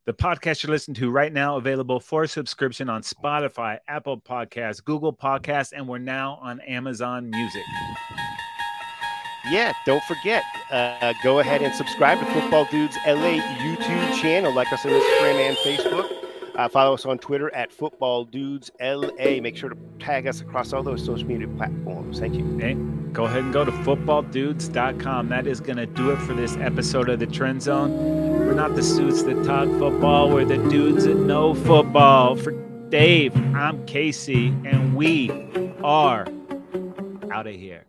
the 0.04 0.12
podcast 0.12 0.62
you're 0.62 0.72
listening 0.72 0.96
to 0.96 1.10
right 1.10 1.32
now, 1.32 1.58
available 1.58 2.00
for 2.00 2.26
subscription 2.26 2.88
on 2.88 3.02
Spotify, 3.02 3.78
Apple 3.86 4.20
Podcasts, 4.20 4.82
Google 4.82 5.14
Podcasts, 5.14 5.72
and 5.72 5.86
we're 5.86 5.98
now 5.98 6.38
on 6.42 6.60
Amazon 6.62 7.30
Music. 7.30 7.62
Yeah, 9.50 9.72
don't 9.86 10.04
forget, 10.04 10.44
uh, 10.70 11.14
go 11.22 11.38
ahead 11.38 11.62
and 11.62 11.74
subscribe 11.74 12.18
to 12.18 12.26
Football 12.26 12.66
Dudes 12.66 12.96
LA 13.06 13.40
YouTube 13.58 14.14
channel. 14.20 14.54
Like 14.54 14.70
us 14.72 14.84
on 14.84 14.92
Instagram 14.92 15.48
and 15.48 15.56
Facebook. 15.58 16.18
Uh, 16.54 16.68
follow 16.68 16.92
us 16.92 17.06
on 17.06 17.18
Twitter 17.18 17.54
at 17.54 17.72
Football 17.72 18.24
Dudes 18.24 18.70
LA. 18.80 19.40
Make 19.40 19.56
sure 19.56 19.70
to 19.70 19.76
tag 20.00 20.26
us 20.26 20.40
across 20.40 20.72
all 20.72 20.82
those 20.82 21.04
social 21.04 21.26
media 21.26 21.46
platforms. 21.48 22.18
Thank 22.18 22.34
you. 22.34 23.08
Go 23.12 23.24
ahead 23.24 23.44
and 23.44 23.52
go 23.52 23.64
to 23.64 23.70
footballdudes.com. 23.70 25.28
That 25.28 25.46
is 25.46 25.60
going 25.60 25.76
to 25.76 25.86
do 25.86 26.10
it 26.10 26.16
for 26.16 26.34
this 26.34 26.56
episode 26.56 27.08
of 27.08 27.20
the 27.20 27.26
Trend 27.26 27.62
Zone. 27.62 27.96
We're 28.46 28.54
not 28.54 28.74
the 28.74 28.82
suits 28.82 29.22
that 29.22 29.44
talk 29.44 29.68
football, 29.78 30.30
we're 30.30 30.44
the 30.44 30.58
dudes 30.68 31.04
that 31.04 31.16
know 31.16 31.54
football. 31.54 32.36
For 32.36 32.52
Dave, 32.90 33.36
I'm 33.54 33.86
Casey, 33.86 34.48
and 34.64 34.96
we 34.96 35.30
are 35.82 36.26
out 37.30 37.46
of 37.46 37.54
here. 37.54 37.84